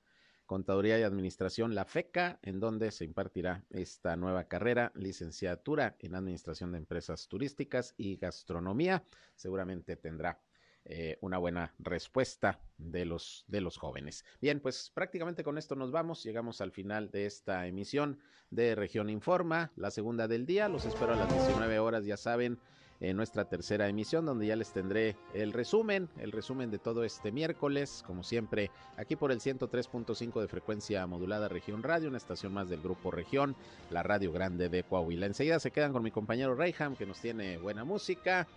Contaduría 0.46 1.00
y 1.00 1.04
Administración, 1.04 1.76
la 1.76 1.86
FECA, 1.86 2.40
en 2.42 2.60
donde 2.60 2.92
se 2.92 3.06
impartirá 3.06 3.64
esta 3.70 4.16
nueva 4.16 4.46
carrera, 4.46 4.92
licenciatura 4.96 5.96
en 6.00 6.16
Administración 6.16 6.72
de 6.72 6.80
Empresas 6.80 7.28
Turísticas 7.28 7.94
y 7.98 8.18
Gastronomía. 8.18 9.04
Seguramente 9.36 9.96
tendrá 9.96 10.40
eh, 10.86 11.18
una 11.22 11.38
buena 11.38 11.74
respuesta 11.80 12.60
de 12.78 13.06
los, 13.06 13.46
de 13.48 13.62
los 13.62 13.78
jóvenes. 13.78 14.26
Bien, 14.42 14.60
pues 14.60 14.92
prácticamente 14.94 15.44
con 15.44 15.58
esto 15.58 15.76
nos 15.76 15.92
vamos. 15.92 16.24
Llegamos 16.24 16.60
al 16.60 16.74
final 16.74 17.10
de 17.10 17.26
esta 17.26 17.66
emisión 17.68 18.20
de 18.50 18.76
Región 18.76 19.10
Informa, 19.10 19.72
la 19.78 19.92
segunda 19.92 20.28
del 20.28 20.46
día. 20.46 20.68
Los 20.68 20.86
espero 20.86 21.14
a 21.14 21.16
las 21.16 21.32
19 21.32 21.80
horas, 21.80 22.06
ya 22.06 22.18
saben 22.18 22.60
en 23.04 23.18
nuestra 23.18 23.46
tercera 23.46 23.90
emisión, 23.90 24.26
donde 24.26 24.48
ya 24.48 24.56
les 24.56 24.72
tendré 24.72 25.18
el 25.34 25.52
resumen, 25.52 26.08
el 26.18 26.32
resumen 26.32 26.72
de 26.72 26.80
todo 26.80 27.04
este 27.04 27.34
miércoles, 27.34 28.02
como 28.08 28.24
siempre, 28.24 28.72
aquí 28.96 29.18
por 29.18 29.34
el 29.34 29.42
103.5 29.42 30.40
de 30.40 30.48
frecuencia 30.48 31.06
modulada 31.06 31.50
Región 31.50 31.84
Radio, 31.84 32.08
una 32.08 32.18
estación 32.18 32.54
más 32.54 32.70
del 32.70 32.82
Grupo 32.82 33.12
Región, 33.12 33.56
la 33.92 34.04
Radio 34.04 34.32
Grande 34.32 34.70
de 34.70 34.84
Coahuila. 34.84 35.26
Enseguida 35.26 35.60
se 35.60 35.72
quedan 35.72 35.92
con 35.92 36.02
mi 36.02 36.12
compañero 36.12 36.56
Reyham, 36.56 36.96
que 36.96 37.06
nos 37.06 37.20
tiene 37.20 37.58
buena 37.58 37.84
música. 37.84 38.48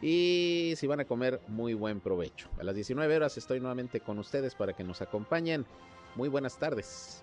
Y 0.00 0.72
si 0.76 0.86
van 0.86 1.00
a 1.00 1.04
comer, 1.04 1.40
muy 1.48 1.74
buen 1.74 2.00
provecho. 2.00 2.48
A 2.58 2.64
las 2.64 2.74
19 2.74 3.14
horas 3.14 3.36
estoy 3.36 3.60
nuevamente 3.60 4.00
con 4.00 4.18
ustedes 4.18 4.54
para 4.54 4.72
que 4.72 4.82
nos 4.82 5.02
acompañen. 5.02 5.66
Muy 6.16 6.30
buenas 6.30 6.58
tardes. 6.58 7.22